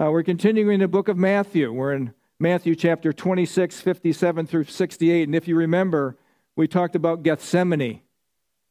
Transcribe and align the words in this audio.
Uh, 0.00 0.12
we're 0.12 0.22
continuing 0.22 0.74
in 0.74 0.80
the 0.80 0.86
book 0.86 1.08
of 1.08 1.16
Matthew. 1.16 1.72
We're 1.72 1.92
in 1.92 2.14
Matthew 2.38 2.76
chapter 2.76 3.12
26, 3.12 3.80
57 3.80 4.46
through 4.46 4.64
68. 4.64 5.24
And 5.24 5.34
if 5.34 5.48
you 5.48 5.56
remember, 5.56 6.16
we 6.54 6.68
talked 6.68 6.94
about 6.94 7.24
Gethsemane, 7.24 8.02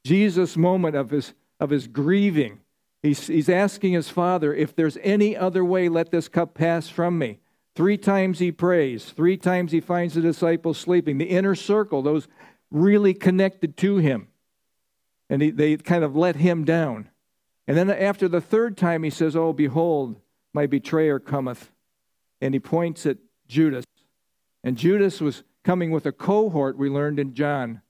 Jesus' 0.05 0.55
moment 0.55 0.95
of 0.95 1.09
his, 1.09 1.33
of 1.59 1.69
his 1.69 1.87
grieving. 1.87 2.61
He's, 3.03 3.27
he's 3.27 3.49
asking 3.49 3.91
his 3.91 4.07
father, 4.07 4.53
if 4.53 4.73
there's 4.73 4.97
any 5.03 5.35
other 5.35 5.65
way, 5.65 5.89
let 5.89 6.11
this 6.11 6.29
cup 6.29 6.53
pass 6.53 6.87
from 6.87 7.19
me. 7.19 7.39
Three 7.75 7.97
times 7.97 8.39
he 8.39 8.53
prays. 8.53 9.11
Three 9.11 9.35
times 9.35 9.73
he 9.73 9.81
finds 9.81 10.13
the 10.13 10.21
disciples 10.21 10.77
sleeping. 10.77 11.17
The 11.17 11.25
inner 11.25 11.55
circle, 11.55 12.01
those 12.01 12.29
really 12.71 13.13
connected 13.13 13.75
to 13.77 13.97
him. 13.97 14.29
And 15.29 15.41
he, 15.41 15.51
they 15.51 15.75
kind 15.75 16.05
of 16.05 16.15
let 16.15 16.37
him 16.37 16.63
down. 16.63 17.09
And 17.67 17.75
then 17.75 17.89
after 17.89 18.29
the 18.29 18.39
third 18.39 18.77
time, 18.77 19.03
he 19.03 19.09
says, 19.09 19.35
Oh, 19.35 19.51
behold, 19.51 20.21
my 20.57 20.65
betrayer 20.65 21.19
cometh. 21.19 21.71
And 22.41 22.55
he 22.55 22.59
points 22.59 23.05
at 23.05 23.17
Judas. 23.47 23.85
And 24.63 24.75
Judas 24.75 25.21
was 25.21 25.43
coming 25.63 25.91
with 25.91 26.07
a 26.07 26.11
cohort, 26.11 26.79
we 26.79 26.89
learned 26.89 27.19
in 27.19 27.35
John 27.35 27.81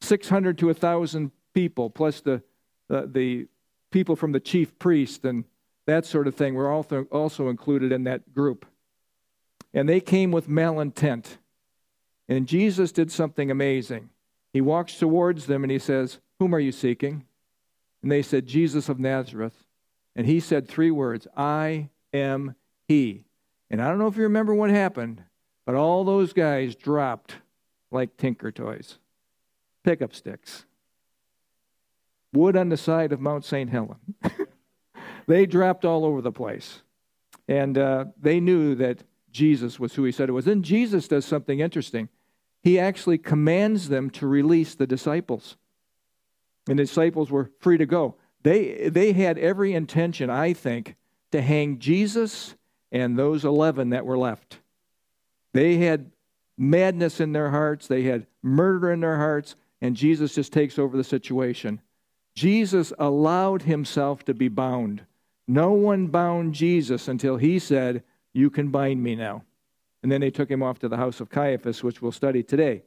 600 0.00 0.56
to 0.56 0.66
1,000 0.66 1.30
people, 1.52 1.90
plus 1.90 2.22
the, 2.22 2.42
the, 2.88 3.06
the 3.06 3.48
people 3.90 4.16
from 4.16 4.32
the 4.32 4.40
chief 4.40 4.78
priest 4.78 5.26
and 5.26 5.44
that 5.84 6.06
sort 6.06 6.26
of 6.26 6.34
thing 6.34 6.54
were 6.54 6.70
also, 6.70 7.04
also 7.10 7.50
included 7.50 7.92
in 7.92 8.04
that 8.04 8.32
group. 8.32 8.64
And 9.74 9.86
they 9.86 10.00
came 10.00 10.30
with 10.32 10.48
malintent. 10.48 11.36
And 12.30 12.48
Jesus 12.48 12.92
did 12.92 13.12
something 13.12 13.50
amazing. 13.50 14.08
He 14.54 14.62
walks 14.62 14.96
towards 14.96 15.44
them 15.44 15.64
and 15.64 15.70
he 15.70 15.78
says, 15.78 16.18
Whom 16.38 16.54
are 16.54 16.60
you 16.60 16.72
seeking? 16.72 17.26
And 18.02 18.10
they 18.10 18.22
said, 18.22 18.46
Jesus 18.46 18.88
of 18.88 18.98
Nazareth. 18.98 19.66
And 20.16 20.26
he 20.26 20.40
said 20.40 20.68
three 20.68 20.90
words 20.90 21.26
I 21.36 21.90
am 22.12 22.54
he. 22.86 23.24
And 23.70 23.80
I 23.80 23.88
don't 23.88 23.98
know 23.98 24.08
if 24.08 24.16
you 24.16 24.24
remember 24.24 24.54
what 24.54 24.70
happened, 24.70 25.22
but 25.64 25.74
all 25.74 26.04
those 26.04 26.32
guys 26.32 26.74
dropped 26.74 27.36
like 27.90 28.16
tinker 28.16 28.50
toys, 28.50 28.98
pickup 29.84 30.14
sticks, 30.14 30.64
wood 32.32 32.56
on 32.56 32.68
the 32.68 32.76
side 32.76 33.12
of 33.12 33.20
Mount 33.20 33.44
St. 33.44 33.70
Helen. 33.70 33.98
they 35.26 35.46
dropped 35.46 35.84
all 35.84 36.04
over 36.04 36.20
the 36.20 36.32
place. 36.32 36.82
And 37.48 37.76
uh, 37.78 38.06
they 38.20 38.38
knew 38.40 38.74
that 38.76 39.02
Jesus 39.32 39.80
was 39.80 39.94
who 39.94 40.04
he 40.04 40.12
said 40.12 40.28
it 40.28 40.32
was. 40.32 40.44
Then 40.44 40.62
Jesus 40.62 41.08
does 41.08 41.24
something 41.24 41.60
interesting. 41.60 42.08
He 42.62 42.78
actually 42.78 43.18
commands 43.18 43.88
them 43.88 44.10
to 44.10 44.26
release 44.26 44.74
the 44.74 44.86
disciples. 44.86 45.56
And 46.68 46.78
the 46.78 46.84
disciples 46.84 47.30
were 47.30 47.50
free 47.60 47.78
to 47.78 47.86
go. 47.86 48.16
They, 48.42 48.88
they 48.88 49.12
had 49.12 49.38
every 49.38 49.74
intention, 49.74 50.30
I 50.30 50.52
think, 50.52 50.96
to 51.32 51.42
hang 51.42 51.78
Jesus 51.78 52.54
and 52.90 53.18
those 53.18 53.44
11 53.44 53.90
that 53.90 54.06
were 54.06 54.18
left. 54.18 54.58
They 55.52 55.76
had 55.76 56.10
madness 56.56 57.20
in 57.20 57.32
their 57.32 57.50
hearts, 57.50 57.86
they 57.86 58.02
had 58.02 58.26
murder 58.42 58.92
in 58.92 59.00
their 59.00 59.16
hearts, 59.16 59.56
and 59.80 59.96
Jesus 59.96 60.34
just 60.34 60.52
takes 60.52 60.78
over 60.78 60.96
the 60.96 61.04
situation. 61.04 61.80
Jesus 62.34 62.92
allowed 62.98 63.62
himself 63.62 64.24
to 64.24 64.34
be 64.34 64.48
bound. 64.48 65.04
No 65.48 65.72
one 65.72 66.06
bound 66.06 66.54
Jesus 66.54 67.08
until 67.08 67.36
he 67.36 67.58
said, 67.58 68.02
You 68.32 68.50
can 68.50 68.68
bind 68.68 69.02
me 69.02 69.16
now. 69.16 69.42
And 70.02 70.10
then 70.10 70.20
they 70.20 70.30
took 70.30 70.50
him 70.50 70.62
off 70.62 70.78
to 70.78 70.88
the 70.88 70.96
house 70.96 71.20
of 71.20 71.28
Caiaphas, 71.28 71.82
which 71.82 72.00
we'll 72.00 72.12
study 72.12 72.42
today. 72.42 72.82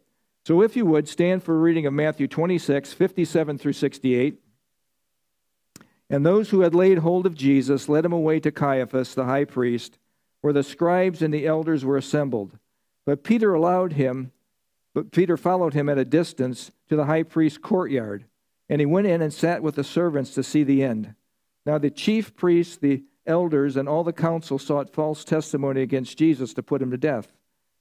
So, 0.45 0.61
if 0.61 0.75
you 0.75 0.85
would, 0.85 1.07
stand 1.07 1.43
for 1.43 1.55
a 1.55 1.59
reading 1.59 1.85
of 1.85 1.93
Matthew 1.93 2.27
26, 2.27 2.93
57 2.93 3.57
through 3.57 3.73
68. 3.73 4.42
And 6.09 6.25
those 6.25 6.49
who 6.49 6.61
had 6.61 6.75
laid 6.75 6.99
hold 6.99 7.25
of 7.25 7.35
Jesus 7.35 7.89
led 7.89 8.05
him 8.05 8.13
away 8.13 8.39
to 8.41 8.51
Caiaphas, 8.51 9.15
the 9.15 9.25
high 9.25 9.45
priest, 9.45 9.97
where 10.41 10.53
the 10.53 10.63
scribes 10.63 11.21
and 11.21 11.33
the 11.33 11.47
elders 11.47 11.85
were 11.85 11.97
assembled. 11.97 12.57
But 13.05 13.23
Peter 13.23 13.53
allowed 13.53 13.93
him, 13.93 14.31
but 14.93 15.11
Peter 15.11 15.37
followed 15.37 15.73
him 15.73 15.89
at 15.89 15.97
a 15.97 16.05
distance 16.05 16.71
to 16.89 16.95
the 16.95 17.05
high 17.05 17.23
priest's 17.23 17.57
courtyard, 17.57 18.25
and 18.69 18.79
he 18.79 18.85
went 18.85 19.07
in 19.07 19.21
and 19.21 19.33
sat 19.33 19.63
with 19.63 19.75
the 19.75 19.83
servants 19.83 20.33
to 20.35 20.43
see 20.43 20.63
the 20.63 20.83
end. 20.83 21.15
Now 21.65 21.77
the 21.77 21.89
chief 21.89 22.35
priests, 22.35 22.77
the 22.77 23.03
elders, 23.25 23.77
and 23.77 23.87
all 23.87 24.03
the 24.03 24.13
council 24.13 24.59
sought 24.59 24.93
false 24.93 25.23
testimony 25.23 25.81
against 25.81 26.17
Jesus 26.17 26.53
to 26.53 26.63
put 26.63 26.81
him 26.81 26.91
to 26.91 26.97
death, 26.97 27.33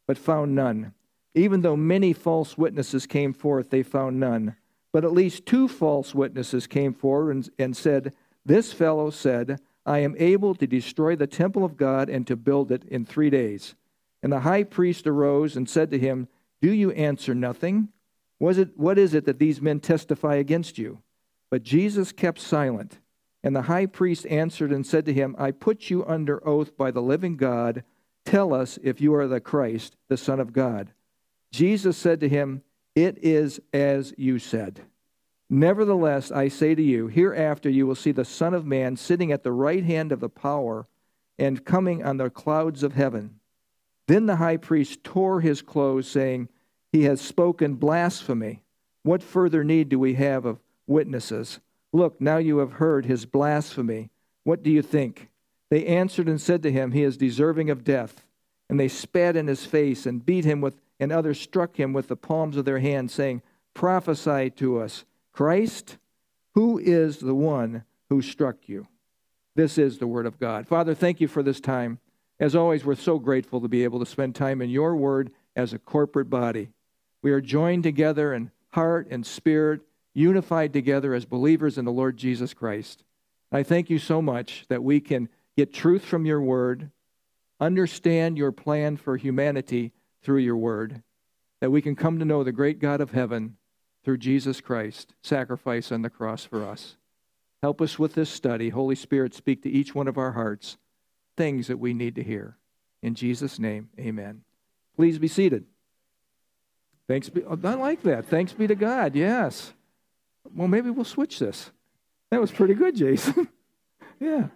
but 0.06 0.16
found 0.16 0.54
none. 0.54 0.94
Even 1.34 1.62
though 1.62 1.77
many 1.77 2.12
false 2.12 2.56
witnesses 2.56 3.06
came 3.06 3.33
forth, 3.33 3.71
they 3.71 3.83
found 3.83 4.21
none. 4.21 4.56
But 4.92 5.04
at 5.04 5.12
least 5.12 5.47
two 5.47 5.69
false 5.69 6.14
witnesses 6.14 6.66
came 6.66 6.92
forward 6.92 7.34
and, 7.34 7.50
and 7.58 7.76
said, 7.76 8.14
this 8.44 8.72
fellow 8.72 9.10
said, 9.10 9.60
I 9.86 10.00
am 10.00 10.16
able 10.19 10.54
to 10.56 10.66
destroy 10.66 11.16
the 11.16 11.26
temple 11.26 11.64
of 11.64 11.76
God 11.76 12.08
and 12.08 12.26
to 12.26 12.36
build 12.36 12.70
it 12.70 12.84
in 12.84 13.04
three 13.04 13.30
days. 13.30 13.75
And 14.22 14.32
the 14.32 14.41
high 14.41 14.64
priest 14.64 15.06
arose 15.06 15.56
and 15.56 15.69
said 15.69 15.91
to 15.91 15.98
him, 15.98 16.28
Do 16.60 16.72
you 16.72 16.91
answer 16.92 17.34
nothing? 17.34 17.88
Was 18.38 18.58
it, 18.58 18.76
what 18.76 18.98
is 18.98 19.14
it 19.14 19.25
that 19.26 19.38
these 19.38 19.60
men 19.60 19.80
testify 19.80 20.36
against 20.36 20.78
you? 20.78 21.00
But 21.50 21.62
Jesus 21.62 22.12
kept 22.12 22.41
silent. 22.41 22.98
And 23.44 23.54
the 23.54 23.62
high 23.62 23.86
priest 23.86 24.26
answered 24.26 24.72
and 24.72 24.86
said 24.86 25.04
to 25.06 25.12
him, 25.12 25.34
I 25.38 25.50
put 25.50 25.91
you 25.91 26.04
under 26.06 26.47
oath 26.47 26.76
by 26.76 26.91
the 26.92 27.03
living 27.03 27.36
God. 27.36 27.82
Tell 28.24 28.54
us 28.54 28.78
if 28.82 29.00
you 29.00 29.14
are 29.14 29.26
the 29.26 29.41
Christ, 29.41 29.97
the 30.09 30.16
Son 30.16 30.38
of 30.38 30.53
God. 30.53 30.92
Jesus 31.50 31.97
said 31.97 32.20
to 32.20 32.28
him, 32.28 32.62
It 32.94 33.19
is 33.22 33.60
as 33.72 34.12
you 34.16 34.38
said. 34.38 34.82
Nevertheless, 35.48 36.30
I 36.30 36.48
say 36.48 36.75
to 36.75 36.82
you, 36.82 37.08
hereafter 37.08 37.69
you 37.69 37.86
will 37.86 37.94
see 37.94 38.12
the 38.12 38.25
Son 38.25 38.54
of 38.54 38.64
Man 38.64 38.97
sitting 38.97 39.32
at 39.32 39.42
the 39.42 39.53
right 39.53 39.84
hand 39.84 40.12
of 40.12 40.20
the 40.20 40.28
power 40.28 40.86
and 41.38 41.64
coming 41.64 42.03
on 42.03 42.16
the 42.16 42.30
clouds 42.30 42.82
of 42.82 42.94
heaven. 42.94 43.38
Then 44.06 44.26
the 44.26 44.36
high 44.36 44.56
priest 44.56 45.04
tore 45.04 45.41
his 45.41 45.62
clothes, 45.62 46.08
saying, 46.08 46.48
He 46.91 47.04
has 47.04 47.20
spoken 47.20 47.75
blasphemy. 47.75 48.62
What 49.03 49.22
further 49.22 49.64
need 49.64 49.88
do 49.88 49.98
we 49.98 50.14
have 50.14 50.44
of 50.44 50.60
witnesses? 50.86 51.60
Look, 51.92 52.20
now 52.20 52.38
you 52.38 52.59
have 52.59 52.72
heard 52.72 53.06
his 53.06 53.26
blasphemy. 53.26 54.10
What 54.44 54.62
do 54.62 54.70
you 54.70 54.82
think? 54.82 55.28
They 55.70 55.86
answered 55.86 56.28
and 56.28 56.41
said 56.41 56.62
to 56.62 56.72
him, 56.72 56.92
He 56.92 57.03
is 57.03 57.16
deserving 57.16 57.70
of 57.70 57.84
death. 57.84 58.24
And 58.69 58.80
they 58.80 58.88
spat 58.88 59.36
in 59.36 59.48
his 59.48 59.66
face 59.66 60.06
and 60.06 60.24
beat 60.24 60.44
him 60.44 60.60
with, 60.60 60.80
and 61.03 61.11
others 61.11 61.41
struck 61.41 61.81
him 61.81 61.93
with 61.93 62.07
the 62.07 62.15
palms 62.15 62.57
of 62.57 62.65
their 62.65 62.79
hands, 62.79 63.13
saying, 63.13 63.43
Prophesy 63.75 64.51
to 64.51 64.81
us. 64.81 65.05
Christ, 65.33 65.99
who 66.55 66.79
is 66.79 67.19
the 67.19 67.35
one 67.35 67.83
who 68.09 68.23
struck 68.23 68.69
you? 68.69 68.87
This 69.57 69.79
is 69.79 69.99
the 69.99 70.07
Word 70.07 70.27
of 70.27 70.39
God. 70.39 70.69
Father, 70.69 70.95
thank 70.95 71.21
you 71.21 71.27
for 71.27 71.43
this 71.43 71.59
time. 71.59 71.99
As 72.39 72.55
always, 72.55 72.85
we're 72.85 72.95
so 72.95 73.19
grateful 73.19 73.61
to 73.61 73.67
be 73.67 73.83
able 73.83 73.99
to 73.99 74.07
spend 74.07 74.37
time 74.37 74.63
in 74.63 74.71
your 74.71 74.95
Word 74.95 75.33
as 75.57 75.73
a 75.73 75.79
corporate 75.81 76.31
body. 76.31 76.69
We 77.21 77.33
are 77.33 77.41
joined 77.41 77.83
together 77.83 78.33
in 78.33 78.53
heart 78.69 79.09
and 79.11 79.27
spirit, 79.27 79.81
unified 80.15 80.73
together 80.73 81.15
as 81.15 81.25
believers 81.25 81.79
in 81.79 81.84
the 81.84 81.91
Lord 81.91 82.17
Jesus 82.17 82.55
Christ. 82.55 83.03
I 83.51 83.65
thank 83.65 83.91
you 83.91 83.99
so 83.99 84.23
much 84.23 84.67
that 84.69 84.84
we 84.84 85.01
can 85.01 85.29
get 85.57 85.75
truth 85.75 86.05
from 86.05 86.27
your 86.27 86.41
Word, 86.41 86.93
understand 87.59 88.39
your 88.39 88.53
plan 88.53 88.97
for 88.97 89.17
humanity 89.17 89.93
through 90.22 90.38
your 90.38 90.56
Word, 90.56 91.03
that 91.60 91.71
we 91.71 91.83
can 91.83 91.97
come 91.97 92.19
to 92.19 92.25
know 92.25 92.43
the 92.43 92.53
great 92.53 92.78
God 92.78 93.00
of 93.00 93.12
heaven 93.12 93.56
through 94.05 94.19
Jesus 94.19 94.60
Christ, 94.60 95.15
sacrifice 95.22 95.93
on 95.93 96.03
the 96.03 96.10
cross 96.10 96.44
for 96.44 96.65
us. 96.65 96.97
Help 97.62 97.81
us 97.81 97.99
with 97.99 98.15
this 98.15 98.31
study. 98.31 98.71
Holy 98.71 98.97
Spirit, 98.97 99.34
speak 99.34 99.62
to 99.62 99.71
each 99.71 99.94
one 99.94 100.09
of 100.09 100.19
our 100.19 100.33
hearts 100.33 100.77
things 101.37 101.69
that 101.69 101.78
we 101.78 101.94
need 101.94 102.16
to 102.16 102.22
hear. 102.22 102.56
In 103.03 103.15
Jesus' 103.15 103.59
name, 103.59 103.88
amen. 103.99 104.43
Please 104.97 105.19
be 105.19 105.28
seated. 105.28 105.65
Thanks 107.09 107.28
be, 107.28 107.43
oh, 107.44 107.59
I 107.65 107.75
like 107.75 108.03
that. 108.03 108.27
Thanks 108.27 108.53
be 108.53 108.66
to 108.66 108.75
God. 108.75 109.15
Yes. 109.15 109.72
Well, 110.54 110.69
maybe 110.69 110.91
we'll 110.91 111.04
switch 111.04 111.39
this. 111.39 111.71
That 112.31 112.41
was 112.41 112.50
pretty 112.50 112.75
good, 112.75 112.97
Jason. 112.97 113.49
yeah. 114.21 114.49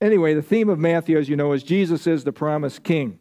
Anyway, 0.00 0.34
the 0.34 0.42
theme 0.42 0.68
of 0.68 0.78
Matthew, 0.78 1.18
as 1.18 1.28
you 1.28 1.36
know, 1.36 1.52
is 1.52 1.62
Jesus 1.62 2.06
is 2.06 2.24
the 2.24 2.32
promised 2.32 2.82
king. 2.82 3.18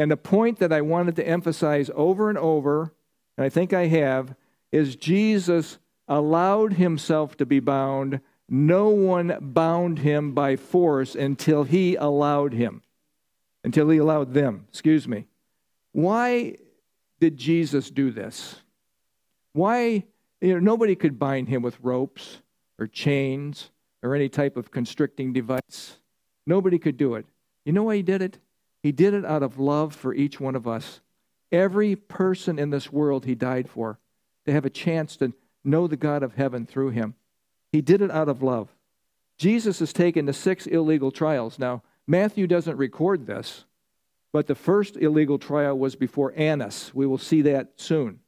And 0.00 0.10
the 0.10 0.16
point 0.16 0.60
that 0.60 0.72
I 0.72 0.80
wanted 0.80 1.16
to 1.16 1.28
emphasize 1.28 1.90
over 1.94 2.30
and 2.30 2.38
over 2.38 2.94
and 3.36 3.44
I 3.44 3.50
think 3.50 3.74
I 3.74 3.86
have, 3.86 4.34
is 4.72 4.96
Jesus 4.96 5.78
allowed 6.08 6.74
himself 6.74 7.36
to 7.36 7.44
be 7.44 7.60
bound. 7.60 8.20
No 8.48 8.88
one 8.88 9.36
bound 9.40 9.98
him 9.98 10.32
by 10.32 10.56
force 10.56 11.14
until 11.14 11.64
he 11.64 11.96
allowed 11.96 12.54
him, 12.54 12.82
until 13.62 13.90
he 13.90 13.98
allowed 13.98 14.32
them. 14.32 14.64
Excuse 14.70 15.06
me. 15.06 15.26
Why 15.92 16.56
did 17.20 17.36
Jesus 17.36 17.90
do 17.90 18.10
this? 18.10 18.56
Why, 19.52 20.04
you 20.40 20.54
know, 20.54 20.60
nobody 20.60 20.96
could 20.96 21.18
bind 21.18 21.48
him 21.48 21.60
with 21.60 21.78
ropes 21.82 22.38
or 22.78 22.86
chains 22.86 23.70
or 24.02 24.14
any 24.14 24.30
type 24.30 24.56
of 24.56 24.70
constricting 24.70 25.34
device. 25.34 25.98
Nobody 26.46 26.78
could 26.78 26.96
do 26.96 27.16
it. 27.16 27.26
You 27.66 27.74
know 27.74 27.82
why 27.82 27.96
he 27.96 28.02
did 28.02 28.22
it? 28.22 28.38
He 28.82 28.92
did 28.92 29.14
it 29.14 29.24
out 29.24 29.42
of 29.42 29.58
love 29.58 29.94
for 29.94 30.14
each 30.14 30.40
one 30.40 30.56
of 30.56 30.66
us. 30.66 31.00
Every 31.52 31.96
person 31.96 32.58
in 32.58 32.70
this 32.70 32.92
world 32.92 33.24
he 33.24 33.34
died 33.34 33.68
for, 33.68 33.98
to 34.46 34.52
have 34.52 34.64
a 34.64 34.70
chance 34.70 35.16
to 35.16 35.32
know 35.64 35.86
the 35.86 35.96
God 35.96 36.22
of 36.22 36.34
heaven 36.34 36.64
through 36.66 36.90
him. 36.90 37.14
He 37.72 37.80
did 37.80 38.00
it 38.00 38.10
out 38.10 38.28
of 38.28 38.42
love. 38.42 38.68
Jesus 39.36 39.78
has 39.78 39.92
taken 39.92 40.26
the 40.26 40.32
six 40.32 40.66
illegal 40.66 41.10
trials. 41.10 41.58
Now, 41.58 41.82
Matthew 42.06 42.46
doesn't 42.46 42.76
record 42.76 43.26
this, 43.26 43.64
but 44.32 44.46
the 44.46 44.54
first 44.54 44.96
illegal 44.96 45.38
trial 45.38 45.78
was 45.78 45.96
before 45.96 46.32
Annas. 46.36 46.90
We 46.94 47.06
will 47.06 47.18
see 47.18 47.42
that 47.42 47.72
soon. 47.76 48.20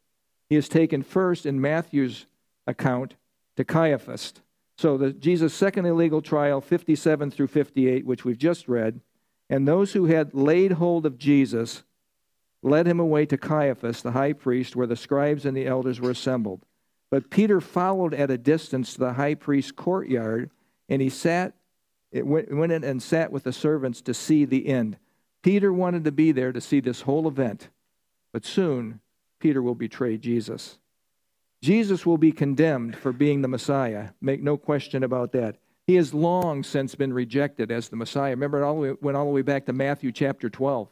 He 0.48 0.56
is 0.56 0.69
taken 0.69 1.02
first 1.02 1.46
in 1.46 1.60
Matthew's 1.60 2.26
account 2.66 3.14
to 3.56 3.64
Caiaphas. 3.64 4.34
So 4.76 4.96
the 4.96 5.12
Jesus' 5.12 5.55
second 5.55 5.87
illegal 5.87 6.22
trial, 6.22 6.60
57 6.60 7.31
through 7.31 7.46
58, 7.46 8.06
which 8.06 8.25
we've 8.25 8.38
just 8.38 8.69
read, 8.69 9.00
and 9.50 9.66
those 9.66 9.92
who 9.92 10.06
had 10.06 10.34
laid 10.34 10.72
hold 10.72 11.06
of 11.06 11.18
Jesus 11.18 11.82
led 12.62 12.86
him 12.86 13.00
away 13.00 13.26
to 13.26 13.36
Caiaphas, 13.36 14.02
the 14.02 14.12
high 14.12 14.32
priest, 14.32 14.76
where 14.76 14.86
the 14.86 14.96
scribes 14.96 15.44
and 15.44 15.56
the 15.56 15.66
elders 15.66 16.00
were 16.00 16.10
assembled. 16.10 16.64
But 17.10 17.28
Peter 17.28 17.60
followed 17.60 18.14
at 18.14 18.30
a 18.30 18.38
distance 18.38 18.94
to 18.94 19.00
the 19.00 19.12
high 19.14 19.34
priest's 19.34 19.72
courtyard, 19.72 20.50
and 20.88 21.02
he 21.02 21.10
sat, 21.10 21.54
went 22.12 22.72
in 22.72 22.84
and 22.84 23.02
sat 23.02 23.32
with 23.32 23.44
the 23.44 23.52
servants 23.52 24.00
to 24.02 24.14
see 24.14 24.44
the 24.44 24.68
end. 24.68 24.96
Peter 25.42 25.72
wanted 25.72 26.04
to 26.04 26.12
be 26.12 26.32
there 26.32 26.52
to 26.52 26.60
see 26.60 26.80
this 26.80 27.02
whole 27.02 27.26
event, 27.26 27.68
but 28.32 28.44
soon 28.44 29.00
Peter 29.40 29.60
will 29.60 29.74
betray 29.74 30.16
Jesus. 30.16 30.78
Jesus 31.60 32.06
will 32.06 32.18
be 32.18 32.32
condemned 32.32 32.96
for 32.96 33.12
being 33.12 33.42
the 33.42 33.48
Messiah. 33.48 34.10
Make 34.20 34.42
no 34.42 34.56
question 34.56 35.02
about 35.02 35.32
that. 35.32 35.56
He 35.87 35.96
has 35.96 36.14
long 36.14 36.62
since 36.62 36.94
been 36.94 37.12
rejected 37.12 37.70
as 37.73 37.88
the 37.88 37.96
Messiah. 37.96 38.31
Remember, 38.31 38.62
it 38.62 38.64
all 38.64 38.96
went 39.00 39.17
all 39.17 39.25
the 39.25 39.32
way 39.32 39.43
back 39.43 39.67
to 39.67 39.73
Matthew 39.73 40.12
chapter 40.12 40.49
12 40.49 40.88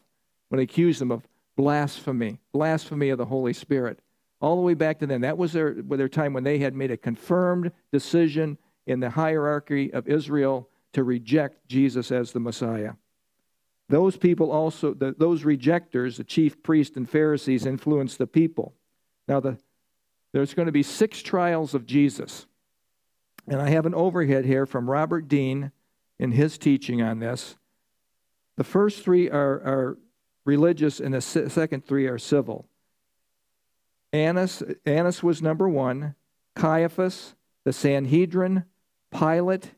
when 0.49 0.59
they 0.59 0.65
accused 0.65 1.01
him 1.01 1.13
of 1.13 1.27
blasphemy, 1.57 2.39
blasphemy 2.53 3.11
of 3.11 3.19
the 3.19 3.27
Holy 3.27 3.53
Spirit 3.53 4.01
all 4.41 4.57
the 4.57 4.63
way 4.63 4.75
back 4.75 4.99
to 5.01 5.07
then. 5.07 5.21
That 5.21 5.39
was 5.39 5.53
their, 5.53 5.75
their 5.75 6.09
time 6.09 6.33
when 6.33 6.45
they 6.45 6.59
had 6.59 6.75
made 6.75 6.91
a 6.91 6.97
confirmed 6.97 7.73
decision 7.93 8.59
in 8.87 9.01
the 9.01 9.11
hierarchy 9.11 9.93
of 9.93 10.09
Israel 10.09 10.69
to 10.93 11.05
reject 11.05 11.69
Jesus 11.69 12.11
as 12.11 12.33
the 12.33 12.41
Messiah. 12.41 12.95
Those 13.89 14.17
people 14.17 14.51
also, 14.51 14.95
the, 14.95 15.15
those 15.17 15.45
rejectors, 15.45 16.17
the 16.17 16.25
chief 16.25 16.63
priests 16.63 16.97
and 16.97 17.09
Pharisees, 17.09 17.67
influenced 17.67 18.19
the 18.19 18.27
people. 18.27 18.75
Now, 19.29 19.41
the, 19.41 19.59
there's 20.33 20.55
going 20.55 20.67
to 20.67 20.73
be 20.73 20.83
six 20.83 21.21
trials 21.23 21.75
of 21.75 21.87
Jesus. 21.87 22.47
And 23.51 23.61
I 23.61 23.71
have 23.71 23.85
an 23.85 23.97
overhead 23.97 24.45
here 24.45 24.65
from 24.65 24.89
Robert 24.89 25.27
Dean 25.27 25.73
in 26.21 26.31
his 26.31 26.57
teaching 26.57 27.03
on 27.03 27.19
this. 27.19 27.57
The 28.57 28.63
first 28.63 29.03
three 29.03 29.29
are, 29.29 29.55
are 29.55 29.99
religious, 30.45 31.01
and 31.01 31.13
the 31.13 31.21
second 31.21 31.85
three 31.85 32.07
are 32.07 32.17
civil. 32.17 32.69
Annas, 34.13 34.63
Annas 34.87 35.23
was 35.23 35.43
number 35.43 35.69
one, 35.69 36.15
Caiaphas, 36.55 37.35
the 37.65 37.73
Sanhedrin, 37.73 38.65
Pilate, 39.11 39.73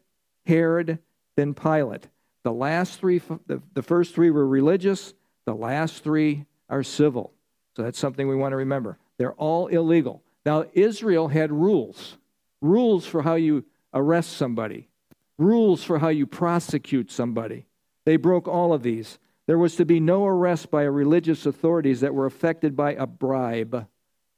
Herod, 0.44 0.98
then 1.36 1.54
Pilate. 1.54 2.08
The 2.42 2.52
last 2.52 3.00
three, 3.00 3.22
the, 3.46 3.62
the 3.72 3.82
first 3.82 4.14
three 4.14 4.30
were 4.30 4.46
religious, 4.46 5.14
the 5.46 5.54
last 5.54 6.04
three 6.04 6.44
are 6.68 6.82
civil. 6.82 7.32
So 7.74 7.82
that's 7.82 7.98
something 7.98 8.28
we 8.28 8.36
want 8.36 8.52
to 8.52 8.56
remember. 8.56 8.98
They're 9.16 9.32
all 9.32 9.68
illegal. 9.68 10.22
Now, 10.44 10.66
Israel 10.74 11.28
had 11.28 11.50
rules 11.52 12.18
rules 12.62 13.04
for 13.04 13.20
how 13.20 13.34
you 13.34 13.66
arrest 13.92 14.32
somebody, 14.32 14.88
rules 15.36 15.84
for 15.84 15.98
how 15.98 16.08
you 16.08 16.26
prosecute 16.26 17.10
somebody. 17.10 17.66
They 18.06 18.16
broke 18.16 18.48
all 18.48 18.72
of 18.72 18.82
these. 18.82 19.18
There 19.46 19.58
was 19.58 19.76
to 19.76 19.84
be 19.84 20.00
no 20.00 20.24
arrest 20.24 20.70
by 20.70 20.84
religious 20.84 21.44
authorities 21.44 22.00
that 22.00 22.14
were 22.14 22.26
affected 22.26 22.74
by 22.74 22.94
a 22.94 23.06
bribe 23.06 23.86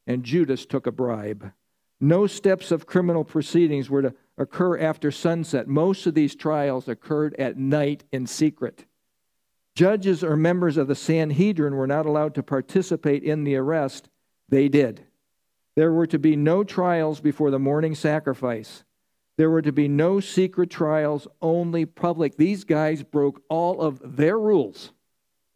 and 0.06 0.25
Judas 0.25 0.67
took 0.67 0.87
a 0.87 0.93
bribe. 0.93 1.53
No 2.00 2.26
steps 2.26 2.71
of 2.71 2.87
criminal 2.87 3.25
proceedings 3.25 3.88
were 3.88 4.03
to 4.03 4.15
occur 4.37 4.79
after 4.79 5.11
sunset. 5.11 5.69
Most 5.69 6.06
of 6.06 6.15
these 6.15 6.35
trials 6.35 6.88
occurred 6.88 7.35
at 7.38 7.56
night 7.56 8.05
in 8.12 8.26
secret. 8.26 8.85
Judges 9.75 10.23
or 10.23 10.37
members 10.37 10.76
of 10.76 10.87
the 10.87 10.94
Sanhedrin 10.94 11.76
were 11.76 11.87
not 11.87 12.06
allowed 12.06 12.35
to 12.35 12.43
participate 12.43 13.23
in 13.23 13.44
the 13.44 13.56
arrest. 13.56 14.09
They 14.49 14.69
did. 14.69 15.05
There 15.76 15.93
were 15.93 16.06
to 16.06 16.19
be 16.19 16.37
no 16.37 16.65
trials 16.65 17.21
before 17.21 17.50
the 17.50 17.59
morning 17.59 17.94
sacrifice. 17.94 18.85
There 19.37 19.50
were 19.50 19.62
to 19.62 19.73
be 19.73 19.88
no 19.88 20.21
secret 20.21 20.71
trials, 20.71 21.26
only 21.43 21.87
public. 21.87 22.37
These 22.37 22.65
guys 22.65 23.03
broke 23.03 23.43
all 23.49 23.81
of 23.81 24.17
their 24.17 24.38
rules, 24.38 24.93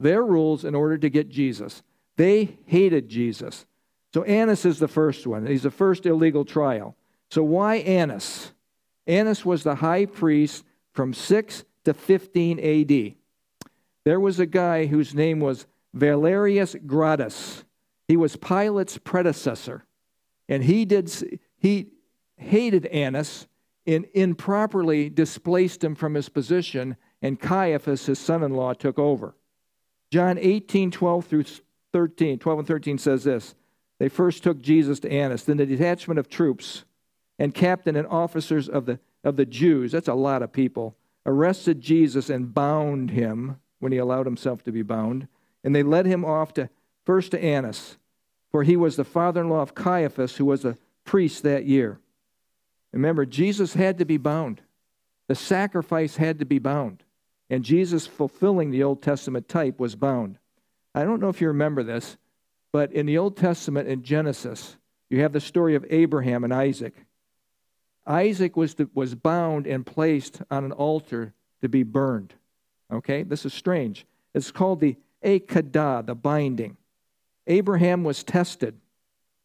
their 0.01 0.25
rules 0.25 0.65
in 0.65 0.75
order 0.75 0.99
to 0.99 1.09
get 1.09 1.29
Jesus. 1.29 1.83
They 2.17 2.59
hated 2.67 3.09
Jesus. 3.09 3.67
So 4.13 4.25
Annas 4.25 4.65
is 4.65 4.81
the 4.81 4.89
first 4.89 5.27
one. 5.27 5.47
He's 5.47 5.63
the 5.63 5.71
first 5.71 6.07
illegal 6.07 6.45
trial. 6.45 6.97
So 7.31 7.43
why 7.45 7.77
Annas? 7.77 8.53
Annas 9.07 9.45
was 9.45 9.63
the 9.63 9.77
high 9.77 10.07
priest 10.07 10.65
from 10.93 11.15
6 11.15 11.65
to 11.85 11.95
15 11.95 12.59
AD. 12.59 13.15
There 14.05 14.19
was 14.19 14.41
a 14.41 14.47
guy 14.47 14.87
whose 14.87 15.15
name 15.15 15.39
was 15.39 15.67
Valerius 15.95 16.75
Gratus. 16.87 17.65
He 18.09 18.17
was 18.17 18.37
Pilate's 18.37 18.99
predecessor. 18.99 19.85
And 20.49 20.65
he 20.65 20.85
did 20.85 21.13
he 21.59 21.89
hated 22.37 22.87
Annas 22.87 23.47
and 23.87 24.07
improperly 24.15 25.09
displaced 25.09 25.83
him 25.83 25.95
from 25.95 26.15
his 26.15 26.29
position, 26.29 26.97
and 27.23 27.41
Caiaphas, 27.41 28.07
his 28.07 28.19
son-in-law, 28.19 28.75
took 28.75 28.99
over. 28.99 29.35
John 30.11 30.39
18, 30.39 30.91
12 30.91 31.25
through 31.27 31.45
13, 31.93 32.39
12 32.39 32.59
and 32.59 32.69
13 32.69 32.99
says 32.99 33.25
this. 33.25 33.55
They 33.99 34.09
first 34.09 34.43
took 34.43 34.61
Jesus 34.61 35.01
to 35.01 35.11
Annas. 35.11 35.45
Then 35.45 35.57
the 35.57 35.67
detachment 35.67 36.21
of 36.21 36.29
troops 36.29 36.85
and 37.39 37.55
captain 37.55 37.97
and 37.97 38.07
officers 38.07 38.69
of 38.69 38.87
the, 38.87 39.01
of 39.25 39.37
the 39.37 39.47
Jews, 39.47 39.93
that's 39.93 40.09
a 40.09 40.15
lot 40.15 40.43
of 40.43 40.53
people, 40.53 40.97
arrested 41.27 41.81
Jesus 41.81 42.31
and 42.31 42.55
bound 42.55 43.11
him 43.11 43.57
when 43.81 43.93
he 43.93 43.99
allowed 43.99 44.27
himself 44.27 44.63
to 44.65 44.73
be 44.73 44.83
bound. 44.83 45.29
And 45.65 45.75
they 45.75 45.83
led 45.83 46.07
him 46.07 46.25
off 46.25 46.53
to 46.55 46.69
first 47.05 47.33
to 47.33 47.43
Annas, 47.43 47.97
for 48.51 48.63
he 48.63 48.77
was 48.77 48.97
the 48.97 49.05
father 49.05 49.41
in 49.41 49.49
law 49.49 49.61
of 49.61 49.75
Caiaphas, 49.75 50.37
who 50.37 50.45
was 50.45 50.65
a 50.65 50.77
priest 51.05 51.43
that 51.43 51.65
year. 51.65 51.99
Remember, 52.93 53.27
Jesus 53.27 53.75
had 53.75 53.99
to 53.99 54.05
be 54.05 54.17
bound. 54.17 54.63
The 55.27 55.35
sacrifice 55.35 56.17
had 56.17 56.39
to 56.39 56.45
be 56.45 56.59
bound. 56.59 57.03
And 57.51 57.65
Jesus, 57.65 58.07
fulfilling 58.07 58.71
the 58.71 58.83
Old 58.83 59.03
Testament 59.03 59.49
type, 59.49 59.79
was 59.79 59.95
bound. 59.95 60.39
I 60.95 61.05
don't 61.05 61.21
know 61.21 61.29
if 61.29 61.41
you 61.41 61.49
remember 61.49 61.83
this, 61.83 62.17
but 62.73 62.93
in 62.93 63.07
the 63.07 63.19
Old 63.19 63.37
Testament, 63.37 63.89
in 63.89 64.03
Genesis, 64.03 64.77
you 65.09 65.21
have 65.21 65.33
the 65.33 65.41
story 65.41 65.75
of 65.75 65.87
Abraham 65.89 66.45
and 66.45 66.53
Isaac. 66.53 66.95
Isaac 68.07 68.57
was, 68.57 68.75
to, 68.75 68.91
was 68.95 69.15
bound 69.15 69.67
and 69.67 69.85
placed 69.85 70.41
on 70.51 70.65
an 70.65 70.73
altar 70.73 71.35
to 71.61 71.69
be 71.69 71.83
burned. 71.83 72.35
Okay? 72.91 73.23
This 73.23 73.45
is 73.45 73.53
strange. 73.53 74.07
It's 74.35 74.51
called 74.51 74.81
the 74.81 74.97
Akedah, 75.23 76.07
the 76.07 76.15
binding. 76.15 76.77
Abraham 77.49 78.05
was 78.05 78.23
tested. 78.23 78.79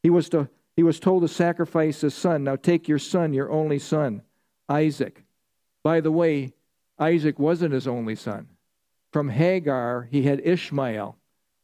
He 0.04 0.10
was, 0.10 0.30
to, 0.30 0.50
he 0.76 0.84
was 0.84 1.00
told 1.00 1.24
to 1.24 1.28
sacrifice 1.28 2.02
his 2.02 2.14
son. 2.14 2.44
Now 2.44 2.58
take 2.58 2.88
your 2.88 3.00
son, 3.00 3.34
your 3.34 3.50
only 3.50 3.80
son, 3.80 4.22
Isaac. 4.70 5.24
By 5.82 6.02
the 6.02 6.12
way, 6.12 6.54
Isaac 7.00 7.40
wasn't 7.40 7.74
his 7.74 7.88
only 7.88 8.16
son. 8.16 8.50
From 9.12 9.30
Hagar, 9.30 10.08
he 10.12 10.24
had 10.24 10.42
Ishmael 10.44 11.18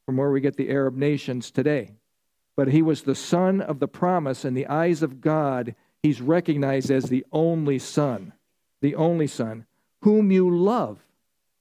from 0.06 0.18
where 0.18 0.32
we 0.32 0.42
get 0.42 0.58
the 0.58 0.70
Arab 0.70 0.96
nations 0.96 1.52
today. 1.52 1.94
But 2.56 2.70
he 2.70 2.82
was 2.82 3.04
the 3.04 3.16
son 3.16 3.62
of 3.62 3.80
the 3.80 3.88
promise 3.88 4.44
in 4.44 4.54
the 4.54 4.68
eyes 4.68 5.04
of 5.04 5.22
God. 5.22 5.76
He's 6.02 6.22
recognized 6.22 6.90
as 6.90 7.06
the 7.06 7.26
only 7.32 7.80
son, 7.80 8.34
the 8.82 8.96
only 8.96 9.28
son, 9.28 9.66
whom 10.02 10.32
you 10.32 10.50
love. 10.50 11.00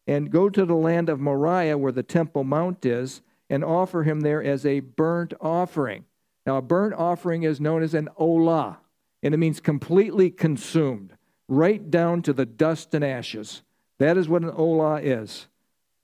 And 0.06 0.30
go 0.30 0.48
to 0.48 0.64
the 0.64 0.74
land 0.74 1.08
of 1.08 1.20
Moriah, 1.20 1.76
where 1.76 1.92
the 1.92 2.02
Temple 2.02 2.44
Mount 2.44 2.86
is, 2.86 3.20
and 3.50 3.64
offer 3.64 4.02
him 4.02 4.20
there 4.20 4.42
as 4.42 4.66
a 4.66 4.80
burnt 4.80 5.34
offering. 5.40 6.04
Now, 6.46 6.56
a 6.56 6.62
burnt 6.62 6.94
offering 6.94 7.42
is 7.42 7.60
known 7.60 7.82
as 7.82 7.94
an 7.94 8.08
olah, 8.18 8.78
and 9.22 9.34
it 9.34 9.38
means 9.38 9.60
completely 9.60 10.30
consumed, 10.30 11.12
right 11.48 11.90
down 11.90 12.22
to 12.22 12.32
the 12.32 12.46
dust 12.46 12.94
and 12.94 13.04
ashes. 13.04 13.62
That 13.98 14.16
is 14.16 14.28
what 14.28 14.42
an 14.42 14.52
olah 14.52 15.02
is. 15.02 15.46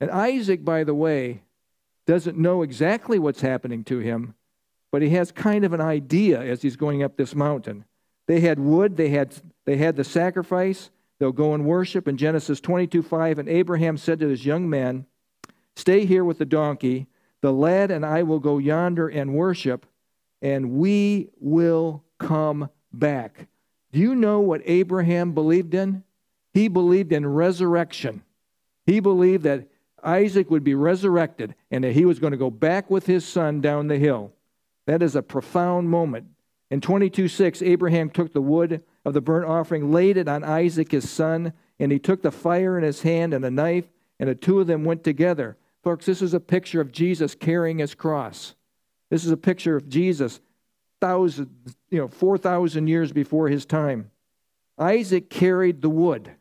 And 0.00 0.10
Isaac, 0.10 0.64
by 0.64 0.84
the 0.84 0.94
way, 0.94 1.42
doesn't 2.06 2.36
know 2.36 2.62
exactly 2.62 3.18
what's 3.18 3.40
happening 3.40 3.84
to 3.84 3.98
him, 3.98 4.34
but 4.90 5.02
he 5.02 5.10
has 5.10 5.32
kind 5.32 5.64
of 5.64 5.72
an 5.72 5.80
idea 5.80 6.40
as 6.40 6.62
he's 6.62 6.76
going 6.76 7.02
up 7.02 7.16
this 7.16 7.34
mountain. 7.34 7.84
They 8.26 8.40
had 8.40 8.58
wood, 8.58 8.96
they 8.96 9.10
had, 9.10 9.34
they 9.64 9.76
had 9.76 9.96
the 9.96 10.04
sacrifice, 10.04 10.90
they'll 11.18 11.32
go 11.32 11.54
and 11.54 11.64
worship. 11.64 12.08
In 12.08 12.16
Genesis 12.16 12.60
22 12.60 13.02
5, 13.02 13.38
and 13.38 13.48
Abraham 13.48 13.96
said 13.96 14.20
to 14.20 14.28
his 14.28 14.44
young 14.44 14.68
man, 14.68 15.06
Stay 15.76 16.04
here 16.04 16.24
with 16.24 16.38
the 16.38 16.44
donkey, 16.44 17.06
the 17.44 17.52
lad 17.52 17.90
and 17.90 18.06
I 18.06 18.22
will 18.22 18.38
go 18.38 18.56
yonder 18.56 19.06
and 19.06 19.34
worship, 19.34 19.84
and 20.40 20.78
we 20.78 21.28
will 21.38 22.02
come 22.18 22.70
back. 22.90 23.48
Do 23.92 23.98
you 23.98 24.14
know 24.14 24.40
what 24.40 24.62
Abraham 24.64 25.32
believed 25.32 25.74
in? 25.74 26.04
He 26.54 26.68
believed 26.68 27.12
in 27.12 27.26
resurrection. 27.26 28.22
He 28.86 28.98
believed 28.98 29.44
that 29.44 29.68
Isaac 30.02 30.50
would 30.50 30.64
be 30.64 30.74
resurrected 30.74 31.54
and 31.70 31.84
that 31.84 31.92
he 31.92 32.06
was 32.06 32.18
going 32.18 32.30
to 32.30 32.38
go 32.38 32.50
back 32.50 32.88
with 32.90 33.04
his 33.04 33.26
son 33.26 33.60
down 33.60 33.88
the 33.88 33.98
hill. 33.98 34.32
That 34.86 35.02
is 35.02 35.14
a 35.14 35.20
profound 35.20 35.90
moment. 35.90 36.28
In 36.70 36.80
22 36.80 37.28
6, 37.28 37.60
Abraham 37.60 38.08
took 38.08 38.32
the 38.32 38.40
wood 38.40 38.82
of 39.04 39.12
the 39.12 39.20
burnt 39.20 39.44
offering, 39.44 39.92
laid 39.92 40.16
it 40.16 40.28
on 40.28 40.44
Isaac 40.44 40.92
his 40.92 41.10
son, 41.10 41.52
and 41.78 41.92
he 41.92 41.98
took 41.98 42.22
the 42.22 42.30
fire 42.30 42.78
in 42.78 42.84
his 42.84 43.02
hand 43.02 43.34
and 43.34 43.44
a 43.44 43.50
knife, 43.50 43.84
and 44.18 44.30
the 44.30 44.34
two 44.34 44.60
of 44.60 44.66
them 44.66 44.82
went 44.84 45.04
together. 45.04 45.58
Folks, 45.84 46.06
this 46.06 46.22
is 46.22 46.32
a 46.32 46.40
picture 46.40 46.80
of 46.80 46.90
Jesus 46.90 47.34
carrying 47.34 47.78
his 47.78 47.94
cross. 47.94 48.54
This 49.10 49.26
is 49.26 49.30
a 49.30 49.36
picture 49.36 49.76
of 49.76 49.86
Jesus, 49.88 50.40
thousand, 50.98 51.50
you 51.90 51.98
know, 51.98 52.08
4,000 52.08 52.88
years 52.88 53.12
before 53.12 53.48
his 53.48 53.66
time. 53.66 54.10
Isaac 54.78 55.28
carried 55.28 55.82
the 55.82 55.90
wood. 55.90 56.32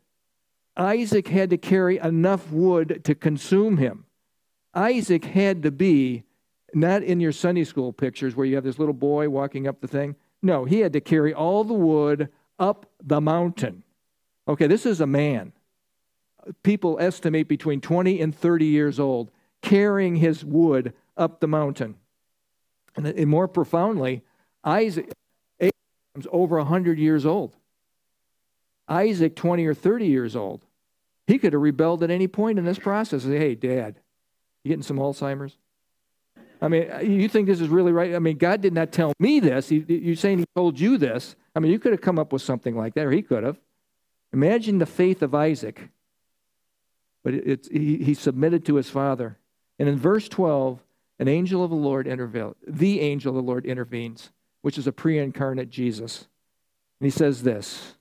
Isaac 0.78 1.28
had 1.28 1.50
to 1.50 1.58
carry 1.58 1.98
enough 1.98 2.52
wood 2.52 3.02
to 3.04 3.14
consume 3.14 3.78
him. 3.78 4.06
Isaac 4.74 5.26
had 5.26 5.62
to 5.64 5.72
be 5.72 6.24
not 6.74 7.04
in 7.04 7.20
your 7.20 7.34
Sunday 7.34 7.66
school 7.66 7.94
pictures 7.94 8.36
where 8.36 8.46
you 8.46 8.56
have 8.56 8.64
this 8.64 8.80
little 8.80 8.94
boy 8.94 9.30
walking 9.30 9.68
up 9.68 9.82
the 9.82 9.88
thing. 9.88 10.16
No, 10.42 10.66
he 10.66 10.80
had 10.80 10.94
to 10.94 11.02
carry 11.02 11.34
all 11.34 11.64
the 11.64 11.74
wood 11.74 12.30
up 12.58 12.90
the 13.04 13.22
mountain. 13.22 13.84
Okay, 14.48 14.68
this 14.68 14.86
is 14.86 15.02
a 15.02 15.08
man. 15.08 15.52
People 16.64 16.98
estimate 17.00 17.48
between 17.48 17.82
20 17.82 18.22
and 18.22 18.36
30 18.36 18.66
years 18.66 19.00
old 19.00 19.32
carrying 19.62 20.18
his 20.18 20.44
wood 20.44 20.94
up 21.18 21.40
the 21.40 21.48
mountain. 21.48 21.96
And 22.96 23.28
more 23.28 23.48
profoundly, 23.48 24.24
Isaac 24.64 25.12
Abraham's 25.60 26.28
over 26.32 26.58
100 26.58 27.00
years 27.00 27.26
old. 27.26 27.56
Isaac, 28.88 29.36
20 29.36 29.66
or 29.66 29.74
30 29.74 30.06
years 30.06 30.36
old. 30.36 30.66
He 31.26 31.40
could 31.40 31.54
have 31.54 31.62
rebelled 31.62 32.04
at 32.04 32.12
any 32.12 32.28
point 32.28 32.60
in 32.60 32.66
this 32.66 32.78
process. 32.78 33.24
Say, 33.24 33.38
hey, 33.38 33.56
Dad, 33.56 34.00
you 34.64 34.70
getting 34.70 34.84
some 34.84 34.98
Alzheimer's? 34.98 35.58
I 36.62 36.68
mean, 36.68 36.90
you 37.02 37.28
think 37.28 37.48
this 37.48 37.62
is 37.62 37.70
really 37.70 37.92
right? 37.92 38.14
I 38.16 38.20
mean, 38.20 38.38
God 38.38 38.62
did 38.62 38.74
not 38.74 38.92
tell 38.92 39.14
me 39.20 39.40
this. 39.40 39.70
He, 39.70 39.84
you're 39.88 40.16
saying 40.16 40.40
He 40.40 40.46
told 40.56 40.80
you 40.80 40.98
this. 40.98 41.36
I 41.56 41.60
mean, 41.60 41.72
you 41.72 41.80
could 41.80 41.92
have 41.92 42.02
come 42.02 42.20
up 42.20 42.32
with 42.32 42.42
something 42.42 42.76
like 42.76 42.94
that, 42.94 43.06
or 43.06 43.12
He 43.12 43.22
could 43.22 43.44
have. 43.44 43.60
Imagine 44.32 44.80
the 44.80 44.86
faith 44.86 45.22
of 45.22 45.34
Isaac. 45.36 45.90
But 47.24 47.34
it's, 47.34 47.68
he, 47.70 47.98
he 47.98 48.14
submitted 48.14 48.66
to 48.66 48.76
his 48.76 48.90
father. 48.90 49.38
And 49.80 49.88
in 49.88 49.98
verse 49.98 50.28
12, 50.28 50.84
an 51.20 51.28
angel 51.28 51.64
of 51.64 51.70
the 51.70 51.76
Lord 51.76 52.08
intervenes. 52.08 52.56
The 52.68 53.00
angel 53.00 53.30
of 53.30 53.36
the 53.36 53.48
Lord 53.48 53.66
intervenes, 53.66 54.32
which 54.62 54.78
is 54.78 54.88
a 54.88 54.92
pre 54.92 55.18
incarnate 55.18 55.70
Jesus. 55.70 56.28
And 57.00 57.06
he 57.06 57.12
says 57.12 57.44
this 57.44 57.96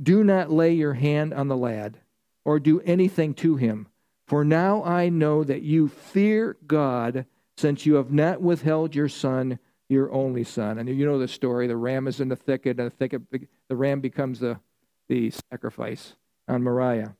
Do 0.00 0.22
not 0.22 0.50
lay 0.50 0.72
your 0.72 0.94
hand 0.94 1.34
on 1.34 1.48
the 1.48 1.56
lad 1.56 1.98
or 2.44 2.60
do 2.60 2.80
anything 2.80 3.34
to 3.34 3.56
him. 3.56 3.88
For 4.26 4.44
now 4.44 4.82
I 4.84 5.08
know 5.08 5.44
that 5.44 5.62
you 5.62 5.88
fear 5.88 6.56
God, 6.66 7.26
since 7.56 7.84
you 7.84 7.94
have 7.94 8.12
not 8.12 8.40
withheld 8.40 8.94
your 8.94 9.08
son, 9.08 9.58
your 9.88 10.12
only 10.12 10.44
son. 10.44 10.78
And 10.78 10.88
you 10.88 11.04
know 11.04 11.18
the 11.18 11.28
story. 11.28 11.66
The 11.66 11.76
ram 11.76 12.06
is 12.08 12.20
in 12.20 12.28
the 12.28 12.36
thicket, 12.36 12.78
and 12.78 12.90
the 12.90 12.96
thicket, 12.96 13.22
the 13.68 13.76
ram 13.76 14.00
becomes 14.00 14.40
the, 14.40 14.58
the 15.08 15.32
sacrifice 15.50 16.14
on 16.48 16.62
Moriah. 16.62 17.14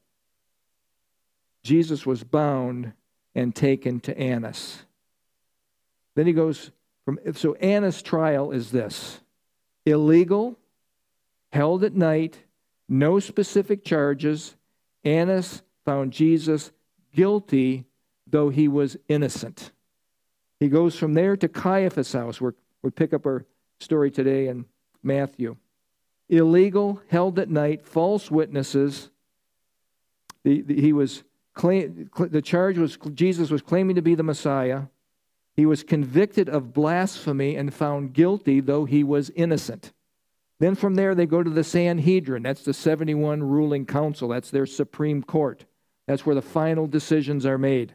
Jesus 1.62 2.04
was 2.04 2.24
bound 2.24 2.92
and 3.34 3.54
taken 3.54 4.00
to 4.00 4.18
Annas. 4.18 4.82
Then 6.14 6.26
he 6.26 6.32
goes 6.32 6.70
from 7.04 7.18
so 7.34 7.54
Annas' 7.54 8.02
trial 8.02 8.50
is 8.52 8.70
this 8.70 9.20
illegal, 9.84 10.58
held 11.52 11.82
at 11.82 11.94
night, 11.94 12.38
no 12.88 13.18
specific 13.18 13.84
charges, 13.84 14.54
Annas 15.04 15.62
found 15.84 16.12
Jesus 16.12 16.70
guilty, 17.14 17.86
though 18.26 18.48
he 18.48 18.68
was 18.68 18.96
innocent. 19.08 19.72
He 20.60 20.68
goes 20.68 20.96
from 20.96 21.14
there 21.14 21.36
to 21.36 21.48
Caiaphas' 21.48 22.12
house, 22.12 22.40
where 22.40 22.54
we 22.82 22.90
pick 22.90 23.12
up 23.12 23.26
our 23.26 23.44
story 23.80 24.10
today 24.10 24.46
in 24.46 24.66
Matthew. 25.02 25.56
Illegal, 26.28 27.00
held 27.08 27.38
at 27.38 27.50
night, 27.50 27.84
false 27.84 28.30
witnesses. 28.30 29.10
The, 30.44 30.62
the, 30.62 30.80
he 30.80 30.92
was 30.92 31.24
claim, 31.54 32.10
the 32.18 32.42
charge 32.42 32.78
was 32.78 32.98
Jesus 33.14 33.50
was 33.50 33.62
claiming 33.62 33.96
to 33.96 34.02
be 34.02 34.14
the 34.14 34.22
Messiah. 34.22 34.84
He 35.54 35.66
was 35.66 35.82
convicted 35.82 36.48
of 36.48 36.72
blasphemy 36.72 37.56
and 37.56 37.72
found 37.74 38.14
guilty, 38.14 38.60
though 38.60 38.84
he 38.84 39.04
was 39.04 39.30
innocent. 39.30 39.92
Then 40.58 40.74
from 40.74 40.94
there, 40.94 41.14
they 41.14 41.26
go 41.26 41.42
to 41.42 41.50
the 41.50 41.64
Sanhedrin. 41.64 42.42
That's 42.42 42.64
the 42.64 42.72
71 42.72 43.42
ruling 43.42 43.84
council. 43.84 44.28
That's 44.28 44.50
their 44.50 44.64
Supreme 44.64 45.22
Court. 45.22 45.64
That's 46.06 46.24
where 46.24 46.34
the 46.34 46.42
final 46.42 46.86
decisions 46.86 47.44
are 47.44 47.58
made. 47.58 47.94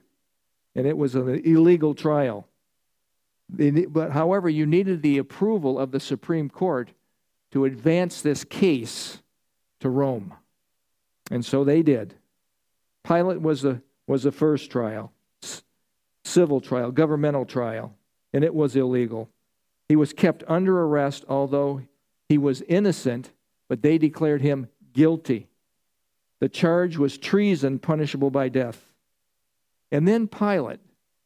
And 0.76 0.86
it 0.86 0.98
was 0.98 1.16
an 1.16 1.42
illegal 1.46 1.96
trial. 1.96 2.48
But 3.50 4.12
however, 4.12 4.50
you 4.50 4.66
needed 4.66 5.02
the 5.02 5.18
approval 5.18 5.80
of 5.80 5.92
the 5.92 6.00
Supreme 6.00 6.50
Court 6.50 6.92
to 7.52 7.66
advance 7.66 8.22
this 8.22 8.44
case 8.44 9.22
to 9.80 9.90
Rome. 9.90 10.34
And 11.32 11.46
so 11.46 11.64
they 11.64 11.82
did. 11.82 12.16
Pilate 13.08 13.42
was 13.42 13.62
the, 13.62 13.82
was 14.06 14.24
the 14.24 14.32
first 14.32 14.70
trial, 14.70 15.14
civil 16.26 16.60
trial, 16.60 16.92
governmental 16.92 17.46
trial, 17.46 17.96
and 18.34 18.44
it 18.44 18.54
was 18.54 18.76
illegal. 18.76 19.30
He 19.88 19.96
was 19.96 20.12
kept 20.12 20.44
under 20.48 20.82
arrest, 20.82 21.24
although 21.30 21.84
he 22.28 22.38
was 22.38 22.62
innocent, 22.64 23.32
but 23.70 23.82
they 23.82 23.98
declared 23.98 24.42
him 24.42 24.68
guilty. 24.92 25.48
The 26.40 26.50
charge 26.50 26.98
was 26.98 27.18
treason 27.18 27.80
punishable 27.80 28.30
by 28.30 28.50
death. 28.50 28.94
And 29.90 30.06
then 30.06 30.28
Pilate, 30.28 30.82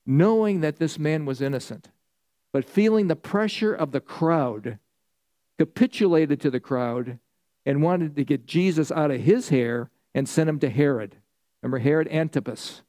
knowing 0.06 0.62
that 0.62 0.78
this 0.78 1.00
man 1.00 1.26
was 1.26 1.42
innocent, 1.42 1.90
but 2.54 2.70
feeling 2.70 3.08
the 3.08 3.16
pressure 3.16 3.74
of 3.74 3.92
the 3.92 4.02
crowd, 4.02 4.78
capitulated 5.58 6.40
to 6.42 6.52
the 6.52 6.60
crowd 6.60 7.18
and 7.66 7.82
wanted 7.82 8.16
to 8.16 8.24
get 8.24 8.46
Jesus 8.46 8.92
out 8.92 9.10
of 9.10 9.22
his 9.22 9.50
hair 9.50 9.90
and 10.14 10.30
sent 10.30 10.50
him 10.50 10.60
to 10.60 10.70
Herod. 10.70 11.18
Remember 11.62 11.80
Herod 11.80 12.08
Antipas? 12.10 12.82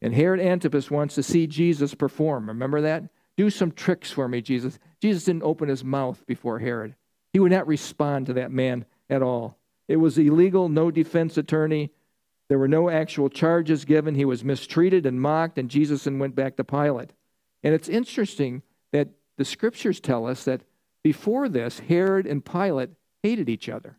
And 0.00 0.14
Herod 0.14 0.40
Antipas 0.40 0.90
wants 0.90 1.14
to 1.14 1.22
see 1.22 1.46
Jesus 1.46 1.94
perform. 1.94 2.48
Remember 2.48 2.80
that? 2.80 3.04
Do 3.36 3.50
some 3.50 3.72
tricks 3.72 4.10
for 4.10 4.28
me, 4.28 4.42
Jesus. 4.42 4.78
Jesus 5.00 5.24
didn't 5.24 5.44
open 5.44 5.68
his 5.68 5.84
mouth 5.84 6.24
before 6.26 6.58
Herod. 6.58 6.94
He 7.32 7.40
would 7.40 7.52
not 7.52 7.66
respond 7.66 8.26
to 8.26 8.32
that 8.34 8.50
man 8.50 8.84
at 9.08 9.22
all. 9.22 9.58
It 9.88 9.96
was 9.96 10.18
illegal, 10.18 10.68
no 10.68 10.90
defense 10.90 11.36
attorney. 11.36 11.90
There 12.48 12.58
were 12.58 12.68
no 12.68 12.90
actual 12.90 13.30
charges 13.30 13.84
given. 13.84 14.14
He 14.14 14.24
was 14.24 14.44
mistreated 14.44 15.06
and 15.06 15.20
mocked, 15.20 15.58
and 15.58 15.70
Jesus 15.70 16.06
and 16.06 16.20
went 16.20 16.34
back 16.34 16.56
to 16.56 16.64
Pilate. 16.64 17.12
And 17.62 17.74
it's 17.74 17.88
interesting 17.88 18.62
that 18.90 19.08
the 19.38 19.44
scriptures 19.44 20.00
tell 20.00 20.26
us 20.26 20.44
that 20.44 20.62
before 21.02 21.48
this, 21.48 21.78
Herod 21.78 22.26
and 22.26 22.44
Pilate 22.44 22.90
hated 23.22 23.48
each 23.48 23.68
other. 23.68 23.98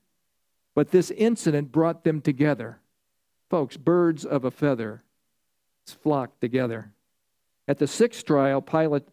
But 0.76 0.92
this 0.92 1.12
incident 1.12 1.72
brought 1.72 2.04
them 2.04 2.22
together. 2.22 2.80
Folks, 3.54 3.78
birds 3.78 4.26
of 4.26 4.46
a 4.46 4.50
feather 4.50 5.04
flocked 5.86 6.42
together. 6.42 6.90
At 7.68 7.78
the 7.78 7.86
sixth 7.86 8.26
trial, 8.26 8.64
Pilate, 8.64 9.04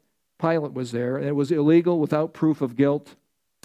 Pilate 0.41 0.73
was 0.73 0.93
there, 0.93 1.19
and 1.19 1.29
it 1.29 1.37
was 1.37 1.53
illegal 1.53 2.01
without 2.01 2.33
proof 2.33 2.63
of 2.63 2.75
guilt. 2.75 3.17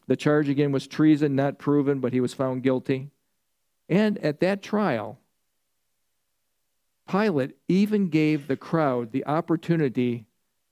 The 0.08 0.18
charge 0.18 0.50
again 0.50 0.74
was 0.74 0.86
treason, 0.86 1.34
not 1.34 1.60
proven, 1.60 2.02
but 2.02 2.12
he 2.12 2.20
was 2.20 2.34
found 2.34 2.62
guilty. 2.62 3.10
And 3.88 4.18
at 4.18 4.42
that 4.42 4.62
trial, 4.62 5.18
Pilate 7.10 7.56
even 7.70 8.10
gave 8.10 8.50
the 8.50 8.58
crowd 8.58 9.14
the 9.14 9.26
opportunity 9.26 10.26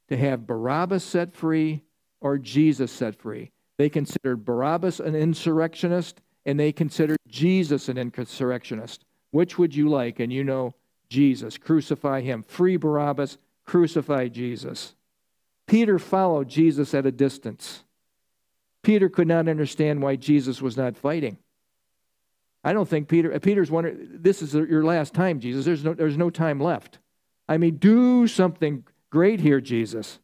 to 0.09 0.17
have 0.17 0.45
Barabbas 0.45 1.05
set 1.05 1.33
free 1.33 1.81
or 2.19 2.37
Jesus 2.37 2.91
set 2.91 3.15
free. 3.15 3.51
They 3.77 3.87
considered 3.87 4.43
Barabbas 4.43 4.99
an 4.99 5.15
insurrectionist 5.15 6.19
and 6.45 6.59
they 6.59 6.73
considered 6.73 7.19
Jesus 7.29 7.87
an 7.87 7.97
insurrectionist. 7.97 9.05
Which 9.33 9.57
would 9.57 9.75
you 9.75 9.89
like? 9.89 10.19
And 10.19 10.31
you 10.31 10.43
know, 10.43 10.75
Jesus. 11.09 11.57
Crucify 11.57 12.21
him. 12.21 12.43
Free 12.43 12.77
Barabbas, 12.77 13.39
crucify 13.65 14.27
Jesus. 14.27 14.93
Peter 15.65 15.97
followed 15.97 16.47
Jesus 16.47 16.93
at 16.93 17.07
a 17.07 17.11
distance. 17.11 17.83
Peter 18.83 19.09
could 19.09 19.27
not 19.27 19.47
understand 19.47 20.03
why 20.03 20.17
Jesus 20.17 20.61
was 20.61 20.77
not 20.77 20.95
fighting. 20.95 21.39
I 22.63 22.73
don't 22.73 22.87
think 22.87 23.07
Peter, 23.07 23.33
uh, 23.33 23.39
Peter's 23.39 23.71
wondering, 23.71 24.07
this 24.13 24.43
is 24.43 24.53
your 24.53 24.83
last 24.83 25.15
time, 25.15 25.39
Jesus. 25.39 25.65
There's 25.65 25.83
no, 25.83 25.95
there's 25.95 26.17
no 26.17 26.29
time 26.29 26.59
left. 26.59 26.99
I 27.49 27.57
mean, 27.57 27.77
do 27.77 28.27
something 28.27 28.85
great 29.09 29.39
here, 29.39 29.59
Jesus. 29.59 30.19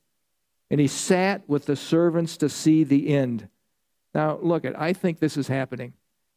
And 0.69 0.79
he 0.79 0.87
sat 0.87 1.49
with 1.49 1.65
the 1.65 1.75
servants 1.75 2.37
to 2.37 2.47
see 2.47 2.83
the 2.83 3.09
end. 3.09 3.49
Now, 4.13 4.37
look, 4.39 4.65
at 4.65 4.79
I 4.79 4.93
think 4.93 5.17
this 5.17 5.35
is 5.35 5.47
happening. 5.47 5.93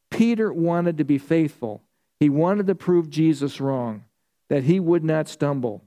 Peter 0.09 0.51
wanted 0.51 0.97
to 0.97 1.05
be 1.05 1.19
faithful. 1.19 1.83
He 2.23 2.29
wanted 2.29 2.69
to 2.69 2.77
prove 2.77 3.11
Jesus 3.11 3.61
wrong, 3.61 4.05
that 4.49 4.63
he 4.63 4.79
would 4.79 5.03
not 5.03 5.27
stumble. 5.27 5.83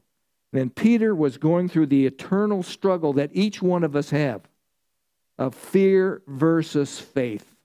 And 0.51 0.75
Peter 0.75 1.15
was 1.15 1.37
going 1.37 1.69
through 1.69 1.85
the 1.85 2.05
eternal 2.05 2.61
struggle 2.61 3.13
that 3.13 3.29
each 3.31 3.61
one 3.61 3.85
of 3.85 3.95
us 3.95 4.09
have 4.09 4.41
of 5.37 5.55
fear 5.55 6.23
versus 6.27 6.99
faith. 6.99 7.55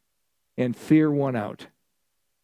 And 0.57 0.77
fear 0.77 1.11
won 1.11 1.35
out 1.35 1.67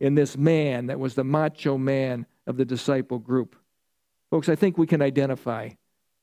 in 0.00 0.16
this 0.16 0.37
man 0.37 0.87
that 0.87 0.99
was 0.99 1.14
the 1.14 1.23
macho 1.23 1.78
man 1.78 2.26
of 2.45 2.56
the 2.56 2.64
disciple 2.64 3.21
group. 3.21 3.54
Folks, 4.28 4.49
I 4.49 4.56
think 4.56 4.76
we 4.76 4.88
can 4.88 5.02
identify 5.02 5.71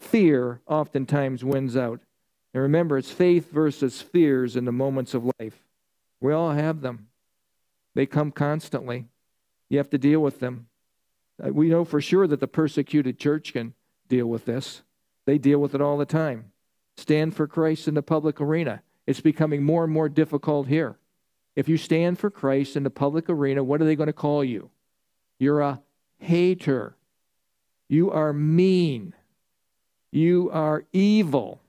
fear 0.02 0.60
oftentimes 0.68 1.46
wins 1.46 1.78
out. 1.78 2.02
And 2.54 2.62
remember, 2.62 2.98
it's 2.98 3.10
faith 3.10 3.54
versus 3.54 4.02
fears 4.02 4.58
in 4.58 4.66
the 4.66 4.74
moments 4.74 5.14
of 5.14 5.32
life. 5.40 5.64
We 6.20 6.34
all 6.34 6.52
have 6.52 6.82
them, 6.82 7.08
they 7.96 8.06
come 8.06 8.34
constantly. 8.34 9.06
You 9.74 9.80
have 9.80 9.90
to 9.90 9.98
deal 9.98 10.20
with 10.20 10.40
them. 10.40 10.68
Uh, 11.44 11.52
we 11.52 11.68
know 11.68 11.84
for 11.84 12.00
sure 12.00 12.28
that 12.28 12.40
the 12.40 12.48
persecuted 12.48 13.18
church 13.18 13.54
can 13.54 13.74
deal 14.08 14.28
with 14.28 14.46
this. 14.46 14.84
They 15.26 15.40
deal 15.40 15.58
with 15.58 15.74
it 15.74 15.82
all 15.82 15.98
the 15.98 16.06
time. 16.06 16.52
Stand 16.96 17.36
for 17.36 17.48
Christ 17.48 17.88
in 17.88 17.96
the 17.96 18.04
public 18.04 18.40
arena. 18.40 18.84
It's 19.08 19.20
becoming 19.20 19.64
more 19.64 19.84
and 19.84 19.92
more 19.92 20.10
difficult 20.10 20.68
here. 20.68 21.00
If 21.56 21.68
you 21.68 21.78
stand 21.78 22.20
for 22.20 22.30
Christ 22.30 22.76
in 22.76 22.84
the 22.84 22.92
public 22.92 23.28
arena, 23.28 23.64
what 23.64 23.82
are 23.82 23.86
they 23.86 23.96
going 23.96 24.06
to 24.06 24.14
call 24.14 24.44
you? 24.44 24.70
You're 25.40 25.62
a 25.62 25.82
hater. 26.20 26.96
You 27.90 28.12
are 28.12 28.32
mean. 28.32 29.16
You 30.12 30.52
are 30.52 30.86
evil 30.94 31.62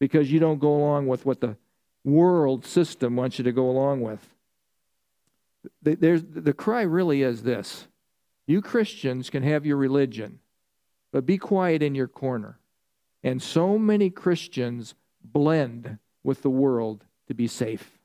because 0.00 0.32
you 0.32 0.40
don't 0.40 0.58
go 0.58 0.74
along 0.74 1.06
with 1.06 1.24
what 1.24 1.40
the 1.40 1.56
world 2.02 2.66
system 2.66 3.14
wants 3.14 3.38
you 3.38 3.44
to 3.44 3.52
go 3.52 3.70
along 3.70 4.00
with. 4.00 4.33
There's, 5.82 6.22
the 6.24 6.52
cry 6.52 6.82
really 6.82 7.22
is 7.22 7.42
this 7.42 7.86
You 8.46 8.60
Christians 8.62 9.30
can 9.30 9.42
have 9.42 9.66
your 9.66 9.76
religion, 9.76 10.40
but 11.12 11.26
be 11.26 11.38
quiet 11.38 11.82
in 11.82 11.94
your 11.94 12.08
corner. 12.08 12.58
And 13.22 13.42
so 13.42 13.78
many 13.78 14.10
Christians 14.10 14.94
blend 15.22 15.98
with 16.22 16.42
the 16.42 16.50
world 16.50 17.04
to 17.28 17.34
be 17.34 17.46
safe. 17.46 17.98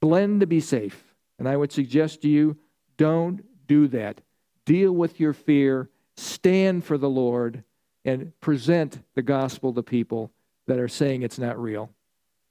Blend 0.00 0.40
to 0.40 0.46
be 0.46 0.60
safe. 0.60 1.14
And 1.38 1.48
I 1.48 1.56
would 1.56 1.72
suggest 1.72 2.22
to 2.22 2.28
you 2.28 2.56
don't 2.96 3.42
do 3.66 3.88
that. 3.88 4.20
Deal 4.64 4.92
with 4.92 5.20
your 5.20 5.32
fear, 5.32 5.88
stand 6.16 6.84
for 6.84 6.98
the 6.98 7.08
Lord, 7.08 7.64
and 8.04 8.38
present 8.40 9.02
the 9.14 9.22
gospel 9.22 9.72
to 9.72 9.82
people 9.82 10.30
that 10.66 10.78
are 10.78 10.88
saying 10.88 11.22
it's 11.22 11.38
not 11.38 11.60
real. 11.60 11.90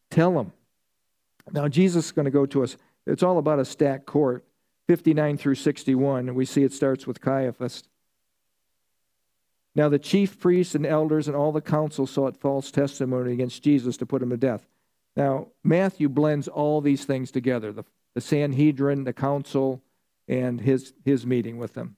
Tell 0.10 0.34
them. 0.34 0.52
Now, 1.52 1.68
Jesus 1.68 2.06
is 2.06 2.12
going 2.12 2.26
to 2.26 2.32
go 2.32 2.46
to 2.46 2.64
us. 2.64 2.78
It's 3.06 3.24
all 3.24 3.38
about 3.38 3.60
a 3.60 3.66
stacked 3.66 4.06
court, 4.06 4.46
59 4.88 5.38
through 5.38 5.56
61. 5.56 6.28
And 6.28 6.38
we 6.38 6.46
see 6.46 6.64
it 6.64 6.74
starts 6.74 7.06
with 7.06 7.22
Caiaphas. 7.22 7.84
Now, 9.76 9.90
the 9.90 10.00
chief 10.00 10.40
priests 10.40 10.76
and 10.76 10.86
elders 10.86 11.28
and 11.28 11.36
all 11.36 11.52
the 11.52 11.62
council 11.62 12.06
sought 12.06 12.38
false 12.38 12.70
testimony 12.70 13.34
against 13.34 13.64
Jesus 13.64 13.98
to 13.98 14.06
put 14.06 14.22
him 14.22 14.30
to 14.30 14.38
death. 14.38 14.68
Now, 15.16 15.48
Matthew 15.64 16.10
blends 16.10 16.48
all 16.48 16.82
these 16.82 17.06
things 17.06 17.32
together 17.32 17.72
the, 17.72 17.84
the 18.14 18.22
Sanhedrin, 18.22 19.04
the 19.04 19.14
council, 19.14 19.82
and 20.28 20.62
his, 20.62 20.94
his 21.04 21.26
meeting 21.26 21.58
with 21.58 21.74
them, 21.74 21.98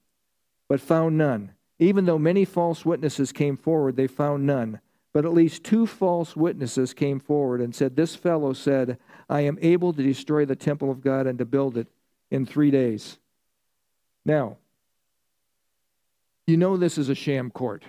but 0.68 0.80
found 0.80 1.16
none. 1.16 1.52
Even 1.78 2.06
though 2.06 2.18
many 2.18 2.44
false 2.44 2.84
witnesses 2.84 3.32
came 3.32 3.56
forward, 3.56 3.96
they 3.96 4.06
found 4.06 4.46
none. 4.46 4.80
But 5.12 5.24
at 5.24 5.32
least 5.32 5.64
two 5.64 5.86
false 5.86 6.36
witnesses 6.36 6.92
came 6.92 7.20
forward 7.20 7.60
and 7.60 7.74
said, 7.74 7.96
This 7.96 8.14
fellow 8.14 8.52
said, 8.52 8.98
I 9.28 9.42
am 9.42 9.58
able 9.60 9.92
to 9.92 10.02
destroy 10.02 10.44
the 10.44 10.56
temple 10.56 10.90
of 10.90 11.00
God 11.00 11.26
and 11.26 11.38
to 11.38 11.44
build 11.44 11.76
it 11.76 11.88
in 12.30 12.46
three 12.46 12.70
days. 12.70 13.18
Now, 14.24 14.56
you 16.46 16.56
know 16.56 16.76
this 16.76 16.98
is 16.98 17.08
a 17.08 17.14
sham 17.14 17.50
court. 17.50 17.84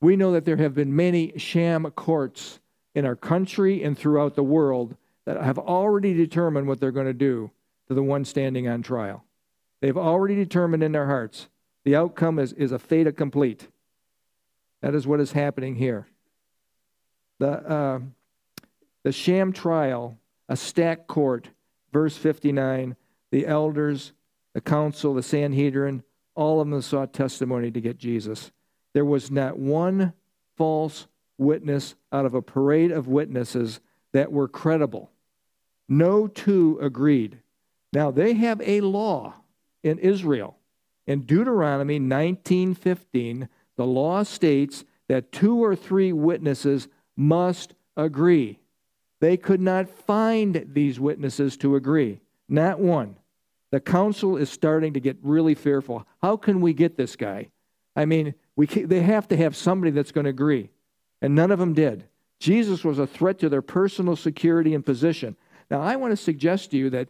We 0.00 0.16
know 0.16 0.32
that 0.32 0.44
there 0.44 0.56
have 0.56 0.74
been 0.74 0.94
many 0.94 1.36
sham 1.38 1.90
courts 1.90 2.60
in 2.94 3.04
our 3.04 3.16
country 3.16 3.82
and 3.82 3.98
throughout 3.98 4.36
the 4.36 4.44
world 4.44 4.96
that 5.24 5.42
have 5.42 5.58
already 5.58 6.14
determined 6.14 6.68
what 6.68 6.80
they're 6.80 6.92
going 6.92 7.06
to 7.06 7.12
do 7.12 7.50
to 7.88 7.94
the 7.94 8.02
one 8.02 8.24
standing 8.24 8.68
on 8.68 8.82
trial. 8.82 9.24
They've 9.80 9.96
already 9.96 10.36
determined 10.36 10.82
in 10.82 10.92
their 10.92 11.06
hearts 11.06 11.48
the 11.88 11.96
outcome 11.96 12.38
is, 12.38 12.52
is 12.52 12.70
a 12.70 12.78
fait 12.78 13.06
accompli. 13.06 13.56
That 14.82 14.94
is 14.94 15.06
what 15.06 15.20
is 15.20 15.32
happening 15.32 15.76
here. 15.76 16.06
The, 17.38 17.50
uh, 17.50 18.00
the 19.04 19.12
sham 19.12 19.54
trial, 19.54 20.18
a 20.48 20.56
stacked 20.56 21.06
court, 21.06 21.50
verse 21.92 22.16
59, 22.16 22.96
the 23.30 23.46
elders, 23.46 24.12
the 24.54 24.60
council, 24.60 25.14
the 25.14 25.22
Sanhedrin, 25.22 26.02
all 26.34 26.60
of 26.60 26.68
them 26.68 26.80
sought 26.82 27.12
testimony 27.12 27.70
to 27.70 27.80
get 27.80 27.98
Jesus. 27.98 28.50
There 28.92 29.04
was 29.04 29.30
not 29.30 29.58
one 29.58 30.12
false 30.56 31.06
witness 31.36 31.94
out 32.12 32.26
of 32.26 32.34
a 32.34 32.42
parade 32.42 32.90
of 32.90 33.08
witnesses 33.08 33.80
that 34.12 34.32
were 34.32 34.48
credible. 34.48 35.10
No 35.88 36.26
two 36.26 36.78
agreed. 36.80 37.38
Now, 37.92 38.10
they 38.10 38.34
have 38.34 38.60
a 38.62 38.80
law 38.80 39.34
in 39.82 39.98
Israel. 39.98 40.56
In 41.06 41.22
Deuteronomy 41.22 41.98
19:15, 41.98 43.48
the 43.76 43.86
law 43.86 44.22
states 44.22 44.84
that 45.08 45.32
two 45.32 45.62
or 45.62 45.74
three 45.74 46.12
witnesses 46.12 46.88
must 47.16 47.74
agree. 47.96 48.58
They 49.20 49.36
could 49.36 49.60
not 49.60 49.88
find 49.88 50.66
these 50.72 51.00
witnesses 51.00 51.56
to 51.58 51.76
agree, 51.76 52.20
not 52.48 52.78
one. 52.78 53.16
The 53.70 53.80
council 53.80 54.36
is 54.36 54.48
starting 54.48 54.94
to 54.94 55.00
get 55.00 55.18
really 55.22 55.54
fearful. 55.54 56.06
How 56.22 56.36
can 56.36 56.60
we 56.60 56.72
get 56.72 56.96
this 56.96 57.16
guy? 57.16 57.48
I 57.94 58.04
mean, 58.04 58.34
we 58.56 58.66
they 58.66 59.02
have 59.02 59.28
to 59.28 59.36
have 59.36 59.56
somebody 59.56 59.90
that's 59.90 60.12
going 60.12 60.24
to 60.24 60.30
agree. 60.30 60.70
And 61.20 61.34
none 61.34 61.50
of 61.50 61.58
them 61.58 61.74
did. 61.74 62.04
Jesus 62.38 62.84
was 62.84 62.98
a 62.98 63.06
threat 63.06 63.40
to 63.40 63.48
their 63.48 63.62
personal 63.62 64.14
security 64.14 64.74
and 64.74 64.86
position. 64.86 65.36
Now, 65.70 65.80
I 65.80 65.96
want 65.96 66.12
to 66.12 66.16
suggest 66.16 66.70
to 66.70 66.76
you 66.76 66.90
that 66.90 67.08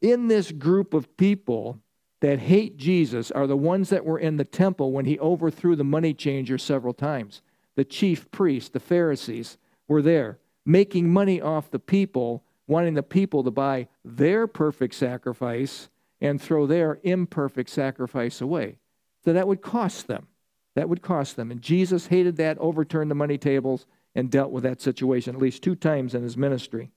in 0.00 0.28
this 0.28 0.52
group 0.52 0.94
of 0.94 1.16
people 1.16 1.80
that 2.20 2.38
hate 2.40 2.76
Jesus 2.76 3.30
are 3.30 3.46
the 3.46 3.56
ones 3.56 3.88
that 3.90 4.04
were 4.04 4.18
in 4.18 4.36
the 4.36 4.44
temple 4.44 4.92
when 4.92 5.06
he 5.06 5.18
overthrew 5.18 5.76
the 5.76 5.84
money 5.84 6.12
changer 6.12 6.58
several 6.58 6.92
times. 6.92 7.42
The 7.76 7.84
chief 7.84 8.30
priests, 8.30 8.70
the 8.70 8.80
Pharisees, 8.80 9.56
were 9.86 10.02
there 10.02 10.38
making 10.68 11.08
money 11.08 11.40
off 11.40 11.70
the 11.70 11.78
people, 11.78 12.44
wanting 12.66 12.92
the 12.92 13.02
people 13.02 13.42
to 13.42 13.50
buy 13.50 13.88
their 14.04 14.46
perfect 14.46 14.94
sacrifice 14.94 15.88
and 16.20 16.40
throw 16.40 16.66
their 16.66 17.00
imperfect 17.02 17.70
sacrifice 17.70 18.42
away. 18.42 18.76
So 19.24 19.32
that 19.32 19.48
would 19.48 19.62
cost 19.62 20.08
them. 20.08 20.26
That 20.74 20.90
would 20.90 21.00
cost 21.00 21.36
them. 21.36 21.50
And 21.50 21.62
Jesus 21.62 22.08
hated 22.08 22.36
that, 22.36 22.58
overturned 22.58 23.10
the 23.10 23.14
money 23.14 23.38
tables, 23.38 23.86
and 24.14 24.30
dealt 24.30 24.50
with 24.50 24.62
that 24.64 24.82
situation 24.82 25.34
at 25.34 25.40
least 25.40 25.62
two 25.62 25.74
times 25.74 26.14
in 26.14 26.22
his 26.22 26.36
ministry. 26.36 26.90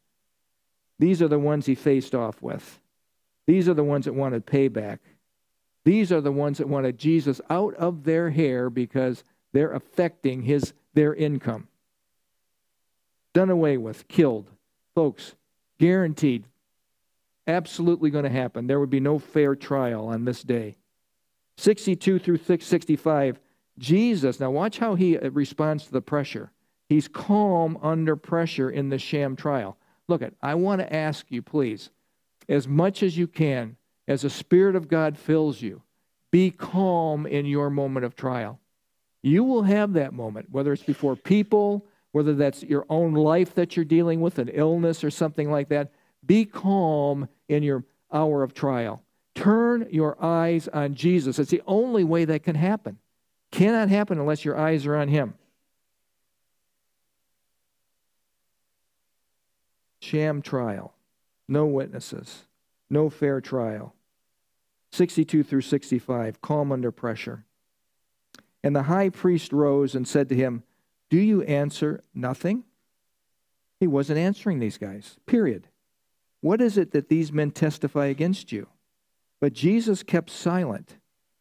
These 0.99 1.21
are 1.21 1.29
the 1.29 1.39
ones 1.39 1.65
he 1.65 1.75
faced 1.75 2.13
off 2.13 2.41
with. 2.41 2.81
These 3.47 3.69
are 3.69 3.73
the 3.73 3.85
ones 3.85 4.03
that 4.03 4.13
wanted 4.13 4.45
payback. 4.45 4.99
These 5.85 6.11
are 6.11 6.21
the 6.21 6.31
ones 6.31 6.57
that 6.57 6.67
wanted 6.67 6.97
Jesus 6.97 7.39
out 7.49 7.73
of 7.75 8.03
their 8.03 8.31
hair 8.31 8.69
because 8.69 9.23
they're 9.53 9.71
affecting 9.71 10.41
his 10.41 10.73
their 10.93 11.15
income. 11.15 11.69
Done 13.33 13.49
away 13.49 13.77
with, 13.77 14.07
killed. 14.07 14.51
Folks, 14.93 15.35
guaranteed, 15.79 16.45
absolutely 17.47 18.09
going 18.09 18.25
to 18.25 18.29
happen. 18.29 18.67
There 18.67 18.79
would 18.79 18.89
be 18.89 18.99
no 18.99 19.19
fair 19.19 19.55
trial 19.55 20.07
on 20.07 20.25
this 20.25 20.43
day. 20.43 20.77
62 21.57 22.19
through 22.19 22.37
65, 22.37 23.39
Jesus, 23.77 24.39
now 24.39 24.51
watch 24.51 24.79
how 24.79 24.95
he 24.95 25.17
uh, 25.17 25.29
responds 25.29 25.85
to 25.85 25.91
the 25.91 26.01
pressure. 26.01 26.51
He's 26.89 27.07
calm 27.07 27.77
under 27.81 28.15
pressure 28.15 28.69
in 28.69 28.89
the 28.89 28.97
sham 28.97 29.35
trial. 29.35 29.77
Look 30.07 30.21
at, 30.21 30.33
I 30.41 30.55
want 30.55 30.81
to 30.81 30.93
ask 30.93 31.25
you, 31.29 31.41
please, 31.41 31.89
as 32.49 32.67
much 32.67 33.01
as 33.01 33.17
you 33.17 33.27
can, 33.27 33.77
as 34.07 34.23
the 34.23 34.29
Spirit 34.29 34.75
of 34.75 34.87
God 34.89 35.17
fills 35.17 35.61
you, 35.61 35.83
be 36.31 36.51
calm 36.51 37.25
in 37.25 37.45
your 37.45 37.69
moment 37.69 38.05
of 38.05 38.15
trial. 38.15 38.59
You 39.21 39.43
will 39.43 39.63
have 39.63 39.93
that 39.93 40.13
moment, 40.13 40.47
whether 40.49 40.73
it's 40.73 40.83
before 40.83 41.15
people, 41.15 41.85
whether 42.11 42.33
that's 42.33 42.63
your 42.63 42.85
own 42.89 43.13
life 43.13 43.55
that 43.55 43.75
you're 43.75 43.85
dealing 43.85 44.21
with, 44.21 44.39
an 44.39 44.49
illness 44.49 45.03
or 45.03 45.09
something 45.09 45.49
like 45.49 45.69
that. 45.69 45.91
Be 46.25 46.45
calm 46.45 47.27
in 47.47 47.63
your 47.63 47.83
hour 48.11 48.43
of 48.43 48.53
trial. 48.53 49.03
Turn 49.33 49.87
your 49.91 50.21
eyes 50.23 50.67
on 50.67 50.93
Jesus. 50.93 51.39
It's 51.39 51.51
the 51.51 51.63
only 51.65 52.03
way 52.03 52.25
that 52.25 52.43
can 52.43 52.55
happen. 52.55 52.97
Cannot 53.51 53.89
happen 53.89 54.19
unless 54.19 54.45
your 54.45 54.57
eyes 54.57 54.85
are 54.85 54.95
on 54.95 55.07
Him. 55.07 55.33
Sham 59.99 60.41
trial. 60.41 60.93
No 61.47 61.65
witnesses. 61.65 62.43
No 62.89 63.09
fair 63.09 63.39
trial. 63.39 63.95
62 64.91 65.43
through 65.43 65.61
65, 65.61 66.41
calm 66.41 66.71
under 66.71 66.91
pressure. 66.91 67.45
And 68.63 68.75
the 68.75 68.83
high 68.83 69.09
priest 69.09 69.53
rose 69.53 69.95
and 69.95 70.07
said 70.07 70.29
to 70.29 70.35
him, 70.35 70.63
Do 71.11 71.19
you 71.19 71.43
answer 71.43 72.01
nothing? 72.15 72.63
He 73.79 73.85
wasn't 73.85 74.17
answering 74.17 74.59
these 74.59 74.77
guys, 74.77 75.17
period. 75.25 75.67
What 76.39 76.61
is 76.61 76.77
it 76.77 76.91
that 76.91 77.09
these 77.09 77.31
men 77.31 77.51
testify 77.51 78.05
against 78.07 78.51
you? 78.51 78.67
But 79.39 79.53
Jesus 79.53 80.03
kept 80.03 80.29
silent. 80.29 80.95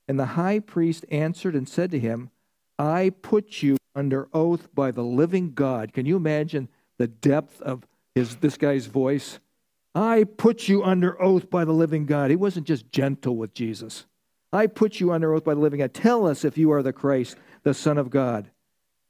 And 0.09 0.19
the 0.19 0.27
high 0.27 0.59
priest 0.59 1.05
answered 1.11 1.55
and 1.55 1.69
said 1.69 1.93
to 1.93 1.99
him, 2.01 2.31
I 2.79 3.13
put 3.23 3.63
you 3.63 3.77
under 3.95 4.29
oath 4.35 4.75
by 4.75 4.91
the 4.91 5.05
living 5.05 5.53
God. 5.53 5.93
Can 5.93 6.05
you 6.05 6.17
imagine 6.17 6.69
the 6.99 7.07
depth 7.07 7.63
of 7.63 7.87
his, 8.15 8.37
this 8.37 8.57
guy's 8.57 8.87
voice? 8.87 9.39
I 9.95 10.25
put 10.25 10.67
you 10.67 10.83
under 10.83 11.21
oath 11.23 11.49
by 11.49 11.65
the 11.65 11.73
living 11.73 12.07
God. 12.07 12.31
He 12.31 12.37
wasn't 12.37 12.67
just 12.67 12.91
gentle 12.91 13.37
with 13.37 13.55
Jesus. 13.55 14.07
I 14.53 14.67
put 14.67 14.99
you 14.99 15.13
under 15.13 15.33
oath 15.33 15.45
by 15.45 15.55
the 15.55 15.61
living 15.61 15.79
God. 15.79 15.95
Tell 15.95 16.27
us 16.27 16.45
if 16.45 16.59
you 16.59 16.73
are 16.73 16.83
the 16.83 16.93
Christ, 16.93 17.37
the 17.63 17.75
Son 17.75 17.99
of 17.99 18.11
God. 18.11 18.51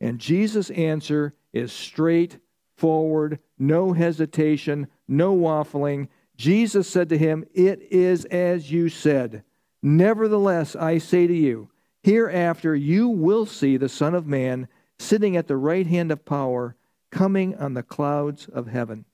And 0.00 0.18
Jesus' 0.18 0.70
answer 0.70 1.34
is 1.52 1.72
straightforward, 1.72 3.38
no 3.58 3.92
hesitation, 3.92 4.86
no 5.06 5.36
waffling. 5.36 6.08
Jesus 6.36 6.88
said 6.88 7.08
to 7.10 7.18
him, 7.18 7.44
It 7.52 7.82
is 7.90 8.24
as 8.26 8.70
you 8.70 8.88
said. 8.88 9.44
Nevertheless, 9.82 10.74
I 10.76 10.98
say 10.98 11.26
to 11.26 11.34
you, 11.34 11.70
hereafter 12.02 12.74
you 12.74 13.08
will 13.08 13.46
see 13.46 13.76
the 13.76 13.88
Son 13.88 14.14
of 14.14 14.26
Man 14.26 14.68
sitting 14.98 15.36
at 15.36 15.48
the 15.48 15.56
right 15.56 15.86
hand 15.86 16.12
of 16.12 16.24
power, 16.24 16.76
coming 17.10 17.56
on 17.56 17.74
the 17.74 17.82
clouds 17.82 18.46
of 18.46 18.68
heaven. 18.68 19.04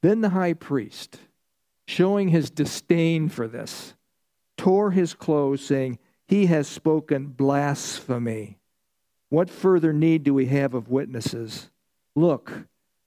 Then 0.00 0.20
the 0.20 0.30
high 0.30 0.54
priest, 0.54 1.18
showing 1.86 2.28
his 2.28 2.50
disdain 2.50 3.28
for 3.28 3.48
this, 3.48 3.94
tore 4.56 4.92
his 4.92 5.14
clothes, 5.14 5.64
saying, 5.64 5.98
He 6.26 6.46
has 6.46 6.68
spoken 6.68 7.26
blasphemy. 7.26 8.57
What 9.30 9.50
further 9.50 9.92
need 9.92 10.24
do 10.24 10.32
we 10.32 10.46
have 10.46 10.74
of 10.74 10.88
witnesses? 10.88 11.70
Look, 12.14 12.52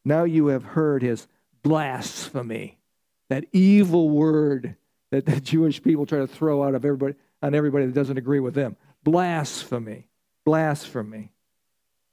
now 0.05 0.23
you 0.23 0.47
have 0.47 0.63
heard 0.63 1.01
his 1.01 1.27
blasphemy, 1.63 2.77
that 3.29 3.45
evil 3.51 4.09
word 4.09 4.75
that 5.11 5.25
the 5.25 5.41
Jewish 5.41 5.81
people 5.81 6.05
try 6.05 6.19
to 6.19 6.27
throw 6.27 6.63
out 6.63 6.75
of 6.75 6.85
everybody 6.85 7.15
on 7.41 7.55
everybody 7.55 7.85
that 7.85 7.95
doesn't 7.95 8.17
agree 8.17 8.39
with 8.39 8.53
them. 8.53 8.75
Blasphemy. 9.03 10.07
Blasphemy. 10.45 11.31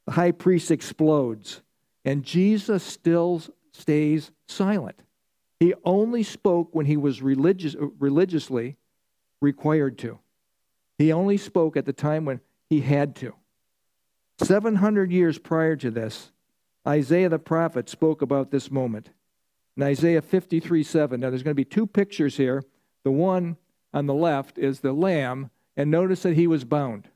The 0.06 0.12
high 0.12 0.32
priest 0.32 0.70
explodes, 0.70 1.60
and 2.04 2.24
Jesus 2.24 2.82
still 2.82 3.42
stays 3.72 4.30
silent. 4.46 4.98
He 5.60 5.74
only 5.84 6.22
spoke 6.22 6.74
when 6.74 6.86
he 6.86 6.96
was 6.96 7.20
religious, 7.20 7.76
religiously 7.98 8.76
required 9.40 9.98
to. 9.98 10.18
He 10.96 11.12
only 11.12 11.36
spoke 11.36 11.76
at 11.76 11.84
the 11.84 11.92
time 11.92 12.24
when 12.24 12.40
he 12.70 12.80
had 12.80 13.16
to. 13.16 13.34
700 14.40 15.10
years 15.10 15.38
prior 15.38 15.76
to 15.76 15.90
this, 15.90 16.30
Isaiah 16.86 17.28
the 17.28 17.38
prophet 17.38 17.88
spoke 17.88 18.22
about 18.22 18.50
this 18.50 18.70
moment. 18.70 19.10
In 19.76 19.82
Isaiah 19.82 20.22
53 20.22 20.82
7, 20.82 21.20
now 21.20 21.30
there's 21.30 21.42
going 21.42 21.52
to 21.52 21.54
be 21.54 21.64
two 21.64 21.86
pictures 21.86 22.36
here. 22.36 22.64
The 23.04 23.10
one 23.10 23.56
on 23.92 24.06
the 24.06 24.14
left 24.14 24.58
is 24.58 24.80
the 24.80 24.92
lamb, 24.92 25.50
and 25.76 25.90
notice 25.90 26.22
that 26.22 26.34
he 26.34 26.46
was 26.46 26.64
bound. 26.64 27.08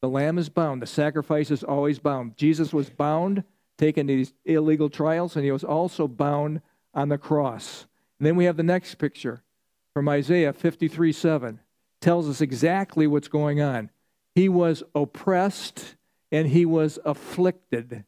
The 0.00 0.08
lamb 0.08 0.38
is 0.38 0.48
bound. 0.48 0.82
The 0.82 0.86
sacrifice 0.86 1.50
is 1.50 1.64
always 1.64 1.98
bound. 1.98 2.36
Jesus 2.36 2.72
was 2.72 2.90
bound, 2.90 3.44
taken 3.78 4.06
these 4.06 4.34
illegal 4.44 4.90
trials, 4.90 5.36
and 5.36 5.44
he 5.44 5.50
was 5.50 5.64
also 5.64 6.06
bound 6.06 6.60
on 6.92 7.08
the 7.08 7.18
cross. 7.18 7.86
And 8.18 8.26
then 8.26 8.36
we 8.36 8.44
have 8.44 8.56
the 8.56 8.62
next 8.62 8.96
picture 8.96 9.42
from 9.92 10.08
Isaiah 10.08 10.52
53 10.52 11.12
7. 11.12 11.60
Tells 12.00 12.28
us 12.28 12.40
exactly 12.40 13.06
what's 13.06 13.28
going 13.28 13.60
on. 13.60 13.90
He 14.34 14.48
was 14.48 14.82
oppressed 14.94 15.96
and 16.34 16.48
he 16.48 16.66
was 16.66 16.98
afflicted, 17.04 18.02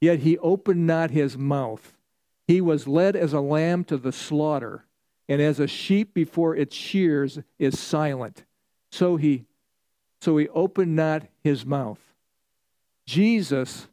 yet 0.00 0.20
he 0.20 0.38
opened 0.38 0.86
not 0.86 1.10
his 1.10 1.36
mouth. 1.36 1.98
He 2.46 2.60
was 2.60 2.86
led 2.86 3.16
as 3.16 3.32
a 3.32 3.40
lamb 3.40 3.82
to 3.86 3.96
the 3.96 4.12
slaughter, 4.12 4.84
and 5.28 5.42
as 5.42 5.58
a 5.58 5.66
sheep 5.66 6.14
before 6.14 6.54
its 6.54 6.76
shears 6.76 7.40
is 7.58 7.80
silent, 7.80 8.44
so 8.92 9.16
he 9.16 9.46
so 10.20 10.36
he 10.36 10.48
opened 10.50 10.94
not 10.94 11.24
his 11.42 11.66
mouth. 11.66 11.98
Jesus 13.04 13.88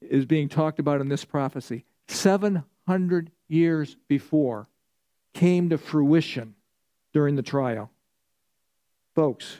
is 0.00 0.24
being 0.24 0.48
talked 0.48 0.78
about 0.78 1.02
in 1.02 1.10
this 1.10 1.26
prophecy 1.26 1.84
700 2.06 3.30
years 3.48 3.98
before 4.08 4.66
came 5.34 5.68
to 5.68 5.76
fruition 5.76 6.54
during 7.12 7.36
the 7.36 7.42
trial. 7.42 7.90
Folks, 9.14 9.58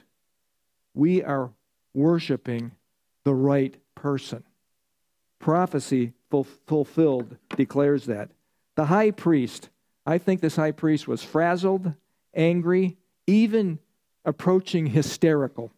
we 0.95 1.23
are 1.23 1.51
worshiping 1.93 2.73
the 3.29 3.35
right 3.35 3.77
person. 3.95 4.43
Prophecy 5.39 6.15
fulfilled 6.67 7.37
declares 7.57 8.07
that. 8.07 8.31
The 8.75 8.87
high 8.87 9.11
priest, 9.11 9.69
I 10.07 10.17
think 10.17 10.41
this 10.41 10.57
high 10.57 10.71
priest 10.71 11.07
was 11.07 11.23
frazzled, 11.23 11.93
angry, 12.35 12.97
even 13.27 13.81
approaching 14.25 14.87
hysterical. 14.87 15.71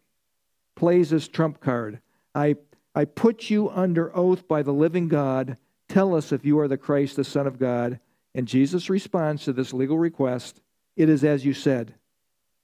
Plays 0.75 1.09
his 1.09 1.27
trump 1.27 1.59
card. 1.59 1.99
I, 2.33 2.55
I 2.95 3.03
put 3.03 3.49
you 3.49 3.69
under 3.69 4.15
oath 4.15 4.47
by 4.47 4.61
the 4.61 4.71
living 4.71 5.09
God. 5.09 5.57
Tell 5.89 6.15
us 6.15 6.31
if 6.31 6.45
you 6.45 6.57
are 6.59 6.69
the 6.69 6.77
Christ, 6.77 7.17
the 7.17 7.25
Son 7.25 7.47
of 7.47 7.59
God. 7.59 7.99
And 8.33 8.47
Jesus 8.47 8.89
responds 8.89 9.43
to 9.43 9.51
this 9.51 9.73
legal 9.73 9.99
request 9.99 10.61
It 10.95 11.09
is 11.09 11.25
as 11.25 11.43
you 11.43 11.53
said. 11.53 11.95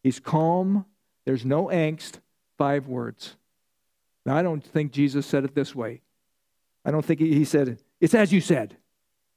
He's 0.01 0.21
calm, 0.21 0.85
there's 1.25 1.43
no 1.43 1.65
angst. 1.65 2.21
Five 2.57 2.87
words. 2.87 3.35
Now, 4.27 4.35
I 4.35 4.41
don't 4.41 4.61
think 4.61 4.91
Jesus 4.91 5.25
said 5.25 5.45
it 5.45 5.55
this 5.55 5.73
way. 5.73 6.01
I 6.83 6.91
don't 6.91 7.03
think 7.03 7.21
he 7.21 7.45
said, 7.45 7.79
It's 8.01 8.13
as 8.13 8.33
you 8.33 8.41
said. 8.41 8.75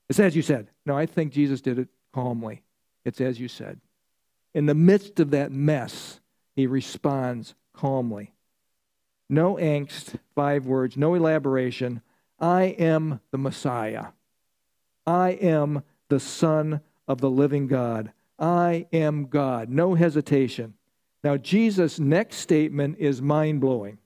It's 0.09 0.19
as 0.19 0.35
you 0.35 0.43
said. 0.43 0.69
No, 0.85 0.99
I 0.99 1.07
think 1.07 1.33
Jesus 1.33 1.61
did 1.61 1.79
it 1.79 1.89
calmly. 2.13 2.65
It's 3.05 3.21
as 3.21 3.39
you 3.39 3.47
said. 3.47 3.81
In 4.53 4.67
the 4.67 4.75
midst 4.75 5.21
of 5.21 5.31
that 5.31 5.53
mess, 5.53 6.19
he 6.57 6.67
responds 6.67 7.55
calmly. 7.73 8.35
No 9.29 9.55
angst, 9.55 10.19
five 10.35 10.67
words, 10.67 10.97
no 10.97 11.15
elaboration. 11.15 12.03
I 12.41 12.65
am 12.65 13.21
the 13.31 13.39
Messiah. 13.39 14.07
I 15.07 15.31
am 15.31 15.85
the 16.09 16.19
Son 16.19 16.81
of 17.07 17.21
the 17.21 17.31
living 17.31 17.69
God. 17.69 18.11
I 18.41 18.89
am 18.93 19.27
God. 19.27 19.69
No 19.69 19.95
hesitation. 19.95 20.75
Now, 21.23 21.37
Jesus' 21.37 22.01
next 22.01 22.39
statement 22.39 22.97
is 22.99 23.23
mind 23.23 23.61
blowing. 23.61 23.99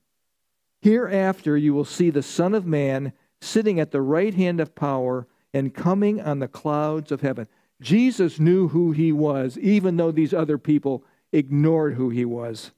Hereafter 0.84 1.56
you 1.56 1.72
will 1.72 1.86
see 1.86 2.10
the 2.10 2.22
Son 2.22 2.54
of 2.54 2.66
Man 2.66 3.14
sitting 3.40 3.80
at 3.80 3.90
the 3.90 4.02
right 4.02 4.34
hand 4.34 4.60
of 4.60 4.74
power 4.74 5.26
and 5.54 5.72
coming 5.72 6.20
on 6.20 6.40
the 6.40 6.46
clouds 6.46 7.10
of 7.10 7.22
heaven. 7.22 7.48
Jesus 7.80 8.38
knew 8.38 8.68
who 8.68 8.92
he 8.92 9.10
was, 9.10 9.56
even 9.56 9.96
though 9.96 10.10
these 10.10 10.34
other 10.34 10.58
people 10.58 11.02
ignored 11.32 11.94
who 11.94 12.10
he 12.10 12.26
was. 12.26 12.72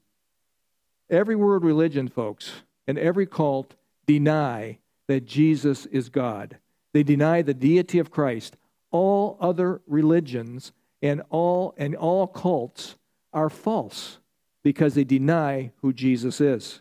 Every 1.09 1.35
world 1.35 1.65
religion, 1.65 2.07
folks, 2.07 2.61
and 2.87 2.97
every 2.97 3.25
cult 3.25 3.75
deny 4.05 4.79
that 5.07 5.25
Jesus 5.25 5.85
is 5.87 6.07
God. 6.07 6.59
They 6.93 7.03
deny 7.03 7.41
the 7.41 7.53
deity 7.53 7.99
of 7.99 8.09
Christ. 8.09 8.55
All 8.89 9.35
other 9.41 9.81
religions 9.85 10.71
and 11.01 11.23
all 11.29 11.75
and 11.75 11.93
all 11.93 12.25
cults 12.25 12.95
are 13.33 13.49
false 13.49 14.19
because 14.63 14.93
they 14.93 15.03
deny 15.03 15.71
who 15.81 15.91
Jesus 15.91 16.39
is. 16.39 16.79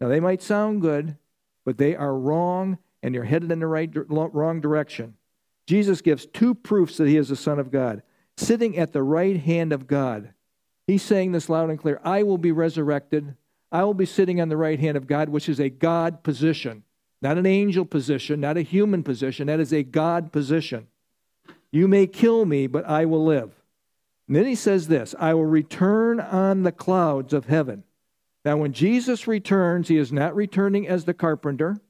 Now, 0.00 0.08
they 0.08 0.20
might 0.20 0.42
sound 0.42 0.80
good, 0.80 1.16
but 1.64 1.78
they 1.78 1.96
are 1.96 2.16
wrong 2.16 2.78
and 3.02 3.14
you're 3.14 3.24
headed 3.24 3.50
in 3.52 3.60
the 3.60 3.66
right, 3.66 3.90
wrong 3.94 4.60
direction. 4.60 5.14
Jesus 5.66 6.00
gives 6.00 6.26
two 6.26 6.54
proofs 6.54 6.96
that 6.96 7.08
he 7.08 7.16
is 7.16 7.28
the 7.28 7.36
Son 7.36 7.58
of 7.58 7.70
God. 7.70 8.02
Sitting 8.36 8.78
at 8.78 8.92
the 8.92 9.02
right 9.02 9.38
hand 9.38 9.72
of 9.72 9.86
God. 9.86 10.32
He's 10.86 11.02
saying 11.02 11.32
this 11.32 11.48
loud 11.48 11.70
and 11.70 11.78
clear 11.78 12.00
I 12.02 12.22
will 12.22 12.38
be 12.38 12.52
resurrected. 12.52 13.34
I 13.70 13.84
will 13.84 13.94
be 13.94 14.06
sitting 14.06 14.40
on 14.40 14.48
the 14.48 14.56
right 14.56 14.80
hand 14.80 14.96
of 14.96 15.06
God, 15.06 15.28
which 15.28 15.48
is 15.48 15.60
a 15.60 15.68
God 15.68 16.22
position, 16.22 16.84
not 17.20 17.36
an 17.36 17.44
angel 17.44 17.84
position, 17.84 18.40
not 18.40 18.56
a 18.56 18.62
human 18.62 19.02
position. 19.02 19.48
That 19.48 19.60
is 19.60 19.72
a 19.72 19.82
God 19.82 20.32
position. 20.32 20.86
You 21.70 21.86
may 21.86 22.06
kill 22.06 22.46
me, 22.46 22.66
but 22.66 22.86
I 22.86 23.04
will 23.04 23.24
live. 23.24 23.52
And 24.26 24.36
then 24.36 24.46
he 24.46 24.54
says 24.54 24.88
this 24.88 25.14
I 25.18 25.34
will 25.34 25.44
return 25.44 26.20
on 26.20 26.62
the 26.62 26.72
clouds 26.72 27.34
of 27.34 27.46
heaven. 27.46 27.84
Now, 28.44 28.56
when 28.56 28.72
Jesus 28.72 29.26
returns, 29.26 29.88
he 29.88 29.96
is 29.96 30.12
not 30.12 30.34
returning 30.34 30.86
as 30.86 31.04
the 31.04 31.14
carpenter, 31.14 31.80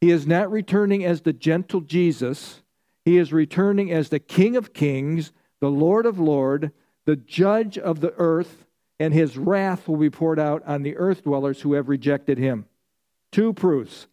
he 0.00 0.10
is 0.10 0.26
not 0.26 0.50
returning 0.50 1.04
as 1.04 1.22
the 1.22 1.32
gentle 1.32 1.80
Jesus. 1.80 2.62
He 3.04 3.18
is 3.18 3.32
returning 3.32 3.92
as 3.92 4.08
the 4.08 4.18
King 4.18 4.56
of 4.56 4.74
kings, 4.74 5.32
the 5.60 5.70
Lord 5.70 6.06
of 6.06 6.18
lords, 6.18 6.70
the 7.04 7.16
judge 7.16 7.78
of 7.78 8.00
the 8.00 8.12
earth, 8.18 8.66
and 8.98 9.14
his 9.14 9.38
wrath 9.38 9.88
will 9.88 9.96
be 9.96 10.10
poured 10.10 10.40
out 10.40 10.62
on 10.66 10.82
the 10.82 10.96
earth 10.96 11.22
dwellers 11.22 11.62
who 11.62 11.74
have 11.74 11.88
rejected 11.88 12.36
him. 12.36 12.66
Two 13.30 13.52
proofs. 13.52 14.08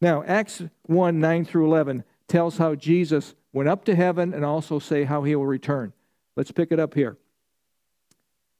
Now, 0.00 0.24
Acts 0.24 0.62
1 0.86 1.20
9 1.20 1.44
through 1.44 1.66
11 1.66 2.04
tells 2.26 2.58
how 2.58 2.74
Jesus 2.74 3.34
went 3.52 3.68
up 3.68 3.84
to 3.84 3.94
heaven 3.94 4.34
and 4.34 4.44
also 4.44 4.78
say 4.78 5.04
how 5.04 5.22
he 5.22 5.36
will 5.36 5.46
return. 5.46 5.92
Let's 6.34 6.50
pick 6.50 6.72
it 6.72 6.80
up 6.80 6.94
here. 6.94 7.16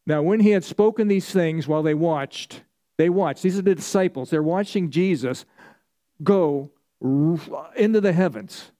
Now, 0.07 0.23
when 0.23 0.41
he 0.41 0.51
had 0.51 0.65
spoken 0.65 1.09
these 1.09 1.31
things 1.31 1.69
while 1.69 1.83
they 1.83 1.95
watched, 1.95 2.62
they 2.97 3.09
watched. 3.09 3.43
These 3.43 3.59
are 3.59 3.62
the 3.62 3.75
disciples. 3.75 4.31
They're 4.31 4.43
watching 4.43 4.91
Jesus 4.91 5.45
go 6.23 6.71
into 7.77 8.01
the 8.01 8.12
heavens. 8.12 8.73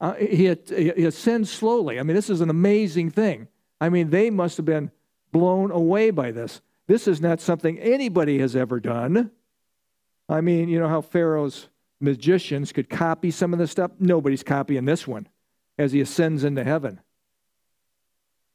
Uh, 0.00 0.14
he, 0.14 0.54
he 0.68 1.04
ascends 1.04 1.50
slowly. 1.50 1.98
I 1.98 2.02
mean, 2.02 2.14
this 2.14 2.30
is 2.30 2.40
an 2.40 2.50
amazing 2.50 3.10
thing. 3.10 3.48
I 3.80 3.88
mean, 3.88 4.10
they 4.10 4.30
must 4.30 4.56
have 4.56 4.66
been 4.66 4.90
blown 5.32 5.70
away 5.70 6.10
by 6.10 6.30
this. 6.32 6.60
This 6.86 7.08
is 7.08 7.20
not 7.20 7.40
something 7.40 7.78
anybody 7.78 8.38
has 8.38 8.54
ever 8.54 8.78
done. 8.78 9.30
I 10.28 10.40
mean, 10.40 10.68
you 10.68 10.78
know 10.78 10.88
how 10.88 11.00
Pharaoh's 11.00 11.68
magicians 12.00 12.72
could 12.72 12.90
copy 12.90 13.30
some 13.30 13.52
of 13.52 13.58
this 13.58 13.70
stuff? 13.70 13.92
Nobody's 13.98 14.42
copying 14.42 14.84
this 14.84 15.06
one 15.06 15.28
as 15.78 15.92
he 15.92 16.00
ascends 16.00 16.44
into 16.44 16.64
heaven. 16.64 17.00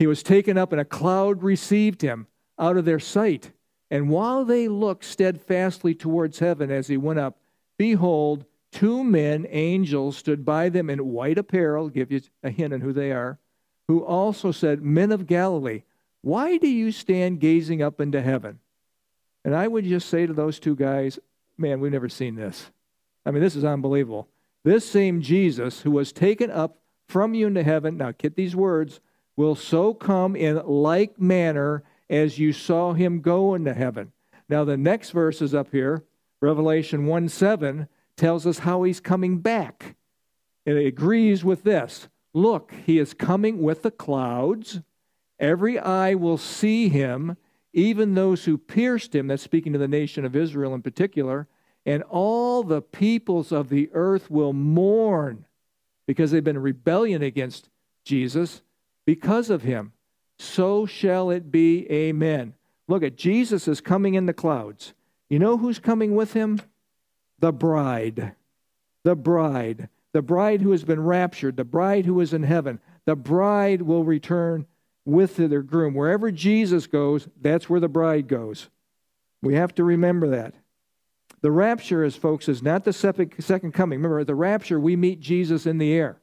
He 0.02 0.08
was 0.08 0.24
taken 0.24 0.58
up, 0.58 0.72
and 0.72 0.82
a 0.82 0.84
cloud 0.84 1.44
received 1.44 2.02
him 2.02 2.26
out 2.58 2.76
of 2.76 2.86
their 2.86 2.98
sight. 2.98 3.52
And 3.92 4.10
while 4.10 4.46
they 4.46 4.68
looked 4.68 5.06
steadfastly 5.06 5.94
towards 5.94 6.40
heaven 6.40 6.72
as 6.72 6.88
he 6.88 6.98
went 6.98 7.20
up, 7.20 7.38
behold, 7.78 8.46
two 8.72 9.04
men, 9.04 9.46
angels, 9.48 10.18
stood 10.18 10.44
by 10.44 10.70
them 10.70 10.90
in 10.90 11.10
white 11.10 11.38
apparel, 11.38 11.88
give 11.88 12.12
you 12.12 12.20
a 12.42 12.50
hint 12.50 12.74
on 12.74 12.82
who 12.82 12.92
they 12.92 13.12
are, 13.12 13.38
who 13.88 14.04
also 14.04 14.52
said, 14.52 14.82
Men 14.82 15.12
of 15.12 15.28
Galilee, 15.28 15.84
Why 16.22 16.58
do 16.58 16.68
you 16.68 16.92
stand 16.92 17.40
gazing 17.40 17.84
up 17.84 18.02
into 18.02 18.24
heaven? 18.24 18.58
And 19.46 19.56
I 19.56 19.68
would 19.68 19.86
just 19.86 20.10
say 20.10 20.26
to 20.26 20.34
those 20.34 20.60
two 20.60 20.76
guys, 20.76 21.20
Man, 21.60 21.80
we've 21.80 21.92
never 21.92 22.10
seen 22.10 22.34
this. 22.34 22.72
I 23.24 23.30
mean, 23.30 23.44
this 23.44 23.56
is 23.56 23.64
unbelievable. 23.64 24.30
This 24.64 24.84
same 24.84 25.22
Jesus 25.22 25.82
who 25.82 25.92
was 25.92 26.12
taken 26.12 26.50
up 26.50 26.80
from 27.08 27.36
you 27.36 27.46
into 27.46 27.62
heaven, 27.62 27.98
now 27.98 28.14
get 28.18 28.36
these 28.36 28.56
words, 28.56 29.00
will 29.42 29.56
so 29.56 29.92
come 29.92 30.36
in 30.36 30.62
like 30.68 31.20
manner 31.20 31.84
as 32.12 32.38
you 32.38 32.54
saw 32.54 32.94
him 32.94 33.22
go 33.22 33.56
into 33.56 33.74
heaven. 33.74 34.12
Now, 34.48 34.64
the 34.64 34.78
next 34.78 35.10
verse 35.10 35.42
is 35.42 35.56
up 35.56 35.72
here. 35.72 36.04
Revelation 36.42 37.08
1 37.08 37.28
7 37.28 37.88
tells 38.16 38.46
us 38.46 38.60
how 38.60 38.84
he's 38.84 39.00
coming 39.00 39.40
back. 39.40 39.96
And 40.68 40.78
it 40.78 40.86
agrees 40.86 41.44
with 41.44 41.64
this. 41.64 42.08
Look, 42.36 42.72
he 42.86 43.00
is 43.00 43.16
coming 43.16 43.64
with 43.64 43.82
the 43.82 43.90
clouds. 43.90 44.82
Every 45.40 45.80
eye 45.80 46.14
will 46.14 46.38
see 46.38 46.90
him, 46.90 47.36
even 47.74 48.14
those 48.14 48.46
who 48.46 48.60
pierced 48.60 49.16
him. 49.16 49.26
That's 49.26 49.42
speaking 49.42 49.74
to 49.74 49.80
the 49.80 49.88
nation 49.88 50.24
of 50.24 50.36
Israel 50.36 50.76
in 50.76 50.84
particular. 50.84 51.48
And 51.84 52.04
all 52.04 52.62
the 52.62 52.84
peoples 52.84 53.52
of 53.52 53.70
the 53.70 53.90
earth 53.94 54.30
will 54.30 54.54
mourn 54.54 55.46
because 56.06 56.30
they've 56.30 56.44
been 56.44 56.58
in 56.58 56.62
rebellion 56.62 57.24
against 57.24 57.70
Jesus 58.06 58.62
because 59.12 59.50
of 59.50 59.64
him. 59.64 59.92
So 60.40 60.86
shall 60.86 61.32
it 61.32 61.52
be. 61.52 61.86
Amen. 61.92 62.54
Look 62.88 63.04
at 63.04 63.18
Jesus 63.18 63.68
is 63.68 63.82
coming 63.82 64.14
in 64.14 64.26
the 64.26 64.32
clouds. 64.32 64.94
You 65.30 65.38
know 65.38 65.58
who's 65.58 65.80
coming 65.80 66.16
with 66.16 66.32
him? 66.32 66.62
The 67.40 67.52
bride. 67.52 68.36
The 69.04 69.18
bride. 69.18 69.90
The 70.14 70.22
bride 70.22 70.62
who 70.62 70.72
has 70.72 70.86
been 70.86 71.04
raptured. 71.04 71.58
The 71.58 71.66
bride 71.66 72.06
who 72.06 72.22
is 72.22 72.32
in 72.32 72.44
heaven. 72.44 72.80
The 73.04 73.18
bride 73.18 73.82
will 73.82 74.06
return 74.06 74.66
with 75.04 75.36
their 75.36 75.62
groom. 75.62 75.94
Wherever 75.94 76.32
Jesus 76.32 76.88
goes, 76.88 77.28
that's 77.42 77.70
where 77.70 77.82
the 77.82 77.90
bride 77.90 78.30
goes. 78.30 78.70
We 79.42 79.56
have 79.56 79.76
to 79.76 79.84
remember 79.84 80.30
that. 80.30 80.54
The 81.42 81.52
rapture, 81.52 82.06
as 82.06 82.16
folks, 82.16 82.48
is 82.48 82.64
not 82.64 82.86
the 82.86 82.94
second 82.94 83.74
coming. 83.74 84.00
Remember, 84.00 84.24
the 84.24 84.36
rapture, 84.36 84.80
we 84.80 84.96
meet 84.96 85.20
Jesus 85.20 85.66
in 85.66 85.80
the 85.80 85.92
air. 85.92 86.21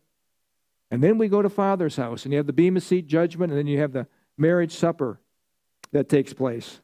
And 0.90 1.02
then 1.02 1.18
we 1.18 1.28
go 1.28 1.42
to 1.42 1.50
Father's 1.50 1.96
house, 1.96 2.24
and 2.24 2.32
you 2.32 2.38
have 2.38 2.46
the 2.46 2.52
Bema 2.52 2.80
Seat 2.80 3.06
judgment, 3.06 3.52
and 3.52 3.58
then 3.58 3.66
you 3.66 3.78
have 3.78 3.92
the 3.92 4.06
marriage 4.36 4.72
supper 4.72 5.20
that 5.92 6.08
takes 6.08 6.32
place. 6.32 6.80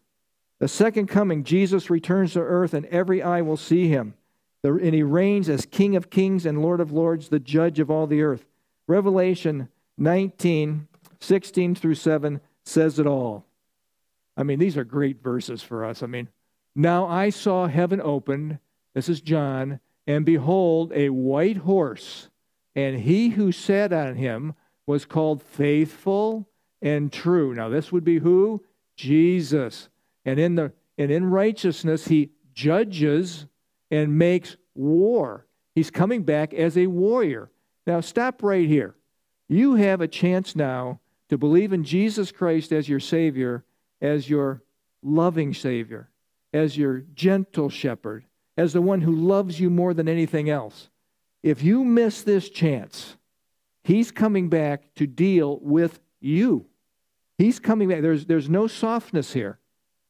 The 0.58 0.68
second 0.68 1.08
coming, 1.08 1.44
Jesus 1.44 1.90
returns 1.90 2.34
to 2.34 2.40
earth, 2.40 2.74
and 2.74 2.86
every 2.86 3.22
eye 3.22 3.42
will 3.42 3.56
see 3.56 3.88
him. 3.88 4.14
And 4.62 4.94
he 4.94 5.02
reigns 5.02 5.48
as 5.48 5.66
King 5.66 5.94
of 5.94 6.08
kings 6.10 6.46
and 6.46 6.62
Lord 6.62 6.80
of 6.80 6.90
lords, 6.92 7.28
the 7.28 7.38
judge 7.38 7.80
of 7.80 7.90
all 7.90 8.06
the 8.06 8.22
earth. 8.22 8.46
Revelation 8.86 9.68
19, 9.98 10.88
16 11.20 11.74
through 11.74 11.94
7 11.94 12.40
says 12.64 12.98
it 12.98 13.06
all. 13.06 13.44
I 14.36 14.42
mean, 14.42 14.58
these 14.58 14.76
are 14.76 14.84
great 14.84 15.22
verses 15.22 15.62
for 15.62 15.84
us. 15.84 16.02
I 16.02 16.06
mean, 16.06 16.28
now 16.74 17.06
I 17.06 17.30
saw 17.30 17.66
heaven 17.66 18.00
opened. 18.02 18.58
This 18.94 19.08
is 19.08 19.20
John. 19.20 19.80
And 20.06 20.24
behold, 20.24 20.92
a 20.94 21.10
white 21.10 21.58
horse. 21.58 22.28
And 22.76 23.00
he 23.00 23.30
who 23.30 23.52
sat 23.52 23.92
on 23.92 24.16
him 24.16 24.54
was 24.86 25.04
called 25.04 25.42
faithful 25.42 26.48
and 26.82 27.12
true. 27.12 27.54
Now, 27.54 27.68
this 27.68 27.92
would 27.92 28.04
be 28.04 28.18
who? 28.18 28.62
Jesus. 28.96 29.88
And 30.24 30.38
in, 30.38 30.54
the, 30.56 30.72
and 30.98 31.10
in 31.10 31.30
righteousness, 31.30 32.08
he 32.08 32.30
judges 32.52 33.46
and 33.90 34.18
makes 34.18 34.56
war. 34.74 35.46
He's 35.74 35.90
coming 35.90 36.22
back 36.22 36.52
as 36.52 36.76
a 36.76 36.86
warrior. 36.86 37.50
Now, 37.86 38.00
stop 38.00 38.42
right 38.42 38.68
here. 38.68 38.94
You 39.48 39.74
have 39.76 40.00
a 40.00 40.08
chance 40.08 40.56
now 40.56 41.00
to 41.28 41.38
believe 41.38 41.72
in 41.72 41.84
Jesus 41.84 42.32
Christ 42.32 42.72
as 42.72 42.88
your 42.88 43.00
Savior, 43.00 43.64
as 44.00 44.28
your 44.28 44.62
loving 45.02 45.54
Savior 45.54 46.10
as 46.54 46.78
your 46.78 47.02
gentle 47.14 47.68
shepherd, 47.68 48.24
as 48.56 48.72
the 48.72 48.80
one 48.80 49.00
who 49.00 49.12
loves 49.12 49.58
you 49.58 49.68
more 49.68 49.92
than 49.92 50.08
anything 50.08 50.48
else. 50.48 50.88
If 51.44 51.62
you 51.62 51.84
miss 51.84 52.22
this 52.22 52.48
chance, 52.48 53.18
he's 53.82 54.10
coming 54.10 54.48
back 54.48 54.94
to 54.94 55.06
deal 55.06 55.58
with 55.60 56.00
you. 56.18 56.64
He's 57.36 57.60
coming 57.60 57.90
back. 57.90 58.00
There's, 58.00 58.24
there's 58.24 58.48
no 58.48 58.66
softness 58.66 59.34
here. 59.34 59.58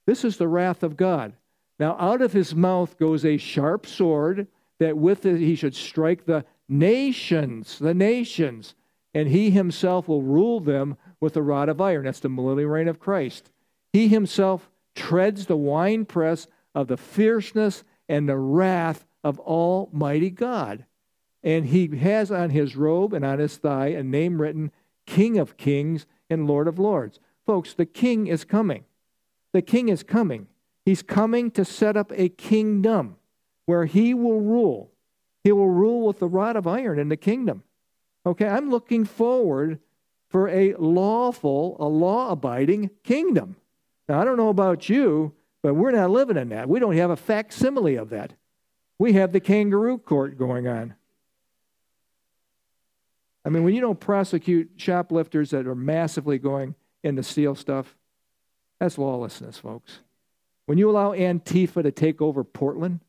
This 0.06 0.24
is 0.24 0.36
the 0.36 0.46
wrath 0.46 0.84
of 0.84 0.96
God. 0.96 1.32
Now, 1.80 1.96
out 1.98 2.22
of 2.22 2.32
his 2.32 2.54
mouth 2.54 2.96
goes 3.00 3.24
a 3.24 3.36
sharp 3.36 3.84
sword 3.84 4.46
that 4.78 4.96
with 4.96 5.26
it 5.26 5.40
he 5.40 5.56
should 5.56 5.74
strike 5.74 6.24
the 6.24 6.44
nations, 6.68 7.80
the 7.80 7.94
nations, 7.94 8.76
and 9.12 9.28
he 9.28 9.50
himself 9.50 10.06
will 10.06 10.22
rule 10.22 10.60
them 10.60 10.96
with 11.18 11.36
a 11.36 11.42
rod 11.42 11.68
of 11.68 11.80
iron. 11.80 12.04
That's 12.04 12.20
the 12.20 12.28
millennial 12.28 12.70
reign 12.70 12.86
of 12.86 13.00
Christ. 13.00 13.50
He 13.92 14.06
himself 14.06 14.70
treads 14.94 15.46
the 15.46 15.56
winepress 15.56 16.46
of 16.76 16.86
the 16.86 16.96
fierceness 16.96 17.82
and 18.08 18.28
the 18.28 18.36
wrath 18.36 19.04
of 19.24 19.40
Almighty 19.40 20.30
God. 20.30 20.84
And 21.44 21.66
he 21.66 21.94
has 21.98 22.32
on 22.32 22.50
his 22.50 22.74
robe 22.74 23.12
and 23.12 23.24
on 23.24 23.38
his 23.38 23.58
thigh 23.58 23.88
a 23.88 24.02
name 24.02 24.40
written 24.40 24.72
King 25.06 25.38
of 25.38 25.58
Kings 25.58 26.06
and 26.30 26.46
Lord 26.46 26.66
of 26.66 26.78
Lords. 26.78 27.20
Folks, 27.44 27.74
the 27.74 27.84
king 27.86 28.26
is 28.26 28.44
coming. 28.44 28.84
The 29.52 29.60
king 29.62 29.90
is 29.90 30.02
coming. 30.02 30.48
He's 30.84 31.02
coming 31.02 31.50
to 31.52 31.64
set 31.64 31.96
up 31.96 32.10
a 32.14 32.30
kingdom 32.30 33.16
where 33.66 33.84
he 33.84 34.14
will 34.14 34.40
rule. 34.40 34.90
He 35.42 35.52
will 35.52 35.68
rule 35.68 36.06
with 36.06 36.18
the 36.18 36.28
rod 36.28 36.56
of 36.56 36.66
iron 36.66 36.98
in 36.98 37.10
the 37.10 37.16
kingdom. 37.16 37.62
Okay, 38.24 38.48
I'm 38.48 38.70
looking 38.70 39.04
forward 39.04 39.78
for 40.28 40.48
a 40.48 40.74
lawful, 40.78 41.76
a 41.78 41.84
law 41.86 42.30
abiding 42.30 42.90
kingdom. 43.02 43.56
Now, 44.08 44.20
I 44.20 44.24
don't 44.24 44.38
know 44.38 44.48
about 44.48 44.88
you, 44.88 45.34
but 45.62 45.74
we're 45.74 45.90
not 45.90 46.10
living 46.10 46.38
in 46.38 46.48
that. 46.48 46.68
We 46.68 46.80
don't 46.80 46.96
have 46.96 47.10
a 47.10 47.16
facsimile 47.16 47.96
of 47.96 48.08
that. 48.10 48.32
We 48.98 49.12
have 49.12 49.32
the 49.32 49.40
kangaroo 49.40 49.98
court 49.98 50.38
going 50.38 50.66
on. 50.66 50.94
I 53.44 53.50
mean, 53.50 53.64
when 53.64 53.74
you 53.74 53.80
don't 53.80 54.00
prosecute 54.00 54.70
shoplifters 54.76 55.50
that 55.50 55.66
are 55.66 55.74
massively 55.74 56.38
going 56.38 56.74
in 57.02 57.16
to 57.16 57.22
steal 57.22 57.54
stuff, 57.54 57.94
that's 58.80 58.96
lawlessness, 58.98 59.58
folks. 59.58 60.00
When 60.66 60.78
you 60.78 60.90
allow 60.90 61.12
Antifa 61.12 61.82
to 61.82 61.92
take 61.92 62.22
over 62.22 62.42
Portland, 62.42 63.00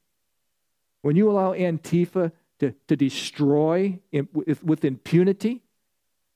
when 1.01 1.15
you 1.15 1.29
allow 1.29 1.53
Antifa 1.53 2.31
to, 2.59 2.73
to 2.87 2.95
destroy 2.95 3.99
in, 4.11 4.27
with, 4.33 4.63
with 4.63 4.83
impunity, 4.83 5.61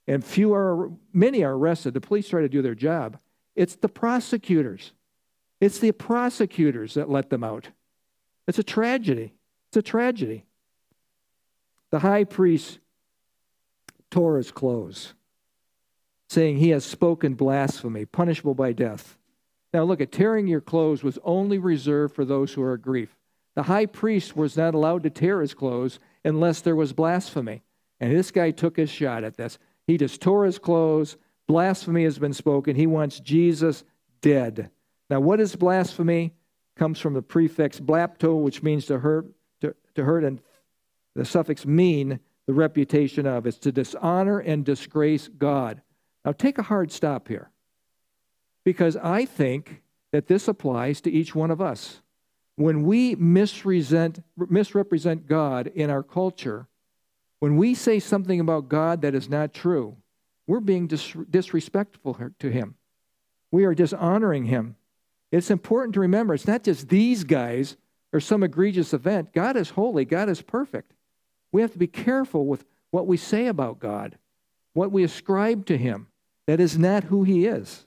and 0.08 0.24
few 0.24 0.54
are, 0.54 0.90
many 1.14 1.44
are 1.44 1.56
arrested, 1.56 1.94
the 1.94 2.02
police 2.02 2.30
try 2.30 2.42
to 2.42 2.50
do 2.50 2.62
their 2.62 2.76
job. 2.76 3.20
It's 3.56 3.76
the 3.76 3.90
prosecutors. 3.90 4.94
It's 5.60 5.80
the 5.80 5.92
prosecutors 5.92 6.94
that 6.94 7.10
let 7.10 7.30
them 7.30 7.44
out. 7.44 7.70
It's 8.48 8.58
a 8.58 8.64
tragedy. 8.64 9.34
It's 9.68 9.78
a 9.78 9.82
tragedy. 9.82 10.46
The 11.92 12.00
high 12.00 12.24
priest 12.24 12.80
tore 14.12 14.38
his 14.38 14.52
clothes, 14.52 15.14
saying 16.28 16.58
he 16.58 16.70
has 16.70 16.86
spoken 16.86 17.34
blasphemy, 17.34 18.06
punishable 18.06 18.56
by 18.56 18.74
death. 18.74 19.18
Now, 19.74 19.84
look 19.84 20.02
at 20.02 20.12
tearing 20.12 20.48
your 20.48 20.62
clothes 20.62 21.04
was 21.04 21.20
only 21.24 21.60
reserved 21.60 22.16
for 22.16 22.26
those 22.26 22.54
who 22.54 22.64
are 22.64 22.78
grief. 22.78 23.16
The 23.56 23.64
high 23.64 23.86
priest 23.86 24.36
was 24.36 24.58
not 24.58 24.74
allowed 24.74 25.04
to 25.04 25.10
tear 25.10 25.42
his 25.42 25.54
clothes 25.54 26.00
unless 26.26 26.62
there 26.62 26.76
was 26.76 26.94
blasphemy. 26.94 27.62
And 28.00 28.16
this 28.16 28.32
guy 28.32 28.52
took 28.52 28.78
his 28.78 28.90
shot 28.90 29.24
at 29.24 29.38
this. 29.38 29.60
He 29.86 29.98
just 29.98 30.22
tore 30.22 30.46
his 30.46 30.58
clothes, 30.58 31.18
Blasphemy 31.50 32.04
has 32.04 32.20
been 32.20 32.34
spoken. 32.34 32.76
He 32.76 32.86
wants 32.86 33.20
Jesus 33.20 33.84
dead. 34.22 34.70
Now, 35.10 35.20
what 35.20 35.40
is 35.40 35.56
blasphemy? 35.56 36.36
Comes 36.76 37.00
from 37.00 37.16
the 37.16 37.24
prefix 37.24 37.80
blapto, 37.80 38.40
which 38.40 38.62
means 38.62 38.86
to 38.86 39.00
hurt, 39.00 39.32
to, 39.62 39.74
to 39.96 40.04
hurt, 40.04 40.24
and 40.24 40.42
the 41.16 41.26
suffix 41.26 41.66
mean, 41.66 42.20
the 42.50 42.54
reputation 42.56 43.28
of. 43.28 43.46
It's 43.46 43.60
to 43.60 43.72
dishonor 43.72 44.40
and 44.40 44.66
disgrace 44.66 45.28
God. 45.28 45.84
Now, 46.26 46.32
take 46.32 46.58
a 46.58 46.64
hard 46.64 46.92
stop 46.92 47.28
here, 47.28 47.52
because 48.64 48.98
I 48.98 49.26
think 49.26 49.84
that 50.12 50.26
this 50.26 50.48
applies 50.48 51.00
to 51.02 51.12
each 51.12 51.36
one 51.36 51.52
of 51.52 51.62
us. 51.62 52.02
When 52.56 52.82
we 52.82 53.14
misrepresent, 53.14 54.24
God 55.28 55.68
in 55.68 55.92
our 55.92 56.02
culture, 56.02 56.68
when 57.38 57.56
we 57.56 57.76
say 57.76 58.00
something 58.00 58.40
about 58.40 58.68
God 58.68 59.04
that 59.04 59.14
is 59.14 59.30
not 59.30 59.54
true, 59.54 59.98
we're 60.48 60.60
being 60.60 60.88
dis- 60.88 61.16
disrespectful 61.30 62.18
to 62.40 62.50
him. 62.50 62.74
We 63.52 63.64
are 63.66 63.76
dishonoring 63.76 64.46
him. 64.46 64.76
It's 65.32 65.52
important 65.52 65.94
to 65.94 66.00
remember 66.00 66.34
it's 66.34 66.48
not 66.48 66.64
just 66.64 66.90
these 66.90 67.24
guys 67.24 67.78
or 68.12 68.20
some 68.20 68.42
egregious 68.42 68.92
event. 68.92 69.34
God 69.34 69.56
is 69.56 69.70
holy, 69.70 70.04
God 70.04 70.30
is 70.30 70.42
perfect. 70.42 70.94
We 71.52 71.62
have 71.62 71.72
to 71.72 71.78
be 71.78 71.88
careful 71.88 72.46
with 72.46 72.66
what 72.92 73.08
we 73.08 73.18
say 73.18 73.48
about 73.48 73.80
God, 73.80 74.18
what 74.74 74.92
we 74.92 75.04
ascribe 75.04 75.66
to 75.68 75.78
him. 75.78 76.08
That 76.48 76.60
is 76.60 76.78
not 76.78 77.06
who 77.06 77.24
he 77.24 77.46
is. 77.46 77.86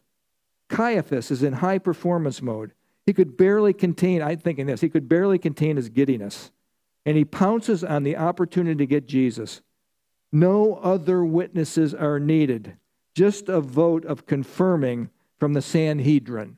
Caiaphas 0.68 1.30
is 1.30 1.42
in 1.42 1.54
high 1.54 1.78
performance 1.78 2.40
mode. 2.40 2.72
He 3.04 3.12
could 3.12 3.36
barely 3.36 3.72
contain, 3.72 4.22
I'm 4.22 4.38
thinking 4.38 4.66
this, 4.66 4.80
he 4.80 4.88
could 4.88 5.08
barely 5.08 5.38
contain 5.38 5.76
his 5.76 5.88
giddiness. 5.88 6.50
And 7.04 7.16
he 7.16 7.24
pounces 7.24 7.82
on 7.82 8.04
the 8.04 8.16
opportunity 8.16 8.76
to 8.76 8.86
get 8.86 9.08
Jesus. 9.08 9.60
No 10.30 10.76
other 10.76 11.24
witnesses 11.24 11.92
are 11.94 12.20
needed, 12.20 12.76
just 13.14 13.48
a 13.48 13.60
vote 13.60 14.04
of 14.04 14.26
confirming 14.26 15.10
from 15.38 15.52
the 15.52 15.62
Sanhedrin. 15.62 16.56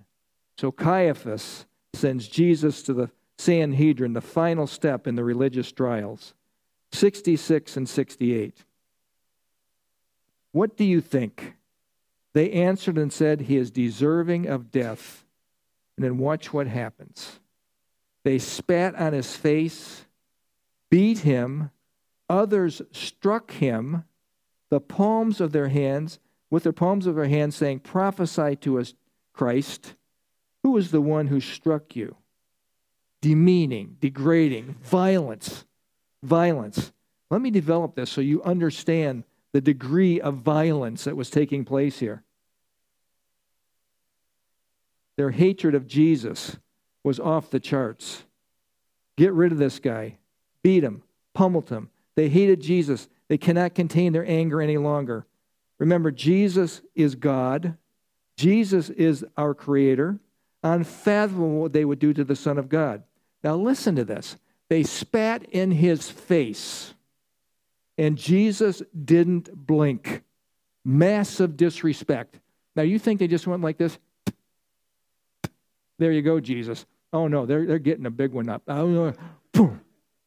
So 0.59 0.71
Caiaphas 0.71 1.67
sends 1.95 2.29
Jesus 2.29 2.83
to 2.83 2.93
the 2.93 3.11
Sanhedrin, 3.38 4.12
the 4.12 4.21
final 4.21 4.67
step 4.67 5.07
in 5.07 5.17
the 5.17 5.25
religious 5.25 5.73
trials. 5.73 6.35
66 6.94 7.76
and 7.76 7.88
68. 7.88 8.64
What 10.52 10.76
do 10.76 10.85
you 10.85 11.00
think? 11.00 11.54
They 12.33 12.52
answered 12.52 12.96
and 12.98 13.12
said, 13.12 13.42
He 13.42 13.57
is 13.57 13.70
deserving 13.70 14.46
of 14.46 14.70
death. 14.70 15.24
And 15.96 16.04
then 16.04 16.18
watch 16.18 16.52
what 16.52 16.66
happens. 16.66 17.40
They 18.22 18.38
spat 18.38 18.94
on 18.94 19.12
his 19.12 19.37
face, 19.37 20.07
beat 20.90 21.20
him. 21.20 21.70
Others 22.28 22.83
struck 22.90 23.52
him, 23.52 24.04
the 24.70 24.80
palms 24.80 25.40
of 25.40 25.52
their 25.52 25.68
hands, 25.68 26.18
with 26.48 26.62
their 26.62 26.72
palms 26.72 27.07
of 27.07 27.16
their 27.16 27.28
hands, 27.28 27.54
saying, 27.54 27.80
Prophesy 27.80 28.57
to 28.57 28.78
us, 28.78 28.94
Christ. 29.33 29.94
Who 30.62 30.76
is 30.76 30.90
the 30.90 31.02
one 31.02 31.26
who 31.26 31.40
struck 31.40 31.94
you? 31.94 32.16
Demeaning, 33.20 33.96
degrading, 34.00 34.76
violence. 34.83 35.64
Violence. 36.25 36.91
Let 37.31 37.41
me 37.41 37.51
develop 37.51 37.95
this 37.95 38.11
so 38.11 38.21
you 38.21 38.43
understand 38.43 39.25
the 39.53 39.61
degree 39.61 40.21
of 40.21 40.37
violence 40.37 41.05
that 41.05 41.17
was 41.17 41.31
taking 41.31 41.65
place 41.65 42.01
here. 42.01 42.25
Their 45.17 45.31
hatred 45.31 45.75
of 45.75 45.87
Jesus 45.87 46.57
was 47.05 47.21
off 47.21 47.51
the 47.51 47.61
charts. 47.61 48.25
Get 49.17 49.33
rid 49.33 49.53
of 49.53 49.59
this 49.59 49.79
guy. 49.79 50.17
Beat 50.63 50.83
him. 50.83 51.03
Pummeled 51.35 51.69
him. 51.69 51.91
They 52.17 52.29
hated 52.29 52.61
Jesus. 52.61 53.09
They 53.29 53.39
cannot 53.39 53.75
contain 53.75 54.13
their 54.13 54.29
anger 54.29 54.61
any 54.61 54.77
longer. 54.77 55.27
Remember, 55.79 56.11
Jesus 56.11 56.83
is 56.95 57.15
God. 57.15 57.77
Jesus 58.37 58.91
is 58.91 59.25
our 59.37 59.55
Creator. 59.55 60.19
Unfathomable 60.63 61.61
what 61.61 61.73
they 61.73 61.85
would 61.85 61.99
do 61.99 62.13
to 62.13 62.25
the 62.25 62.37
Son 62.37 62.59
of 62.59 62.69
God. 62.69 63.03
Now, 63.43 63.57
listen 63.57 63.95
to 63.97 64.05
this. 64.05 64.37
They 64.68 64.83
spat 64.83 65.44
in 65.44 65.70
his 65.70 66.11
face, 66.11 66.94
and 67.98 68.16
Jesus 68.16 68.83
didn't 69.05 69.55
blink. 69.55 70.22
Massive 70.85 71.57
disrespect. 71.57 72.40
Now, 72.77 72.83
you 72.83 72.98
think 72.98 73.20
they 73.20 73.29
just 73.29 73.46
went 73.46 73.62
like 73.62 73.79
this? 73.79 73.98
There 75.98 76.12
you 76.12 76.22
go, 76.22 76.40
Jesus. 76.40 76.87
Oh, 77.12 77.29
no, 77.29 77.46
they're, 77.46 77.64
they're 77.64 77.79
getting 77.79 78.07
a 78.07 78.11
big 78.11 78.33
one 78.33 78.48
up. 78.48 78.62
Oh, 78.66 79.14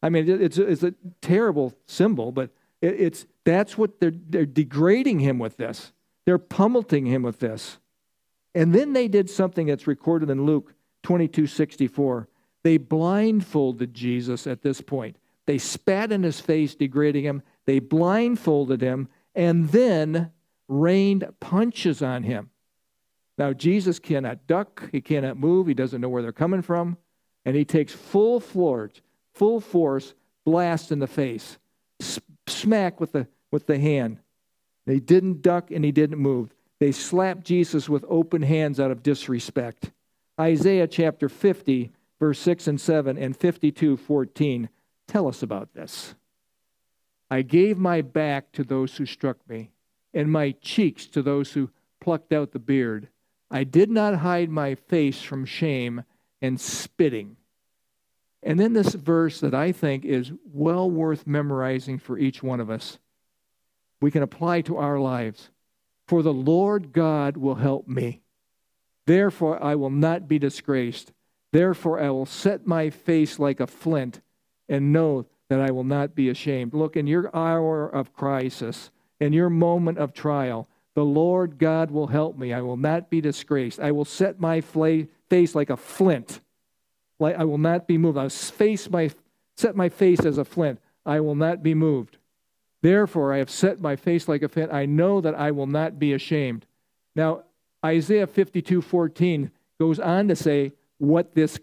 I 0.02 0.08
mean, 0.08 0.28
it's, 0.28 0.58
it's 0.58 0.82
a 0.82 0.94
terrible 1.20 1.74
symbol, 1.86 2.32
but 2.32 2.50
it, 2.80 3.00
it's, 3.00 3.26
that's 3.44 3.76
what 3.76 4.00
they're, 4.00 4.12
they're 4.14 4.46
degrading 4.46 5.20
him 5.20 5.38
with 5.38 5.56
this. 5.56 5.92
They're 6.24 6.38
pummeling 6.38 7.06
him 7.06 7.22
with 7.22 7.40
this. 7.40 7.78
And 8.54 8.74
then 8.74 8.92
they 8.92 9.08
did 9.08 9.28
something 9.28 9.66
that's 9.66 9.86
recorded 9.86 10.30
in 10.30 10.46
Luke 10.46 10.74
22 11.02 11.46
64. 11.46 12.28
They 12.64 12.76
blindfolded 12.76 13.94
Jesus 13.94 14.46
at 14.46 14.62
this 14.62 14.80
point. 14.80 15.16
They 15.46 15.58
spat 15.58 16.12
in 16.12 16.22
his 16.22 16.40
face, 16.40 16.74
degrading 16.74 17.24
him. 17.24 17.42
They 17.64 17.78
blindfolded 17.78 18.80
him 18.80 19.08
and 19.34 19.68
then 19.68 20.32
rained 20.68 21.26
punches 21.40 22.02
on 22.02 22.24
him. 22.24 22.50
Now, 23.38 23.52
Jesus 23.52 23.98
cannot 23.98 24.46
duck, 24.46 24.90
he 24.90 25.00
cannot 25.00 25.38
move, 25.38 25.68
he 25.68 25.74
doesn't 25.74 26.00
know 26.00 26.08
where 26.08 26.22
they're 26.22 26.32
coming 26.32 26.60
from, 26.60 26.98
and 27.44 27.54
he 27.54 27.64
takes 27.64 27.92
full 27.92 28.40
force, 28.40 29.00
full 29.32 29.60
force 29.60 30.14
blast 30.44 30.90
in 30.90 30.98
the 30.98 31.06
face, 31.06 31.56
smack 32.48 33.00
with 33.00 33.12
the, 33.12 33.28
with 33.52 33.66
the 33.66 33.78
hand. 33.78 34.18
They 34.86 34.98
didn't 34.98 35.42
duck 35.42 35.70
and 35.70 35.84
he 35.84 35.92
didn't 35.92 36.18
move. 36.18 36.54
They 36.80 36.92
slapped 36.92 37.44
Jesus 37.44 37.88
with 37.88 38.04
open 38.08 38.42
hands 38.42 38.80
out 38.80 38.90
of 38.90 39.02
disrespect. 39.02 39.92
Isaiah 40.40 40.86
chapter 40.86 41.28
50, 41.28 41.92
verse 42.18 42.38
6 42.40 42.66
and 42.66 42.80
7, 42.80 43.16
and 43.16 43.36
52, 43.36 43.96
14 43.96 44.68
tell 45.06 45.26
us 45.26 45.42
about 45.42 45.74
this. 45.74 46.14
I 47.30 47.42
gave 47.42 47.78
my 47.78 48.00
back 48.00 48.52
to 48.52 48.64
those 48.64 48.96
who 48.96 49.06
struck 49.06 49.38
me, 49.48 49.70
and 50.14 50.30
my 50.30 50.52
cheeks 50.60 51.06
to 51.08 51.22
those 51.22 51.52
who 51.52 51.70
plucked 52.00 52.32
out 52.32 52.52
the 52.52 52.58
beard. 52.58 53.08
I 53.50 53.64
did 53.64 53.90
not 53.90 54.16
hide 54.16 54.50
my 54.50 54.74
face 54.74 55.22
from 55.22 55.44
shame 55.44 56.04
and 56.40 56.60
spitting. 56.60 57.36
And 58.42 58.58
then 58.58 58.72
this 58.72 58.94
verse 58.94 59.40
that 59.40 59.54
I 59.54 59.72
think 59.72 60.04
is 60.04 60.32
well 60.44 60.90
worth 60.90 61.26
memorizing 61.26 61.98
for 61.98 62.18
each 62.18 62.42
one 62.42 62.60
of 62.60 62.70
us, 62.70 62.98
we 64.00 64.10
can 64.10 64.22
apply 64.22 64.60
to 64.62 64.76
our 64.76 64.98
lives. 64.98 65.50
For 66.06 66.22
the 66.22 66.32
Lord 66.32 66.92
God 66.92 67.36
will 67.36 67.56
help 67.56 67.88
me. 67.88 68.22
Therefore, 69.06 69.62
I 69.62 69.74
will 69.74 69.90
not 69.90 70.28
be 70.28 70.38
disgraced. 70.38 71.12
Therefore, 71.52 72.00
I 72.00 72.10
will 72.10 72.26
set 72.26 72.66
my 72.66 72.90
face 72.90 73.38
like 73.38 73.60
a 73.60 73.66
flint 73.66 74.20
and 74.68 74.92
know 74.92 75.26
that 75.48 75.60
I 75.60 75.70
will 75.70 75.84
not 75.84 76.14
be 76.14 76.28
ashamed. 76.28 76.74
Look, 76.74 76.96
in 76.96 77.06
your 77.06 77.34
hour 77.34 77.88
of 77.88 78.12
crisis, 78.12 78.90
in 79.18 79.32
your 79.32 79.48
moment 79.48 79.98
of 79.98 80.12
trial, 80.12 80.68
the 80.94 81.04
Lord 81.04 81.58
God 81.58 81.90
will 81.90 82.08
help 82.08 82.36
me. 82.36 82.52
I 82.52 82.60
will 82.60 82.76
not 82.76 83.08
be 83.08 83.20
disgraced. 83.20 83.80
I 83.80 83.92
will 83.92 84.04
set 84.04 84.40
my 84.40 84.60
face 84.60 85.54
like 85.54 85.70
a 85.70 85.76
flint. 85.76 86.40
Like 87.18 87.36
I 87.36 87.44
will 87.44 87.58
not 87.58 87.86
be 87.86 87.96
moved. 87.98 88.18
I 88.18 88.24
will 88.24 88.30
face 88.30 88.90
my, 88.90 89.10
set 89.56 89.74
my 89.74 89.88
face 89.88 90.24
as 90.24 90.38
a 90.38 90.44
flint. 90.44 90.80
I 91.06 91.20
will 91.20 91.34
not 91.34 91.62
be 91.62 91.74
moved. 91.74 92.18
Therefore, 92.82 93.32
I 93.32 93.38
have 93.38 93.50
set 93.50 93.80
my 93.80 93.96
face 93.96 94.28
like 94.28 94.42
a 94.42 94.48
flint. 94.48 94.72
I 94.72 94.86
know 94.86 95.20
that 95.20 95.34
I 95.34 95.50
will 95.50 95.66
not 95.66 95.98
be 95.98 96.12
ashamed. 96.12 96.66
Now, 97.16 97.44
Isaiah 97.84 98.26
52 98.26 98.82
14 98.82 99.50
goes 99.80 99.98
on 99.98 100.28
to 100.28 100.36
say 100.36 100.72
what 100.98 101.34
this 101.34 101.58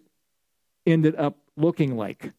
ended 0.85 1.15
up 1.15 1.37
looking 1.55 1.95
like. 1.95 2.31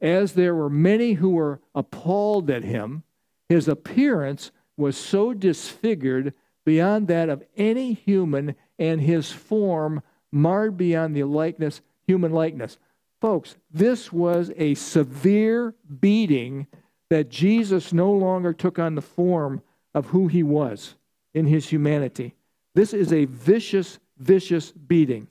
As 0.00 0.32
there 0.32 0.54
were 0.54 0.70
many 0.70 1.14
who 1.14 1.30
were 1.30 1.60
appalled 1.74 2.50
at 2.50 2.64
him, 2.64 3.04
his 3.48 3.68
appearance 3.68 4.50
was 4.76 4.96
so 4.96 5.32
disfigured 5.32 6.34
beyond 6.64 7.08
that 7.08 7.28
of 7.28 7.44
any 7.56 7.92
human, 7.92 8.54
and 8.78 9.00
his 9.00 9.30
form 9.30 10.02
marred 10.32 10.76
beyond 10.76 11.14
the 11.14 11.24
likeness, 11.24 11.80
human 12.06 12.32
likeness. 12.32 12.78
Folks, 13.20 13.56
this 13.70 14.12
was 14.12 14.50
a 14.56 14.74
severe 14.74 15.74
beating 16.00 16.66
that 17.10 17.28
Jesus 17.28 17.92
no 17.92 18.10
longer 18.10 18.52
took 18.52 18.78
on 18.78 18.94
the 18.94 19.02
form 19.02 19.62
of 19.94 20.06
who 20.06 20.26
he 20.26 20.42
was 20.42 20.96
in 21.32 21.46
his 21.46 21.68
humanity. 21.68 22.34
This 22.74 22.92
is 22.92 23.12
a 23.12 23.26
vicious, 23.26 23.98
vicious 24.18 24.72
beating. 24.72 25.28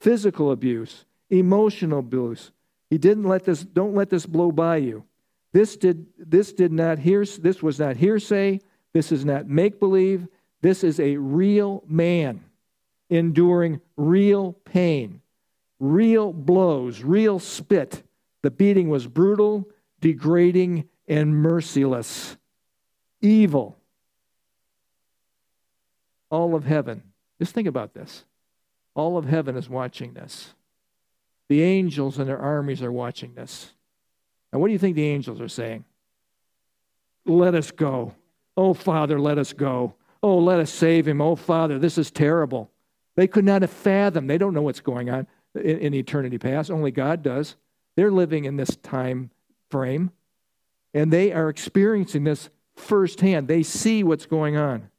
Physical 0.00 0.50
abuse, 0.50 1.04
emotional 1.30 2.00
abuse. 2.00 2.50
He 2.90 2.98
didn't 2.98 3.24
let 3.24 3.44
this, 3.44 3.62
don't 3.62 3.94
let 3.94 4.10
this 4.10 4.26
blow 4.26 4.52
by 4.52 4.76
you. 4.76 5.04
This 5.52 5.76
did, 5.76 6.06
this 6.18 6.52
did 6.52 6.72
not 6.72 6.98
hear, 6.98 7.24
this 7.24 7.62
was 7.62 7.78
not 7.78 7.96
hearsay. 7.96 8.60
This 8.94 9.12
is 9.12 9.24
not 9.24 9.46
make 9.46 9.78
believe. 9.80 10.26
This 10.62 10.82
is 10.82 10.98
a 10.98 11.16
real 11.16 11.82
man 11.86 12.44
enduring 13.10 13.80
real 13.96 14.52
pain, 14.64 15.20
real 15.78 16.32
blows, 16.32 17.02
real 17.02 17.38
spit. 17.38 18.02
The 18.42 18.50
beating 18.50 18.88
was 18.88 19.06
brutal, 19.06 19.68
degrading, 20.00 20.88
and 21.06 21.34
merciless. 21.36 22.36
Evil. 23.20 23.76
All 26.30 26.54
of 26.54 26.64
heaven. 26.64 27.02
Just 27.38 27.52
think 27.54 27.68
about 27.68 27.92
this. 27.94 28.24
All 28.94 29.16
of 29.16 29.26
heaven 29.26 29.56
is 29.56 29.68
watching 29.68 30.14
this. 30.14 30.54
The 31.48 31.62
angels 31.62 32.18
and 32.18 32.28
their 32.28 32.38
armies 32.38 32.82
are 32.82 32.92
watching 32.92 33.34
this. 33.34 33.72
Now, 34.52 34.60
what 34.60 34.68
do 34.68 34.72
you 34.72 34.78
think 34.78 34.96
the 34.96 35.08
angels 35.08 35.40
are 35.40 35.48
saying? 35.48 35.84
Let 37.26 37.54
us 37.54 37.70
go. 37.70 38.14
Oh, 38.56 38.74
Father, 38.74 39.18
let 39.18 39.38
us 39.38 39.52
go. 39.52 39.94
Oh, 40.22 40.38
let 40.38 40.60
us 40.60 40.70
save 40.70 41.08
him. 41.08 41.20
Oh, 41.20 41.36
Father, 41.36 41.78
this 41.78 41.98
is 41.98 42.10
terrible. 42.10 42.70
They 43.16 43.26
could 43.26 43.44
not 43.44 43.62
have 43.62 43.70
fathomed. 43.70 44.30
They 44.30 44.38
don't 44.38 44.54
know 44.54 44.62
what's 44.62 44.80
going 44.80 45.10
on 45.10 45.26
in, 45.54 45.78
in 45.78 45.94
eternity 45.94 46.38
past. 46.38 46.70
Only 46.70 46.90
God 46.90 47.22
does. 47.22 47.56
They're 47.96 48.10
living 48.10 48.44
in 48.44 48.56
this 48.56 48.76
time 48.76 49.30
frame, 49.70 50.10
and 50.92 51.12
they 51.12 51.32
are 51.32 51.48
experiencing 51.48 52.24
this 52.24 52.48
firsthand. 52.74 53.48
They 53.48 53.62
see 53.62 54.02
what's 54.02 54.26
going 54.26 54.56
on. 54.56 54.90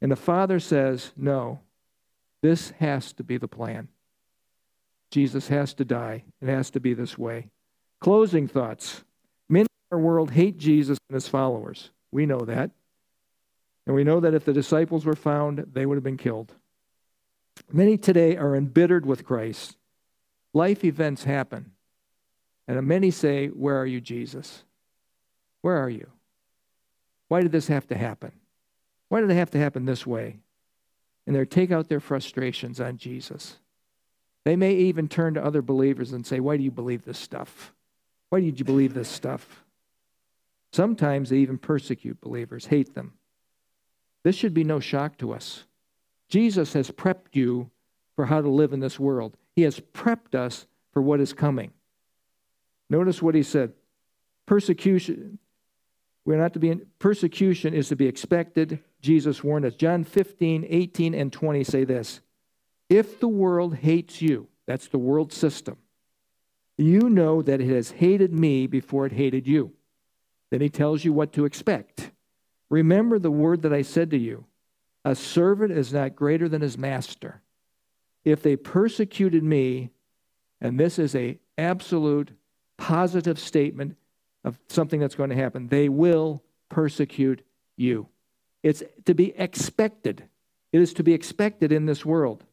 And 0.00 0.10
the 0.10 0.16
Father 0.16 0.58
says, 0.58 1.12
No, 1.16 1.60
this 2.42 2.70
has 2.78 3.12
to 3.14 3.24
be 3.24 3.38
the 3.38 3.48
plan. 3.48 3.88
Jesus 5.10 5.48
has 5.48 5.74
to 5.74 5.84
die. 5.84 6.24
It 6.40 6.48
has 6.48 6.70
to 6.70 6.80
be 6.80 6.94
this 6.94 7.16
way. 7.16 7.50
Closing 8.00 8.48
thoughts. 8.48 9.04
Many 9.48 9.66
in 9.90 9.96
our 9.96 9.98
world 9.98 10.32
hate 10.32 10.58
Jesus 10.58 10.98
and 11.08 11.14
his 11.14 11.28
followers. 11.28 11.90
We 12.10 12.26
know 12.26 12.40
that. 12.40 12.72
And 13.86 13.94
we 13.94 14.04
know 14.04 14.20
that 14.20 14.34
if 14.34 14.44
the 14.44 14.52
disciples 14.52 15.04
were 15.04 15.14
found, 15.14 15.66
they 15.72 15.86
would 15.86 15.96
have 15.96 16.04
been 16.04 16.16
killed. 16.16 16.52
Many 17.70 17.96
today 17.96 18.36
are 18.36 18.56
embittered 18.56 19.06
with 19.06 19.24
Christ. 19.24 19.76
Life 20.52 20.84
events 20.84 21.24
happen. 21.24 21.72
And 22.66 22.86
many 22.86 23.10
say, 23.10 23.48
Where 23.48 23.78
are 23.78 23.86
you, 23.86 24.00
Jesus? 24.00 24.64
Where 25.60 25.76
are 25.76 25.90
you? 25.90 26.08
Why 27.28 27.40
did 27.40 27.52
this 27.52 27.68
have 27.68 27.86
to 27.88 27.96
happen? 27.96 28.32
Why 29.08 29.20
did 29.20 29.30
it 29.30 29.34
have 29.34 29.50
to 29.50 29.58
happen 29.58 29.84
this 29.84 30.06
way? 30.06 30.38
And 31.26 31.36
they 31.36 31.44
take 31.44 31.70
out 31.70 31.88
their 31.88 32.00
frustrations 32.00 32.80
on 32.80 32.96
Jesus. 32.96 33.58
They 34.44 34.56
may 34.56 34.74
even 34.74 35.08
turn 35.08 35.34
to 35.34 35.44
other 35.44 35.62
believers 35.62 36.12
and 36.12 36.26
say, 36.26 36.40
Why 36.40 36.56
do 36.56 36.62
you 36.62 36.70
believe 36.70 37.04
this 37.04 37.18
stuff? 37.18 37.72
Why 38.30 38.40
did 38.40 38.58
you 38.58 38.64
believe 38.64 38.94
this 38.94 39.08
stuff? 39.08 39.64
Sometimes 40.72 41.30
they 41.30 41.36
even 41.38 41.58
persecute 41.58 42.20
believers, 42.20 42.66
hate 42.66 42.94
them. 42.94 43.12
This 44.24 44.36
should 44.36 44.54
be 44.54 44.64
no 44.64 44.80
shock 44.80 45.18
to 45.18 45.32
us. 45.32 45.64
Jesus 46.28 46.72
has 46.72 46.90
prepped 46.90 47.34
you 47.34 47.70
for 48.16 48.26
how 48.26 48.40
to 48.40 48.48
live 48.48 48.72
in 48.72 48.80
this 48.80 48.98
world, 48.98 49.36
He 49.54 49.62
has 49.62 49.80
prepped 49.80 50.34
us 50.34 50.66
for 50.92 51.02
what 51.02 51.20
is 51.20 51.32
coming. 51.32 51.72
Notice 52.90 53.22
what 53.22 53.34
He 53.34 53.42
said 53.42 53.72
persecution. 54.46 55.38
We're 56.24 56.38
not 56.38 56.52
to 56.52 56.58
be 56.58 56.70
in, 56.70 56.86
persecution 56.98 57.74
is 57.74 57.88
to 57.88 57.96
be 57.96 58.06
expected. 58.06 58.80
Jesus 59.00 59.42
warned 59.42 59.64
us. 59.64 59.74
John 59.74 60.04
15, 60.04 60.66
18, 60.68 61.14
and 61.14 61.32
20 61.32 61.64
say 61.64 61.84
this 61.84 62.20
If 62.88 63.18
the 63.20 63.28
world 63.28 63.76
hates 63.76 64.22
you, 64.22 64.48
that's 64.66 64.88
the 64.88 64.98
world 64.98 65.32
system, 65.32 65.78
you 66.78 67.10
know 67.10 67.42
that 67.42 67.60
it 67.60 67.68
has 67.68 67.92
hated 67.92 68.32
me 68.32 68.66
before 68.66 69.06
it 69.06 69.12
hated 69.12 69.46
you. 69.46 69.72
Then 70.50 70.60
he 70.60 70.68
tells 70.68 71.04
you 71.04 71.12
what 71.12 71.32
to 71.32 71.44
expect. 71.44 72.10
Remember 72.68 73.18
the 73.18 73.30
word 73.30 73.62
that 73.62 73.72
I 73.72 73.82
said 73.82 74.10
to 74.10 74.18
you 74.18 74.46
a 75.04 75.14
servant 75.14 75.72
is 75.72 75.92
not 75.92 76.14
greater 76.14 76.48
than 76.48 76.62
his 76.62 76.78
master. 76.78 77.42
If 78.24 78.42
they 78.42 78.54
persecuted 78.54 79.42
me, 79.42 79.90
and 80.60 80.78
this 80.78 80.98
is 80.98 81.14
a 81.16 81.40
absolute 81.58 82.30
positive 82.76 83.38
statement 83.38 83.96
of 84.44 84.58
something 84.68 85.00
that's 85.00 85.14
going 85.14 85.30
to 85.30 85.36
happen, 85.36 85.68
they 85.68 85.88
will 85.88 86.42
persecute 86.68 87.44
you. 87.76 88.08
It's 88.62 88.82
to 89.04 89.14
be 89.14 89.36
expected. 89.38 90.24
It 90.72 90.80
is 90.80 90.94
to 90.94 91.02
be 91.02 91.12
expected 91.12 91.72
in 91.72 91.86
this 91.86 92.04
world. 92.04 92.44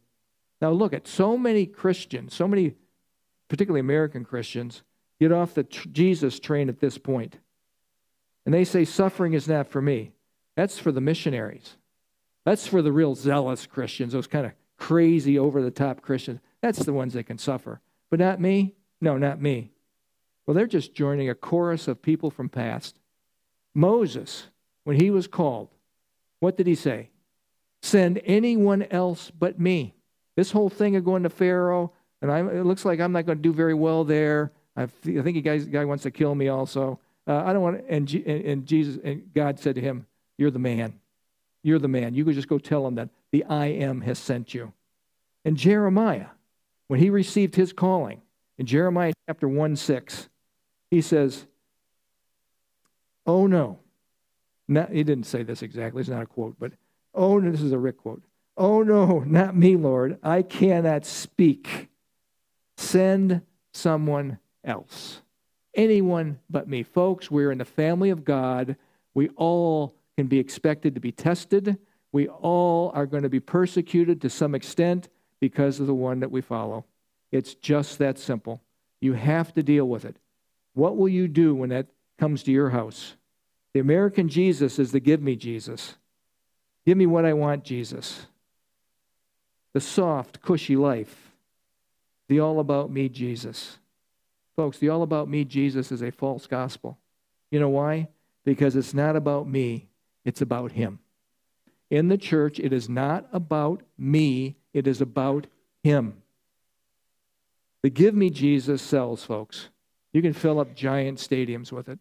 Now, 0.62 0.72
look 0.72 0.94
at 0.94 1.08
so 1.08 1.38
many 1.38 1.66
Christians, 1.66 2.34
so 2.34 2.48
many, 2.48 2.76
particularly 3.48 3.80
American 3.80 4.26
Christians, 4.26 4.84
get 5.20 5.32
off 5.32 5.54
the 5.54 5.64
tr- 5.64 5.88
Jesus 5.92 6.40
train 6.40 6.70
at 6.70 6.80
this 6.80 6.98
point. 6.98 7.38
And 8.46 8.54
they 8.54 8.66
say, 8.66 8.84
suffering 8.86 9.34
is 9.34 9.48
not 9.48 9.68
for 9.68 9.82
me. 9.82 10.12
That's 10.56 10.80
for 10.80 10.92
the 10.92 11.02
missionaries. 11.02 11.76
That's 12.46 12.68
for 12.68 12.82
the 12.82 12.92
real 12.92 13.16
zealous 13.16 13.66
Christians, 13.66 14.14
those 14.14 14.28
kind 14.28 14.46
of 14.46 14.54
crazy, 14.78 15.38
over 15.38 15.62
the 15.62 15.72
top 15.72 16.02
Christians. 16.02 16.40
That's 16.62 16.80
the 16.80 16.94
ones 16.94 17.14
that 17.14 17.26
can 17.26 17.38
suffer. 17.38 17.80
But 18.10 18.20
not 18.20 18.42
me? 18.42 18.76
No, 19.00 19.18
not 19.18 19.42
me. 19.42 19.72
Well, 20.50 20.56
they're 20.56 20.66
just 20.66 20.95
joining 20.95 21.30
a 21.30 21.36
chorus 21.36 21.88
of 21.88 22.02
people 22.02 22.32
from 22.32 22.50
past. 22.50 22.97
Moses, 23.76 24.47
when 24.84 25.00
he 25.00 25.12
was 25.12 25.28
called, 25.28 25.70
what 26.39 26.58
did 26.58 26.66
he 26.66 26.74
say? 26.74 27.12
Send 27.84 28.20
anyone 28.26 28.82
else 28.89 29.30
but 29.30 29.60
me. 29.60 29.93
This 30.36 30.50
whole 30.50 30.72
thing 30.72 30.95
of 30.95 31.06
going 31.06 31.22
to 31.22 31.30
Pharaoh, 31.30 31.93
and 32.20 32.32
I, 32.32 32.39
it 32.39 32.66
looks 32.66 32.84
like 32.84 33.00
I'm 33.00 33.12
not 33.12 33.28
going 33.28 33.38
to 33.38 33.41
do 33.43 33.54
very 33.54 33.76
well 33.76 34.04
there. 34.04 34.52
I, 34.76 34.86
I 34.86 34.88
think 34.88 35.24
the 35.36 35.41
guy, 35.41 35.60
guy 35.60 35.86
wants 35.86 36.02
to 36.02 36.10
kill 36.10 36.34
me 36.34 36.47
also. 36.47 37.00
Uh, 37.28 37.43
I 37.45 37.54
don't 37.54 37.62
want. 37.62 37.86
And, 37.88 38.12
and, 38.12 38.45
and 38.45 38.66
Jesus 38.66 38.97
and 39.04 39.32
God 39.36 39.60
said 39.60 39.76
to 39.76 39.82
him, 39.82 40.08
"You're 40.39 40.50
the 40.50 40.58
man. 40.58 41.00
You're 41.62 41.78
the 41.78 41.88
man. 41.88 42.16
You 42.16 42.26
could 42.26 42.34
just 42.34 42.47
go 42.47 42.58
tell 42.58 42.88
him 42.88 42.95
that 42.95 43.10
the 43.32 43.43
I 43.43 43.68
am 43.68 44.02
has 44.02 44.18
sent 44.18 44.56
you." 44.56 44.74
And 45.45 45.58
Jeremiah, 45.58 46.30
when 46.88 47.00
he 47.00 47.12
received 47.12 47.54
his 47.54 47.72
calling 47.72 48.24
in 48.58 48.66
Jeremiah 48.66 49.14
chapter 49.28 49.47
one 49.47 49.76
six, 49.76 50.28
he 50.90 51.02
says, 51.02 51.46
"Oh 53.26 53.48
no." 53.48 53.80
Not, 54.70 54.92
he 54.92 55.04
didn't 55.04 55.26
say 55.26 55.42
this 55.42 55.64
exactly. 55.64 56.00
It's 56.00 56.10
not 56.10 56.22
a 56.22 56.28
quote, 56.28 56.56
but 56.60 56.74
oh, 57.16 57.40
no, 57.40 57.52
this 57.52 57.62
is 57.62 57.72
a 57.72 57.80
Rick 57.80 57.98
quote. 57.98 58.22
Oh 58.56 58.84
no, 58.84 59.20
not 59.26 59.56
me, 59.56 59.76
Lord. 59.76 60.20
I 60.22 60.44
cannot 60.44 61.06
speak. 61.06 61.88
Send 62.78 63.42
someone 63.74 64.38
else. 64.64 65.22
Anyone 65.74 66.40
but 66.50 66.68
me. 66.68 66.84
Folks, 66.84 67.32
we're 67.32 67.52
in 67.52 67.58
the 67.58 67.66
family 67.66 68.10
of 68.10 68.26
God. 68.26 68.76
We 69.14 69.30
all 69.30 69.96
can 70.18 70.28
be 70.28 70.40
expected 70.40 70.94
to 70.96 71.02
be 71.02 71.12
tested. 71.12 71.78
We 72.12 72.28
all 72.28 72.92
are 72.94 73.06
going 73.06 73.24
to 73.24 73.30
be 73.30 73.40
persecuted 73.40 74.22
to 74.22 74.30
some 74.30 74.54
extent 74.54 75.10
because 75.40 75.80
of 75.80 75.88
the 75.88 75.96
one 75.96 76.20
that 76.20 76.32
we 76.32 76.42
follow. 76.42 76.86
It's 77.32 77.56
just 77.56 77.98
that 78.00 78.20
simple. 78.20 78.62
You 79.00 79.14
have 79.14 79.54
to 79.54 79.64
deal 79.64 79.86
with 79.86 80.06
it. 80.06 80.18
What 80.74 80.98
will 80.98 81.10
you 81.10 81.28
do 81.28 81.56
when 81.56 81.70
that 81.70 81.88
comes 82.18 82.44
to 82.44 82.52
your 82.52 82.70
house? 82.70 83.16
The 83.74 83.80
American 83.80 84.30
Jesus 84.30 84.80
is 84.80 84.92
the 84.92 85.00
give 85.00 85.22
me 85.22 85.36
Jesus. 85.36 85.96
Give 86.86 86.98
me 86.98 87.06
what 87.06 87.26
I 87.26 87.34
want, 87.34 87.64
Jesus. 87.64 88.26
The 89.74 89.82
soft, 89.82 90.42
cushy 90.42 90.76
life. 90.76 91.32
The 92.28 92.40
all 92.40 92.60
about 92.60 92.92
me, 92.92 93.10
Jesus. 93.10 93.78
Folks, 94.56 94.78
the 94.78 94.90
all 94.90 95.04
about 95.04 95.30
me 95.30 95.46
Jesus 95.46 95.92
is 95.92 96.02
a 96.02 96.12
false 96.12 96.48
gospel. 96.48 96.98
You 97.52 97.60
know 97.60 97.70
why? 97.70 98.10
Because 98.44 98.76
it's 98.76 98.94
not 98.94 99.16
about 99.16 99.48
me, 99.48 99.88
it's 100.26 100.42
about 100.42 100.74
Him. 100.74 101.00
In 101.90 102.08
the 102.08 102.18
church, 102.18 102.60
it 102.60 102.72
is 102.72 102.88
not 102.88 103.28
about 103.32 103.82
me, 103.98 104.58
it 104.74 104.88
is 104.88 105.02
about 105.02 105.48
Him. 105.84 106.22
The 107.82 107.90
Give 107.90 108.14
Me 108.14 108.30
Jesus 108.30 108.82
sells, 108.82 109.24
folks. 109.24 109.70
You 110.14 110.22
can 110.22 110.34
fill 110.34 110.60
up 110.60 110.76
giant 110.76 111.20
stadiums 111.20 111.72
with 111.72 111.89
it. 111.89 111.99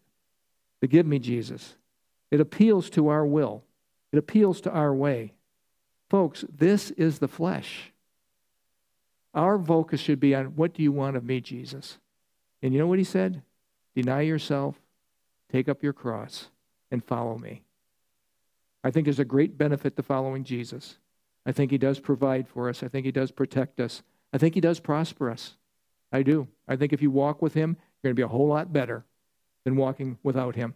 The 0.81 0.87
Give 0.87 1.05
Me 1.05 1.19
Jesus. 1.19 1.75
It 2.31 2.39
appeals 2.39 2.89
to 2.91 3.07
our 3.09 3.25
will, 3.25 3.63
it 4.11 4.17
appeals 4.17 4.61
to 4.61 4.71
our 4.71 4.93
way. 4.93 5.33
Folks, 6.09 6.43
this 6.49 6.89
is 6.91 7.19
the 7.19 7.27
flesh. 7.27 7.91
Our 9.33 9.63
focus 9.63 9.99
should 9.99 10.19
be 10.19 10.33
on 10.33 10.55
what 10.55 10.73
do 10.73 10.81
you 10.81 10.91
want 10.91 11.15
of 11.15 11.23
me, 11.23 11.39
Jesus? 11.39 11.99
And 12.63 12.73
you 12.73 12.79
know 12.79 12.87
what 12.87 12.97
he 12.97 13.05
said? 13.05 13.43
Deny 13.95 14.21
yourself, 14.21 14.75
take 15.51 15.69
up 15.69 15.83
your 15.83 15.93
cross, 15.93 16.49
and 16.89 17.03
follow 17.03 17.37
me. 17.37 17.61
I 18.83 18.91
think 18.91 19.05
there's 19.05 19.19
a 19.19 19.25
great 19.25 19.57
benefit 19.57 19.95
to 19.97 20.03
following 20.03 20.43
Jesus. 20.43 20.97
I 21.45 21.51
think 21.51 21.69
he 21.71 21.77
does 21.77 21.99
provide 21.99 22.47
for 22.47 22.69
us. 22.69 22.81
I 22.81 22.87
think 22.87 23.05
he 23.05 23.11
does 23.11 23.31
protect 23.31 23.79
us. 23.79 24.01
I 24.33 24.37
think 24.37 24.55
he 24.55 24.61
does 24.61 24.79
prosper 24.79 25.29
us. 25.29 25.55
I 26.11 26.23
do. 26.23 26.47
I 26.67 26.75
think 26.75 26.91
if 26.91 27.01
you 27.01 27.11
walk 27.11 27.41
with 27.41 27.53
him, 27.53 27.77
going 28.03 28.11
to 28.11 28.19
be 28.19 28.23
a 28.23 28.27
whole 28.27 28.47
lot 28.47 28.71
better 28.71 29.05
than 29.63 29.75
walking 29.75 30.17
without 30.23 30.55
him. 30.55 30.75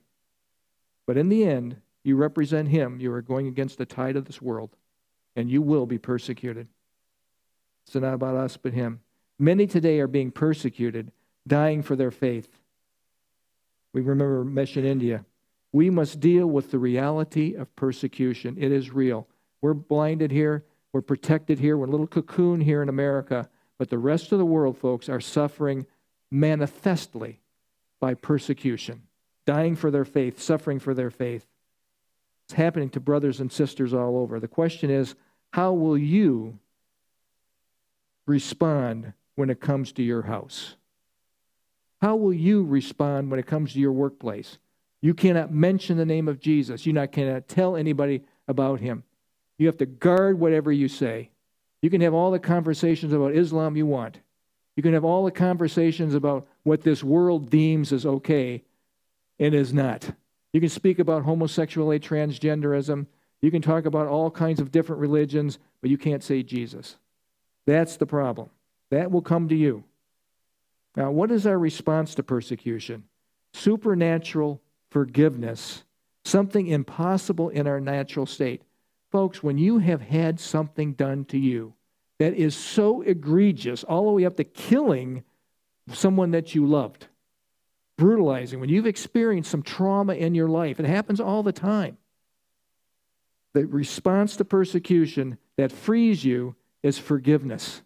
But 1.05 1.17
in 1.17 1.29
the 1.29 1.45
end, 1.45 1.77
you 2.03 2.15
represent 2.15 2.69
him. 2.69 2.99
You 2.99 3.13
are 3.13 3.21
going 3.21 3.47
against 3.47 3.77
the 3.77 3.85
tide 3.85 4.15
of 4.15 4.25
this 4.25 4.41
world, 4.41 4.75
and 5.35 5.49
you 5.49 5.61
will 5.61 5.85
be 5.85 5.97
persecuted. 5.97 6.67
It's 7.85 7.95
not 7.95 8.13
about 8.13 8.35
us, 8.35 8.57
but 8.57 8.73
him. 8.73 9.01
Many 9.39 9.67
today 9.67 9.99
are 9.99 10.07
being 10.07 10.31
persecuted 10.31 11.11
dying 11.47 11.81
for 11.81 11.95
their 11.95 12.11
faith. 12.11 12.47
We 13.93 14.01
remember 14.01 14.43
Mission 14.43 14.85
India. 14.85 15.25
We 15.71 15.89
must 15.89 16.19
deal 16.19 16.47
with 16.47 16.71
the 16.71 16.79
reality 16.79 17.55
of 17.55 17.75
persecution. 17.75 18.57
It 18.59 18.71
is 18.71 18.91
real. 18.91 19.27
We're 19.61 19.73
blinded 19.73 20.31
here. 20.31 20.65
We're 20.93 21.01
protected 21.01 21.59
here. 21.59 21.77
We're 21.77 21.87
a 21.87 21.91
little 21.91 22.07
cocoon 22.07 22.61
here 22.61 22.81
in 22.83 22.89
America. 22.89 23.49
But 23.77 23.89
the 23.89 23.97
rest 23.97 24.31
of 24.31 24.37
the 24.37 24.45
world, 24.45 24.77
folks, 24.77 25.09
are 25.09 25.19
suffering 25.19 25.85
manifestly 26.33 27.39
by 27.99 28.15
persecution, 28.15 29.03
dying 29.45 29.75
for 29.75 29.91
their 29.91 30.03
faith, 30.03 30.41
suffering 30.41 30.79
for 30.79 30.93
their 30.93 31.11
faith. 31.11 31.45
It's 32.45 32.55
happening 32.55 32.89
to 32.89 32.99
brothers 32.99 33.39
and 33.39 33.51
sisters 33.51 33.93
all 33.93 34.17
over. 34.17 34.39
The 34.39 34.47
question 34.47 34.89
is 34.89 35.15
how 35.51 35.73
will 35.73 35.97
you 35.97 36.57
respond 38.25 39.13
when 39.35 39.49
it 39.49 39.61
comes 39.61 39.91
to 39.93 40.03
your 40.03 40.23
house? 40.23 40.75
How 42.01 42.15
will 42.15 42.33
you 42.33 42.65
respond 42.65 43.29
when 43.29 43.39
it 43.39 43.47
comes 43.47 43.73
to 43.73 43.79
your 43.79 43.93
workplace? 43.93 44.57
You 45.01 45.13
cannot 45.13 45.53
mention 45.53 45.97
the 45.97 46.05
name 46.05 46.27
of 46.27 46.39
Jesus. 46.39 46.85
You 46.85 46.93
not, 46.93 47.11
cannot 47.11 47.47
tell 47.47 47.75
anybody 47.75 48.23
about 48.47 48.79
him. 48.79 49.03
You 49.57 49.67
have 49.67 49.77
to 49.77 49.85
guard 49.85 50.39
whatever 50.39 50.71
you 50.71 50.87
say. 50.87 51.29
You 51.81 51.89
can 51.89 52.01
have 52.01 52.13
all 52.13 52.31
the 52.31 52.39
conversations 52.39 53.13
about 53.13 53.35
Islam 53.35 53.77
you 53.77 53.85
want. 53.85 54.19
You 54.75 54.83
can 54.83 54.93
have 54.93 55.05
all 55.05 55.25
the 55.25 55.31
conversations 55.31 56.15
about 56.15 56.47
what 56.63 56.81
this 56.81 57.03
world 57.03 57.49
deems 57.49 57.93
as 57.93 58.05
okay 58.05 58.63
and 59.39 59.53
is 59.53 59.73
not. 59.73 60.11
You 60.51 60.59
can 60.59 60.69
speak 60.69 60.99
about 60.99 61.23
homosexuality, 61.23 62.05
transgenderism. 62.07 63.07
You 63.41 63.51
can 63.51 63.61
talk 63.61 63.85
about 63.85 64.07
all 64.07 64.31
kinds 64.31 64.59
of 64.59 64.71
different 64.71 65.01
religions, 65.01 65.59
but 65.81 65.89
you 65.89 65.97
can't 65.97 66.23
say 66.23 66.43
Jesus. 66.43 66.97
That's 67.65 67.97
the 67.97 68.05
problem. 68.05 68.49
That 68.89 69.11
will 69.11 69.21
come 69.21 69.49
to 69.49 69.55
you. 69.55 69.83
Now, 70.95 71.11
what 71.11 71.31
is 71.31 71.47
our 71.47 71.57
response 71.57 72.15
to 72.15 72.23
persecution? 72.23 73.03
Supernatural 73.53 74.61
forgiveness, 74.89 75.83
something 76.23 76.67
impossible 76.67 77.49
in 77.49 77.67
our 77.67 77.79
natural 77.79 78.25
state. 78.25 78.61
Folks, 79.11 79.41
when 79.41 79.57
you 79.57 79.79
have 79.79 80.01
had 80.01 80.39
something 80.39 80.93
done 80.93 81.25
to 81.25 81.37
you 81.37 81.73
that 82.19 82.33
is 82.33 82.55
so 82.55 83.01
egregious, 83.01 83.83
all 83.83 84.05
the 84.05 84.11
way 84.11 84.25
up 84.25 84.37
to 84.37 84.43
killing 84.43 85.23
someone 85.91 86.31
that 86.31 86.55
you 86.55 86.65
loved, 86.65 87.07
brutalizing, 87.97 88.59
when 88.59 88.69
you've 88.69 88.85
experienced 88.85 89.51
some 89.51 89.63
trauma 89.63 90.13
in 90.13 90.33
your 90.35 90.47
life, 90.47 90.79
it 90.79 90.85
happens 90.85 91.19
all 91.19 91.43
the 91.43 91.51
time. 91.51 91.97
the 93.53 93.65
response 93.67 94.35
to 94.37 94.45
persecution 94.45 95.37
that 95.57 95.71
frees 95.71 96.25
you 96.25 96.55
is 96.81 96.97
forgiveness. 96.97 97.81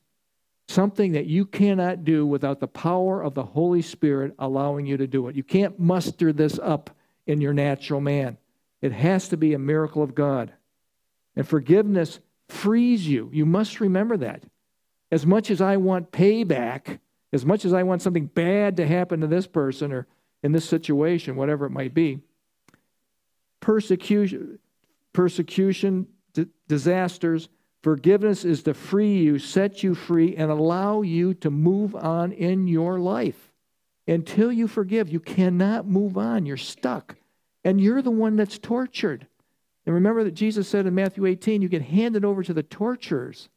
Something 0.70 1.14
that 1.14 1.28
you 1.28 1.46
cannot 1.46 2.04
do 2.04 2.26
without 2.26 2.60
the 2.60 2.68
power 2.68 3.22
of 3.22 3.34
the 3.34 3.44
Holy 3.44 3.82
Spirit 3.82 4.34
allowing 4.40 4.86
you 4.86 4.98
to 4.98 5.08
do 5.08 5.28
it. 5.28 5.36
You 5.36 5.44
can't 5.44 5.80
muster 5.80 6.34
this 6.34 6.60
up 6.60 6.90
in 7.26 7.42
your 7.42 7.54
natural 7.54 8.02
man. 8.02 8.38
It 8.82 8.92
has 8.92 9.30
to 9.30 9.38
be 9.38 9.54
a 9.54 9.60
miracle 9.60 10.04
of 10.04 10.16
God. 10.16 10.54
And 11.36 11.48
forgiveness 11.48 12.20
frees 12.50 13.08
you. 13.08 13.30
You 13.34 13.46
must 13.46 13.80
remember 13.80 14.18
that. 14.18 14.44
As 15.12 15.26
much 15.26 15.52
as 15.52 15.62
I 15.62 15.78
want 15.78 16.12
payback, 16.12 17.00
as 17.32 17.46
much 17.46 17.66
as 17.66 17.74
I 17.74 17.84
want 17.84 18.02
something 18.02 18.26
bad 18.26 18.78
to 18.78 18.88
happen 18.88 19.22
to 19.22 19.28
this 19.28 19.48
person 19.48 19.92
or 19.92 20.08
in 20.44 20.52
this 20.52 20.66
situation, 20.66 21.36
whatever 21.36 21.66
it 21.66 21.72
might 21.72 21.94
be, 21.94 22.20
persecution, 23.60 24.60
persecution, 25.14 26.08
d- 26.34 26.48
disasters, 26.68 27.50
forgiveness 27.82 28.46
is 28.46 28.64
to 28.64 28.74
free 28.74 29.18
you, 29.18 29.40
set 29.40 29.84
you 29.84 29.96
free, 29.96 30.36
and 30.36 30.52
allow 30.52 31.02
you 31.02 31.34
to 31.36 31.50
move 31.50 31.96
on 31.96 32.32
in 32.32 32.68
your 32.68 33.00
life. 33.00 33.52
Until 34.08 34.52
you 34.52 34.68
forgive, 34.68 35.10
you 35.10 35.20
cannot 35.20 35.88
move 35.88 36.18
on. 36.18 36.46
You're 36.46 36.56
stuck. 36.56 37.16
And 37.64 37.82
you're 37.82 38.02
the 38.02 38.12
one 38.12 38.38
that's 38.38 38.58
tortured. 38.58 39.28
And 39.88 39.94
remember 39.94 40.26
that 40.26 40.34
Jesus 40.34 40.68
said 40.68 40.86
in 40.86 40.94
Matthew 40.94 41.26
18, 41.26 41.62
you 41.62 41.70
get 41.70 41.82
handed 41.82 42.26
over 42.26 42.44
to 42.44 42.54
the 42.54 42.62
torturers. 42.62 43.48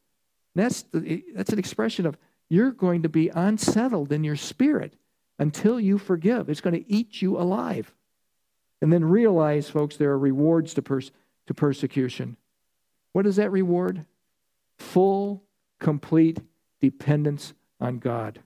that's, 0.55 0.83
the, 0.83 1.25
that's 1.35 1.51
an 1.51 1.59
expression 1.59 2.05
of 2.05 2.17
you're 2.47 2.71
going 2.71 3.03
to 3.03 3.09
be 3.09 3.27
unsettled 3.27 4.13
in 4.13 4.23
your 4.23 4.37
spirit 4.37 4.93
until 5.39 5.77
you 5.77 5.97
forgive. 5.97 6.47
It's 6.47 6.61
going 6.61 6.81
to 6.81 6.89
eat 6.89 7.21
you 7.21 7.37
alive. 7.37 7.93
And 8.81 8.93
then 8.93 9.03
realize, 9.03 9.69
folks, 9.69 9.97
there 9.97 10.11
are 10.11 10.17
rewards 10.17 10.73
to, 10.75 10.81
pers- 10.81 11.11
to 11.47 11.53
persecution. 11.53 12.37
What 13.11 13.27
is 13.27 13.35
that 13.35 13.51
reward? 13.51 14.05
Full, 14.77 15.43
complete 15.79 16.39
dependence 16.79 17.53
on 17.81 17.99
God. 17.99 18.39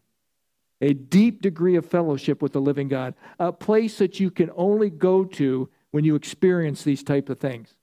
A 0.81 0.93
deep 0.93 1.39
degree 1.39 1.75
of 1.75 1.85
fellowship 1.85 2.41
with 2.41 2.53
the 2.53 2.61
living 2.61 2.87
God. 2.87 3.13
A 3.37 3.53
place 3.53 3.99
that 3.99 4.19
you 4.19 4.31
can 4.31 4.49
only 4.55 4.89
go 4.89 5.23
to 5.23 5.69
when 5.95 6.03
you 6.03 6.15
experience 6.15 6.83
these 6.83 7.03
type 7.03 7.29
of 7.29 7.39
things. 7.39 7.73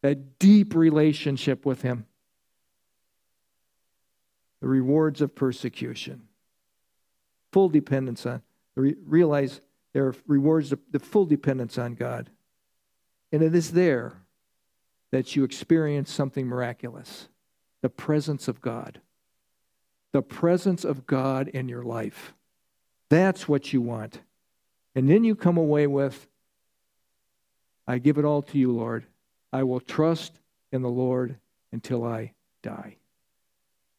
That 0.00 0.38
deep 0.38 0.74
relationship 0.74 1.66
with 1.66 1.82
Him. 1.82 2.06
The 4.62 4.68
rewards 4.68 5.20
of 5.20 5.34
persecution. 5.34 6.22
Full 7.52 7.68
dependence 7.68 8.24
on. 8.24 8.40
Realize 8.74 9.60
there 9.92 10.06
are 10.06 10.14
rewards 10.26 10.72
of 10.72 10.78
the 10.90 10.98
full 10.98 11.26
dependence 11.26 11.76
on 11.76 11.94
God. 11.94 12.30
And 13.32 13.42
it 13.42 13.54
is 13.54 13.72
there 13.72 14.14
that 15.12 15.36
you 15.36 15.44
experience 15.44 16.10
something 16.10 16.46
miraculous 16.46 17.28
the 17.82 17.90
presence 17.90 18.48
of 18.48 18.62
God. 18.62 19.02
The 20.12 20.22
presence 20.22 20.86
of 20.86 21.06
God 21.06 21.48
in 21.48 21.68
your 21.68 21.82
life. 21.82 22.32
That's 23.10 23.46
what 23.46 23.74
you 23.74 23.82
want. 23.82 24.20
And 24.94 25.06
then 25.06 25.22
you 25.22 25.34
come 25.34 25.58
away 25.58 25.86
with, 25.86 26.28
I 27.86 27.98
give 27.98 28.18
it 28.18 28.24
all 28.24 28.42
to 28.42 28.58
you, 28.58 28.72
Lord. 28.72 29.06
I 29.52 29.62
will 29.62 29.80
trust 29.80 30.40
in 30.72 30.82
the 30.82 30.88
Lord 30.88 31.36
until 31.72 32.04
I 32.04 32.32
die. 32.62 32.96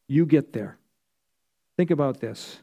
You 0.08 0.26
get 0.26 0.52
there. 0.52 0.78
Think 1.76 1.90
about 1.90 2.20
this. 2.20 2.62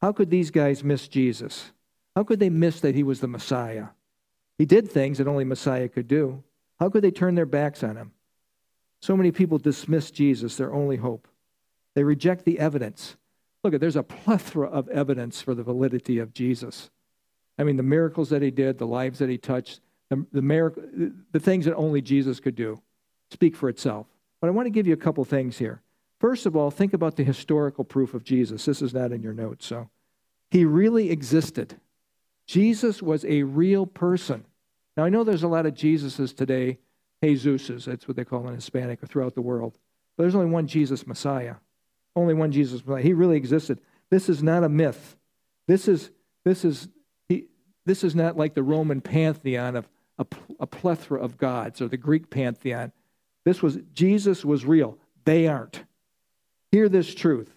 How 0.00 0.12
could 0.12 0.30
these 0.30 0.50
guys 0.50 0.84
miss 0.84 1.08
Jesus? 1.08 1.72
How 2.14 2.24
could 2.24 2.40
they 2.40 2.50
miss 2.50 2.80
that 2.80 2.94
he 2.94 3.02
was 3.02 3.20
the 3.20 3.28
Messiah? 3.28 3.88
He 4.58 4.64
did 4.64 4.90
things 4.90 5.18
that 5.18 5.26
only 5.26 5.44
Messiah 5.44 5.88
could 5.88 6.08
do. 6.08 6.42
How 6.78 6.88
could 6.88 7.02
they 7.02 7.10
turn 7.10 7.34
their 7.34 7.46
backs 7.46 7.82
on 7.82 7.96
him? 7.96 8.12
So 9.00 9.16
many 9.16 9.32
people 9.32 9.58
dismiss 9.58 10.10
Jesus, 10.10 10.56
their 10.56 10.72
only 10.72 10.96
hope. 10.96 11.28
They 11.94 12.04
reject 12.04 12.44
the 12.44 12.58
evidence. 12.58 13.16
Look, 13.62 13.78
there's 13.78 13.96
a 13.96 14.02
plethora 14.02 14.68
of 14.68 14.88
evidence 14.88 15.40
for 15.40 15.54
the 15.54 15.62
validity 15.62 16.18
of 16.18 16.34
Jesus. 16.34 16.90
I 17.58 17.64
mean, 17.64 17.76
the 17.76 17.82
miracles 17.82 18.30
that 18.30 18.42
he 18.42 18.50
did, 18.50 18.78
the 18.78 18.86
lives 18.86 19.18
that 19.20 19.28
he 19.28 19.38
touched, 19.38 19.80
the, 20.10 20.26
the, 20.32 20.42
miracle, 20.42 20.82
the 21.32 21.40
things 21.40 21.64
that 21.64 21.74
only 21.74 22.02
Jesus 22.02 22.40
could 22.40 22.54
do 22.54 22.80
speak 23.30 23.56
for 23.56 23.68
itself. 23.68 24.06
But 24.40 24.48
I 24.48 24.50
want 24.50 24.66
to 24.66 24.70
give 24.70 24.86
you 24.86 24.92
a 24.92 24.98
couple 24.98 25.24
things 25.24 25.58
here. 25.58 25.80
First 26.20 26.46
of 26.46 26.56
all, 26.56 26.70
think 26.70 26.92
about 26.92 27.16
the 27.16 27.24
historical 27.24 27.84
proof 27.84 28.14
of 28.14 28.24
Jesus. 28.24 28.64
This 28.64 28.82
is 28.82 28.94
not 28.94 29.12
in 29.12 29.22
your 29.22 29.32
notes, 29.32 29.66
so. 29.66 29.90
He 30.50 30.64
really 30.64 31.10
existed. 31.10 31.76
Jesus 32.46 33.02
was 33.02 33.24
a 33.24 33.42
real 33.42 33.86
person. 33.86 34.44
Now, 34.96 35.04
I 35.04 35.08
know 35.08 35.24
there's 35.24 35.42
a 35.42 35.48
lot 35.48 35.66
of 35.66 35.74
Jesuses 35.74 36.36
today, 36.36 36.78
Jesuses, 37.22 37.86
that's 37.86 38.06
what 38.06 38.16
they 38.16 38.24
call 38.24 38.46
in 38.48 38.54
Hispanic 38.54 39.02
or 39.02 39.06
throughout 39.06 39.34
the 39.34 39.42
world. 39.42 39.78
But 40.16 40.24
there's 40.24 40.34
only 40.34 40.50
one 40.50 40.66
Jesus 40.66 41.06
Messiah. 41.06 41.56
Only 42.14 42.34
one 42.34 42.52
Jesus 42.52 42.86
Messiah. 42.86 43.02
He 43.02 43.12
really 43.12 43.36
existed. 43.36 43.80
This 44.10 44.28
is 44.28 44.42
not 44.42 44.62
a 44.62 44.68
myth. 44.68 45.16
This 45.66 45.88
is, 45.88 46.10
this 46.44 46.64
is, 46.64 46.88
this 47.86 48.04
is 48.04 48.14
not 48.14 48.36
like 48.36 48.54
the 48.54 48.62
Roman 48.62 49.00
pantheon 49.00 49.76
of 49.76 49.88
a, 50.18 50.26
a 50.60 50.66
plethora 50.66 51.20
of 51.20 51.36
gods 51.36 51.80
or 51.80 51.88
the 51.88 51.96
Greek 51.96 52.30
pantheon. 52.30 52.92
This 53.44 53.62
was, 53.62 53.78
Jesus 53.92 54.44
was 54.44 54.64
real. 54.64 54.98
They 55.24 55.46
aren't. 55.46 55.84
Hear 56.70 56.88
this 56.88 57.14
truth. 57.14 57.50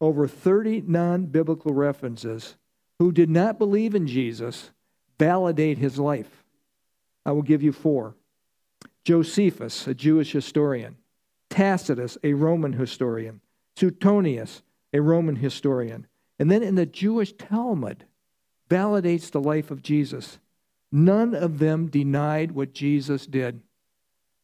Over 0.00 0.26
30 0.26 0.82
non 0.86 1.26
biblical 1.26 1.72
references 1.72 2.56
who 2.98 3.12
did 3.12 3.30
not 3.30 3.58
believe 3.58 3.94
in 3.94 4.06
Jesus 4.06 4.70
validate 5.18 5.78
his 5.78 5.98
life. 5.98 6.44
I 7.24 7.32
will 7.32 7.42
give 7.42 7.62
you 7.62 7.72
four 7.72 8.16
Josephus, 9.04 9.86
a 9.86 9.94
Jewish 9.94 10.32
historian, 10.32 10.96
Tacitus, 11.50 12.18
a 12.24 12.32
Roman 12.32 12.72
historian, 12.72 13.40
Suetonius, 13.76 14.62
a 14.92 15.00
Roman 15.00 15.36
historian, 15.36 16.06
and 16.38 16.50
then 16.50 16.62
in 16.62 16.74
the 16.74 16.86
Jewish 16.86 17.32
Talmud 17.32 18.04
validates 18.72 19.30
the 19.30 19.40
life 19.40 19.70
of 19.70 19.82
Jesus. 19.82 20.38
None 20.90 21.34
of 21.34 21.58
them 21.58 21.88
denied 21.88 22.52
what 22.52 22.72
Jesus 22.72 23.26
did. 23.26 23.60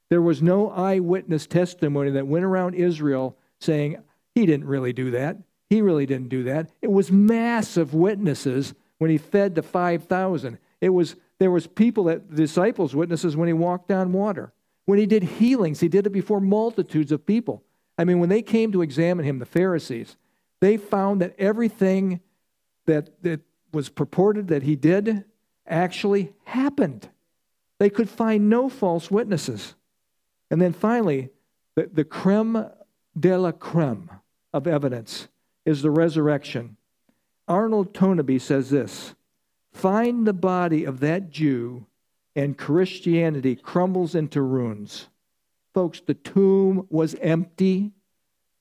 There 0.09 0.23
was 0.23 0.43
no 0.43 0.71
eyewitness 0.71 1.47
testimony 1.47 2.11
that 2.13 2.27
went 2.27 2.45
around 2.45 2.75
Israel 2.75 3.37
saying, 3.61 4.03
he 4.35 4.47
didn't 4.47 4.67
really 4.67 4.93
do 4.93 5.11
that. 5.13 5.37
He 5.69 5.83
really 5.83 6.07
didn't 6.07 6.29
do 6.29 6.45
that. 6.45 6.71
It 6.81 6.91
was 6.91 7.13
massive 7.13 7.93
witnesses 7.93 8.75
when 8.99 9.11
he 9.11 9.19
fed 9.19 9.55
the 9.55 9.63
5,000. 9.63 10.59
It 10.81 10.91
was 10.91 11.17
there 11.39 11.51
was 11.51 11.67
people 11.67 12.05
that 12.05 12.35
disciples 12.35 12.97
witnesses 12.97 13.37
when 13.37 13.47
he 13.47 13.53
walked 13.53 13.93
on 13.93 14.13
water. 14.13 14.53
When 14.87 14.99
he 14.99 15.07
did 15.07 15.23
healings, 15.23 15.81
he 15.81 15.89
did 15.89 16.07
it 16.07 16.11
before 16.11 16.41
multitudes 16.41 17.13
of 17.13 17.27
people. 17.27 17.63
I 17.97 18.05
mean, 18.05 18.19
when 18.19 18.29
they 18.29 18.43
came 18.43 18.73
to 18.73 18.83
examine 18.83 19.25
him, 19.25 19.39
the 19.39 19.47
Pharisees, 19.47 20.17
they 20.61 20.77
found 20.77 21.21
that 21.21 21.35
everything 21.39 22.21
that, 22.87 23.23
that 23.23 23.41
was 23.73 23.89
purported 23.89 24.49
that 24.49 24.63
he 24.63 24.77
did 24.77 25.25
actually 25.67 26.33
happened. 26.45 27.09
They 27.79 27.91
could 27.91 28.09
find 28.09 28.49
no 28.49 28.69
false 28.69 29.11
witnesses. 29.11 29.75
And 30.51 30.61
then 30.61 30.73
finally, 30.73 31.31
the, 31.75 31.91
the 31.93 32.05
creme 32.05 32.67
de 33.19 33.37
la 33.37 33.53
creme 33.53 34.11
of 34.53 34.67
evidence 34.67 35.29
is 35.65 35.83
the 35.83 35.91
resurrection. 35.91 36.77
Arnold 37.47 37.95
Toynbee 37.95 38.41
says 38.41 38.71
this 38.71 39.15
Find 39.73 40.27
the 40.27 40.33
body 40.33 40.85
of 40.85 41.01
that 41.01 41.31
Jew, 41.31 41.87
and 42.35 42.59
Christianity 42.59 43.55
crumbles 43.55 44.15
into 44.15 44.43
ruins. 44.43 45.09
Folks, 45.75 46.01
the 46.01 46.15
tomb 46.15 46.87
was 46.91 47.15
empty. 47.17 47.93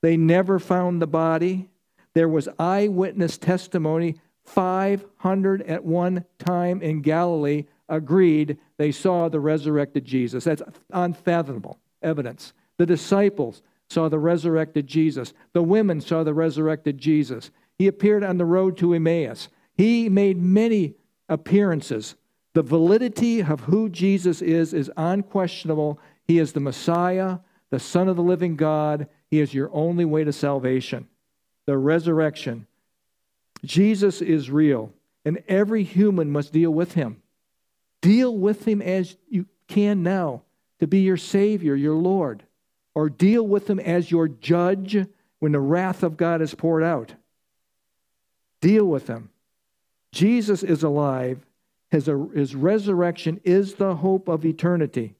They 0.00 0.16
never 0.16 0.58
found 0.58 1.02
the 1.02 1.06
body. 1.06 1.68
There 2.14 2.28
was 2.28 2.48
eyewitness 2.58 3.38
testimony. 3.38 4.20
500 4.48 5.62
at 5.62 5.84
one 5.84 6.24
time 6.38 6.82
in 6.82 7.02
Galilee 7.02 7.64
agreed 7.88 8.58
they 8.76 8.92
saw 8.92 9.28
the 9.28 9.40
resurrected 9.40 10.04
Jesus. 10.04 10.44
That's 10.44 10.62
unfathomable 10.90 11.78
evidence. 12.02 12.52
The 12.76 12.86
disciples 12.86 13.62
saw 13.88 14.08
the 14.08 14.18
resurrected 14.18 14.86
Jesus. 14.86 15.32
The 15.52 15.62
women 15.62 16.00
saw 16.00 16.22
the 16.22 16.34
resurrected 16.34 16.98
Jesus. 16.98 17.50
He 17.78 17.86
appeared 17.86 18.24
on 18.24 18.38
the 18.38 18.44
road 18.44 18.76
to 18.78 18.94
Emmaus. 18.94 19.48
He 19.74 20.08
made 20.08 20.40
many 20.40 20.94
appearances. 21.28 22.14
The 22.54 22.62
validity 22.62 23.42
of 23.42 23.60
who 23.60 23.88
Jesus 23.88 24.42
is 24.42 24.74
is 24.74 24.90
unquestionable. 24.96 26.00
He 26.24 26.38
is 26.38 26.52
the 26.52 26.60
Messiah, 26.60 27.38
the 27.70 27.78
Son 27.78 28.08
of 28.08 28.16
the 28.16 28.22
living 28.22 28.56
God. 28.56 29.08
He 29.30 29.40
is 29.40 29.54
your 29.54 29.70
only 29.72 30.04
way 30.04 30.24
to 30.24 30.32
salvation. 30.32 31.08
The 31.66 31.78
resurrection. 31.78 32.66
Jesus 33.64 34.22
is 34.22 34.50
real, 34.50 34.92
and 35.24 35.42
every 35.48 35.82
human 35.82 36.30
must 36.30 36.52
deal 36.52 36.70
with 36.70 36.94
him. 36.94 37.22
Deal 38.00 38.36
with 38.36 38.66
him 38.66 38.80
as 38.80 39.16
you 39.28 39.46
can 39.66 40.02
now 40.02 40.42
to 40.78 40.86
be 40.86 41.00
your 41.00 41.16
Savior, 41.16 41.74
your 41.74 41.96
Lord 41.96 42.44
or 42.98 43.08
deal 43.08 43.46
with 43.46 43.70
him 43.70 43.78
as 43.78 44.10
your 44.10 44.26
judge 44.26 45.06
when 45.38 45.52
the 45.52 45.60
wrath 45.60 46.02
of 46.02 46.16
God 46.16 46.42
is 46.42 46.52
poured 46.52 46.82
out. 46.82 47.14
Deal 48.60 48.84
with 48.84 49.06
him. 49.06 49.30
Jesus 50.10 50.64
is 50.64 50.82
alive. 50.82 51.46
His, 51.92 52.08
uh, 52.08 52.16
his 52.34 52.56
resurrection 52.56 53.40
is 53.44 53.74
the 53.74 53.94
hope 53.94 54.26
of 54.26 54.44
eternity. 54.44 55.14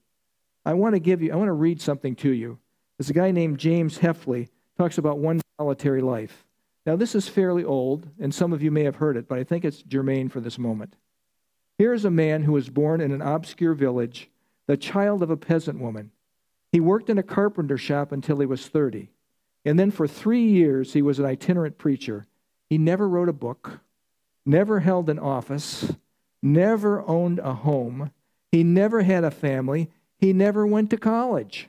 I 0.65 0.75
want 0.75 0.97
to 0.97 0.99
give 0.99 1.23
you, 1.23 1.33
I 1.33 1.37
want 1.37 1.51
to 1.51 1.53
read 1.53 1.81
something 1.81 2.17
to 2.17 2.31
you. 2.31 2.59
There's 2.99 3.11
a 3.11 3.15
guy 3.15 3.31
named 3.31 3.59
James 3.59 3.99
Heffley 3.99 4.49
talks 4.77 4.99
about 4.99 5.21
one 5.21 5.41
solitary 5.57 6.03
life. 6.03 6.48
Now, 6.89 6.97
this 6.97 7.15
is 7.15 7.29
fairly 7.29 7.65
old, 7.65 8.09
and 8.19 8.35
some 8.35 8.55
of 8.55 8.63
you 8.63 8.71
may 8.71 8.85
have 8.85 8.97
heard 8.97 9.19
it, 9.19 9.29
but 9.29 9.39
I 9.39 9.45
think 9.45 9.63
it's 9.63 9.83
germane 9.83 10.31
for 10.31 10.41
this 10.41 10.59
moment. 10.59 10.97
Here 11.77 11.93
is 11.93 12.07
a 12.07 12.11
man 12.11 12.45
who 12.45 12.53
was 12.53 12.71
born 12.71 13.03
in 13.03 13.13
an 13.13 13.21
obscure 13.21 13.75
village, 13.75 14.31
the 14.67 14.79
child 14.79 15.23
of 15.23 15.29
a 15.29 15.37
peasant 15.37 15.81
woman. 15.81 16.13
He 16.73 16.81
worked 16.81 17.11
in 17.11 17.19
a 17.19 17.23
carpenter 17.23 17.77
shop 17.77 18.11
until 18.11 18.41
he 18.41 18.47
was 18.47 18.69
30. 18.69 19.11
And 19.67 19.79
then 19.79 19.91
for 19.91 20.09
three 20.09 20.47
years, 20.49 20.95
he 20.95 21.03
was 21.03 21.19
an 21.19 21.27
itinerant 21.27 21.77
preacher. 21.77 22.27
He 22.71 22.79
never 22.79 23.07
wrote 23.07 23.29
a 23.29 23.35
book, 23.35 23.81
never 24.47 24.81
held 24.81 25.11
an 25.11 25.19
office, 25.19 25.93
never 26.43 27.07
owned 27.07 27.39
a 27.39 27.53
home. 27.53 28.13
He 28.51 28.65
never 28.65 29.03
had 29.03 29.25
a 29.25 29.31
family. 29.31 29.91
He 30.17 30.33
never 30.33 30.67
went 30.67 30.89
to 30.89 30.97
college. 30.97 31.69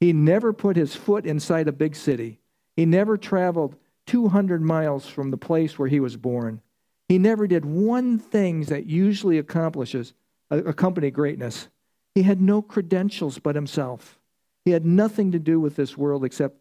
He 0.00 0.12
never 0.12 0.52
put 0.52 0.76
his 0.76 0.94
foot 0.94 1.24
inside 1.24 1.66
a 1.66 1.72
big 1.72 1.96
city. 1.96 2.40
He 2.76 2.84
never 2.84 3.16
traveled 3.16 3.76
200 4.06 4.62
miles 4.62 5.06
from 5.06 5.30
the 5.30 5.36
place 5.36 5.78
where 5.78 5.88
he 5.88 6.00
was 6.00 6.16
born. 6.16 6.60
He 7.08 7.18
never 7.18 7.46
did 7.46 7.64
one 7.64 8.18
thing 8.18 8.62
that 8.64 8.86
usually 8.86 9.38
accomplishes 9.38 10.12
uh, 10.50 10.64
accompany 10.64 11.10
greatness. 11.10 11.68
He 12.14 12.22
had 12.22 12.40
no 12.40 12.62
credentials 12.62 13.38
but 13.38 13.54
himself. 13.54 14.18
He 14.64 14.70
had 14.70 14.84
nothing 14.84 15.32
to 15.32 15.38
do 15.38 15.60
with 15.60 15.76
this 15.76 15.96
world 15.96 16.24
except 16.24 16.56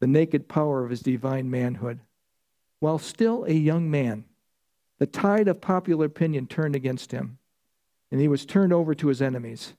the 0.00 0.06
naked 0.06 0.48
power 0.48 0.84
of 0.84 0.90
his 0.90 1.00
divine 1.00 1.50
manhood. 1.50 2.00
While 2.80 2.98
still 2.98 3.44
a 3.44 3.52
young 3.52 3.90
man, 3.90 4.24
the 4.98 5.06
tide 5.06 5.48
of 5.48 5.60
popular 5.60 6.06
opinion 6.06 6.46
turned 6.46 6.76
against 6.76 7.12
him, 7.12 7.38
and 8.10 8.20
he 8.20 8.28
was 8.28 8.44
turned 8.44 8.72
over 8.72 8.94
to 8.94 9.08
his 9.08 9.22
enemies. 9.22 9.74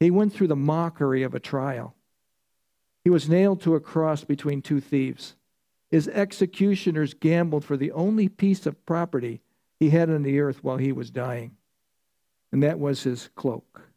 He 0.00 0.10
went 0.10 0.32
through 0.32 0.46
the 0.48 0.56
mockery 0.56 1.22
of 1.22 1.34
a 1.34 1.40
trial. 1.40 1.94
He 3.04 3.10
was 3.10 3.28
nailed 3.28 3.60
to 3.62 3.74
a 3.74 3.80
cross 3.80 4.24
between 4.24 4.62
two 4.62 4.80
thieves. 4.80 5.34
His 5.90 6.08
executioners 6.08 7.14
gambled 7.14 7.64
for 7.64 7.76
the 7.76 7.92
only 7.92 8.28
piece 8.28 8.66
of 8.66 8.84
property 8.84 9.40
he 9.80 9.90
had 9.90 10.10
on 10.10 10.22
the 10.22 10.38
earth 10.38 10.62
while 10.62 10.76
he 10.76 10.92
was 10.92 11.10
dying, 11.10 11.56
and 12.52 12.62
that 12.62 12.78
was 12.78 13.04
his 13.04 13.30
cloak. 13.34 13.88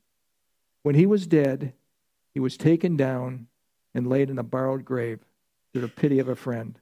When 0.83 0.95
he 0.95 1.05
was 1.05 1.27
dead, 1.27 1.73
he 2.33 2.39
was 2.39 2.55
taken 2.55 2.95
down 2.95 3.47
and 3.93 4.07
laid 4.07 4.29
in 4.29 4.39
a 4.39 4.43
borrowed 4.43 4.85
grave 4.85 5.19
through 5.71 5.81
the 5.81 5.87
pity 5.89 6.19
of 6.19 6.29
a 6.29 6.35
friend. 6.35 6.79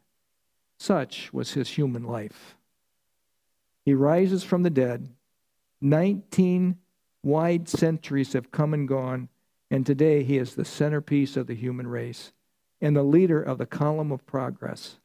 Such 0.77 1.33
was 1.33 1.53
his 1.53 1.69
human 1.69 2.03
life. 2.03 2.55
He 3.83 3.93
rises 3.93 4.43
from 4.43 4.61
the 4.61 4.69
dead. 4.69 5.09
Nineteen 5.81 6.77
wide 7.23 7.67
centuries 7.67 8.33
have 8.33 8.51
come 8.51 8.73
and 8.73 8.87
gone, 8.87 9.29
and 9.71 9.85
today 9.85 10.23
he 10.23 10.37
is 10.37 10.53
the 10.53 10.65
centerpiece 10.65 11.35
of 11.35 11.47
the 11.47 11.55
human 11.55 11.87
race 11.87 12.31
and 12.81 12.95
the 12.95 13.03
leader 13.03 13.41
of 13.41 13.57
the 13.57 13.65
column 13.65 14.11
of 14.11 14.25
progress. 14.25 14.97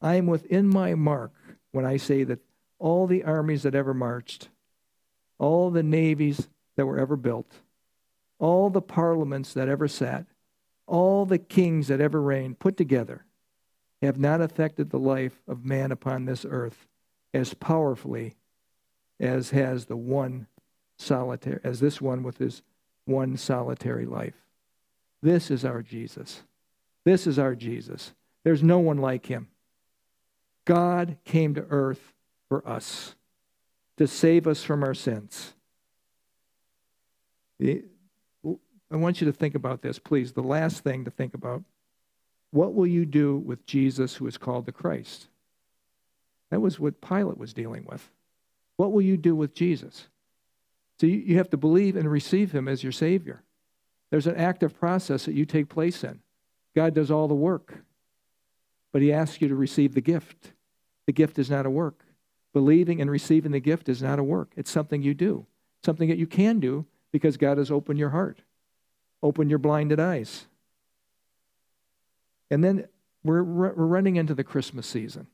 I 0.00 0.16
am 0.16 0.26
within 0.26 0.68
my 0.68 0.94
mark 0.94 1.32
when 1.72 1.84
I 1.84 1.96
say 1.96 2.24
that 2.24 2.40
all 2.78 3.06
the 3.06 3.24
armies 3.24 3.62
that 3.62 3.74
ever 3.74 3.94
marched, 3.94 4.48
all 5.38 5.70
the 5.70 5.82
navies 5.82 6.48
that 6.76 6.86
were 6.86 6.98
ever 6.98 7.16
built, 7.16 7.60
all 8.38 8.70
the 8.70 8.82
parliaments 8.82 9.52
that 9.54 9.68
ever 9.68 9.88
sat, 9.88 10.26
all 10.86 11.24
the 11.24 11.38
kings 11.38 11.88
that 11.88 12.00
ever 12.00 12.20
reigned 12.20 12.58
put 12.58 12.76
together 12.76 13.24
have 14.02 14.18
not 14.18 14.40
affected 14.40 14.90
the 14.90 14.98
life 14.98 15.42
of 15.48 15.64
man 15.64 15.90
upon 15.90 16.24
this 16.24 16.44
earth 16.48 16.86
as 17.32 17.54
powerfully 17.54 18.34
as 19.18 19.50
has 19.50 19.86
the 19.86 19.96
one 19.96 20.46
solitary 20.98 21.60
as 21.64 21.80
this 21.80 22.00
one 22.00 22.22
with 22.22 22.38
his 22.38 22.62
one 23.06 23.36
solitary 23.36 24.06
life. 24.06 24.34
This 25.22 25.50
is 25.50 25.64
our 25.64 25.82
Jesus. 25.82 26.42
This 27.04 27.26
is 27.26 27.38
our 27.38 27.54
Jesus. 27.54 28.12
There's 28.44 28.62
no 28.62 28.78
one 28.78 28.98
like 28.98 29.26
him. 29.26 29.48
God 30.64 31.18
came 31.24 31.54
to 31.54 31.66
earth 31.68 32.14
for 32.48 32.66
us 32.66 33.14
to 33.96 34.06
save 34.06 34.46
us 34.46 34.62
from 34.62 34.82
our 34.82 34.94
sins. 34.94 35.52
I 37.60 37.82
want 38.90 39.20
you 39.20 39.26
to 39.26 39.32
think 39.32 39.54
about 39.54 39.82
this, 39.82 39.98
please. 39.98 40.32
The 40.32 40.42
last 40.42 40.82
thing 40.82 41.04
to 41.04 41.10
think 41.10 41.34
about 41.34 41.62
what 42.50 42.74
will 42.74 42.86
you 42.86 43.04
do 43.04 43.36
with 43.36 43.66
Jesus 43.66 44.16
who 44.16 44.26
is 44.26 44.38
called 44.38 44.66
the 44.66 44.72
Christ? 44.72 45.26
That 46.50 46.60
was 46.60 46.78
what 46.78 47.00
Pilate 47.00 47.38
was 47.38 47.52
dealing 47.52 47.84
with. 47.88 48.10
What 48.76 48.92
will 48.92 49.02
you 49.02 49.16
do 49.16 49.34
with 49.34 49.54
Jesus? 49.54 50.08
So 51.00 51.06
you 51.06 51.36
have 51.36 51.50
to 51.50 51.56
believe 51.56 51.96
and 51.96 52.10
receive 52.10 52.52
him 52.52 52.68
as 52.68 52.82
your 52.82 52.92
Savior. 52.92 53.42
There's 54.10 54.28
an 54.28 54.36
active 54.36 54.78
process 54.78 55.24
that 55.24 55.34
you 55.34 55.44
take 55.44 55.68
place 55.68 56.04
in. 56.04 56.20
God 56.74 56.94
does 56.94 57.10
all 57.10 57.28
the 57.28 57.34
work, 57.34 57.84
but 58.92 59.02
He 59.02 59.12
asks 59.12 59.40
you 59.40 59.48
to 59.48 59.54
receive 59.54 59.94
the 59.94 60.00
gift. 60.00 60.52
The 61.06 61.12
gift 61.12 61.38
is 61.38 61.50
not 61.50 61.66
a 61.66 61.70
work. 61.70 62.04
Believing 62.52 63.00
and 63.00 63.10
receiving 63.10 63.52
the 63.52 63.60
gift 63.60 63.88
is 63.88 64.02
not 64.02 64.18
a 64.18 64.24
work, 64.24 64.52
it's 64.56 64.70
something 64.70 65.02
you 65.02 65.14
do, 65.14 65.46
something 65.84 66.08
that 66.08 66.18
you 66.18 66.26
can 66.26 66.60
do 66.60 66.86
because 67.10 67.36
God 67.36 67.58
has 67.58 67.70
opened 67.70 67.98
your 67.98 68.10
heart, 68.10 68.40
opened 69.22 69.50
your 69.50 69.58
blinded 69.58 70.00
eyes. 70.00 70.46
And 72.50 72.62
then 72.62 72.86
we're, 73.24 73.42
we're 73.42 73.72
running 73.72 74.16
into 74.16 74.34
the 74.34 74.44
Christmas 74.44 74.86
season. 74.86 75.26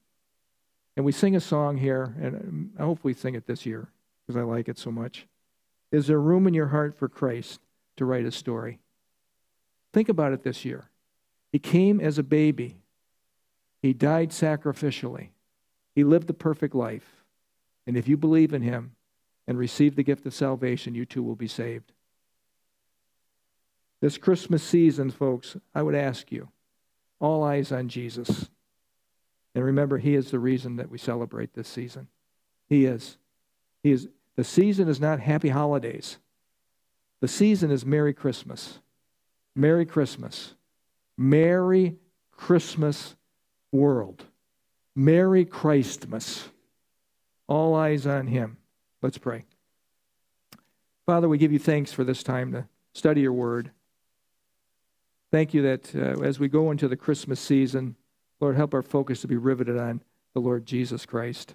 And 0.96 1.04
we 1.04 1.12
sing 1.12 1.36
a 1.36 1.40
song 1.40 1.76
here, 1.76 2.14
and 2.20 2.72
I 2.78 2.82
hope 2.82 3.00
we 3.02 3.14
sing 3.14 3.34
it 3.34 3.46
this 3.46 3.64
year 3.64 3.88
because 4.26 4.38
I 4.38 4.42
like 4.44 4.68
it 4.68 4.78
so 4.78 4.90
much. 4.90 5.26
Is 5.92 6.06
there 6.06 6.20
room 6.20 6.46
in 6.46 6.54
your 6.54 6.68
heart 6.68 6.96
for 6.96 7.08
Christ 7.08 7.60
to 7.96 8.04
write 8.04 8.24
a 8.24 8.30
story? 8.30 8.78
Think 9.92 10.08
about 10.08 10.32
it 10.32 10.42
this 10.42 10.64
year. 10.64 10.88
He 11.52 11.58
came 11.58 12.00
as 12.00 12.18
a 12.18 12.22
baby, 12.22 12.76
He 13.82 13.92
died 13.92 14.30
sacrificially, 14.30 15.28
He 15.94 16.04
lived 16.04 16.26
the 16.26 16.34
perfect 16.34 16.74
life. 16.74 17.24
And 17.86 17.96
if 17.96 18.06
you 18.06 18.16
believe 18.16 18.52
in 18.52 18.62
Him 18.62 18.92
and 19.46 19.58
receive 19.58 19.96
the 19.96 20.04
gift 20.04 20.24
of 20.26 20.34
salvation, 20.34 20.94
you 20.94 21.04
too 21.04 21.22
will 21.22 21.34
be 21.34 21.48
saved. 21.48 21.92
This 24.00 24.16
Christmas 24.16 24.62
season, 24.62 25.10
folks, 25.10 25.56
I 25.74 25.82
would 25.82 25.94
ask 25.94 26.30
you 26.30 26.48
all 27.18 27.42
eyes 27.42 27.72
on 27.72 27.88
Jesus. 27.88 28.48
And 29.54 29.64
remember, 29.64 29.98
He 29.98 30.14
is 30.14 30.30
the 30.30 30.38
reason 30.38 30.76
that 30.76 30.90
we 30.90 30.98
celebrate 30.98 31.54
this 31.54 31.68
season. 31.68 32.08
He 32.68 32.84
is. 32.84 33.18
He 33.82 33.90
is. 33.92 34.08
The 34.36 34.44
season 34.44 34.88
is 34.88 35.00
not 35.00 35.20
happy 35.20 35.48
holidays. 35.48 36.18
The 37.20 37.28
season 37.28 37.70
is 37.70 37.84
Merry 37.84 38.14
Christmas. 38.14 38.78
Merry 39.54 39.84
Christmas. 39.84 40.54
Merry 41.20 41.98
Christmas 42.32 43.14
world. 43.72 44.24
Merry 44.96 45.44
Christmas. 45.44 46.48
All 47.46 47.74
eyes 47.74 48.06
on 48.06 48.26
Him. 48.26 48.56
Let's 49.02 49.18
pray. 49.18 49.44
Father, 51.04 51.28
we 51.28 51.36
give 51.36 51.52
you 51.52 51.58
thanks 51.58 51.92
for 51.92 52.04
this 52.04 52.22
time 52.22 52.52
to 52.52 52.66
study 52.94 53.20
your 53.20 53.34
word. 53.34 53.70
Thank 55.30 55.52
you 55.52 55.60
that 55.60 55.94
uh, 55.94 56.22
as 56.22 56.40
we 56.40 56.48
go 56.48 56.70
into 56.70 56.88
the 56.88 56.96
Christmas 56.96 57.38
season, 57.38 57.96
Lord, 58.40 58.56
help 58.56 58.72
our 58.72 58.80
focus 58.80 59.20
to 59.20 59.28
be 59.28 59.36
riveted 59.36 59.76
on 59.76 60.02
the 60.32 60.40
Lord 60.40 60.64
Jesus 60.64 61.04
Christ. 61.04 61.54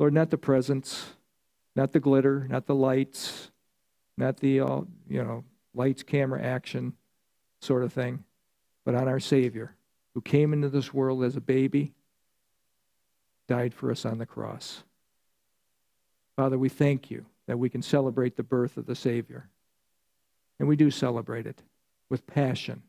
Lord, 0.00 0.12
not 0.12 0.30
the 0.30 0.38
presents, 0.38 1.10
not 1.76 1.92
the 1.92 2.00
glitter, 2.00 2.48
not 2.50 2.66
the 2.66 2.74
lights, 2.74 3.52
not 4.16 4.38
the 4.38 4.58
all, 4.58 4.88
you 5.08 5.22
know, 5.22 5.44
lights, 5.72 6.02
camera, 6.02 6.42
action 6.42 6.94
sort 7.60 7.84
of 7.84 7.92
thing, 7.92 8.24
but 8.84 8.94
on 8.94 9.08
our 9.08 9.20
Savior, 9.20 9.74
who 10.14 10.20
came 10.20 10.52
into 10.52 10.68
this 10.68 10.92
world 10.92 11.22
as 11.24 11.36
a 11.36 11.40
baby, 11.40 11.92
died 13.48 13.74
for 13.74 13.90
us 13.90 14.04
on 14.04 14.18
the 14.18 14.26
cross. 14.26 14.82
Father, 16.36 16.58
we 16.58 16.68
thank 16.68 17.10
you 17.10 17.26
that 17.46 17.58
we 17.58 17.68
can 17.68 17.82
celebrate 17.82 18.36
the 18.36 18.42
birth 18.42 18.76
of 18.76 18.86
the 18.86 18.94
Savior. 18.94 19.48
And 20.58 20.68
we 20.68 20.76
do 20.76 20.90
celebrate 20.90 21.46
it 21.46 21.62
with 22.08 22.26
passion. 22.26 22.82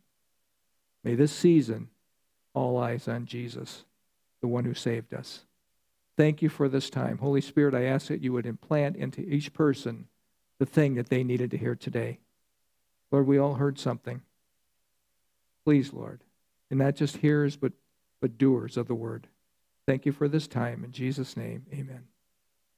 May 1.04 1.16
this 1.16 1.32
season 1.32 1.90
all 2.54 2.78
eyes 2.78 3.08
on 3.08 3.26
Jesus, 3.26 3.86
the 4.42 4.48
one 4.48 4.66
who 4.66 4.74
saved 4.74 5.14
us. 5.14 5.46
Thank 6.18 6.42
you 6.42 6.50
for 6.50 6.68
this 6.68 6.90
time. 6.90 7.18
Holy 7.18 7.42
Spirit, 7.42 7.74
I 7.74 7.86
ask 7.86 8.08
that 8.08 8.22
you 8.22 8.34
would 8.34 8.46
implant 8.46 8.98
into 8.98 9.22
each 9.22 9.54
person 9.54 10.08
the 10.60 10.66
thing 10.66 10.96
that 10.96 11.10
they 11.10 11.24
needed 11.24 11.50
to 11.52 11.58
hear 11.58 11.76
today. 11.76 12.20
Lord, 13.10 13.26
we 13.26 13.38
all 13.38 13.56
heard 13.56 13.80
something. 13.80 14.22
Please, 15.66 15.94
Lord, 15.94 16.24
and 16.70 16.80
not 16.80 16.96
just 16.96 17.18
hearers, 17.18 17.56
but, 17.56 17.74
but 18.22 18.38
doers 18.38 18.78
of 18.78 18.88
the 18.88 18.96
word. 18.96 19.28
Thank 19.88 20.06
you 20.06 20.12
for 20.12 20.28
this 20.28 20.48
time. 20.48 20.84
In 20.84 20.92
Jesus' 20.92 21.36
name, 21.36 21.66
amen. 21.74 22.11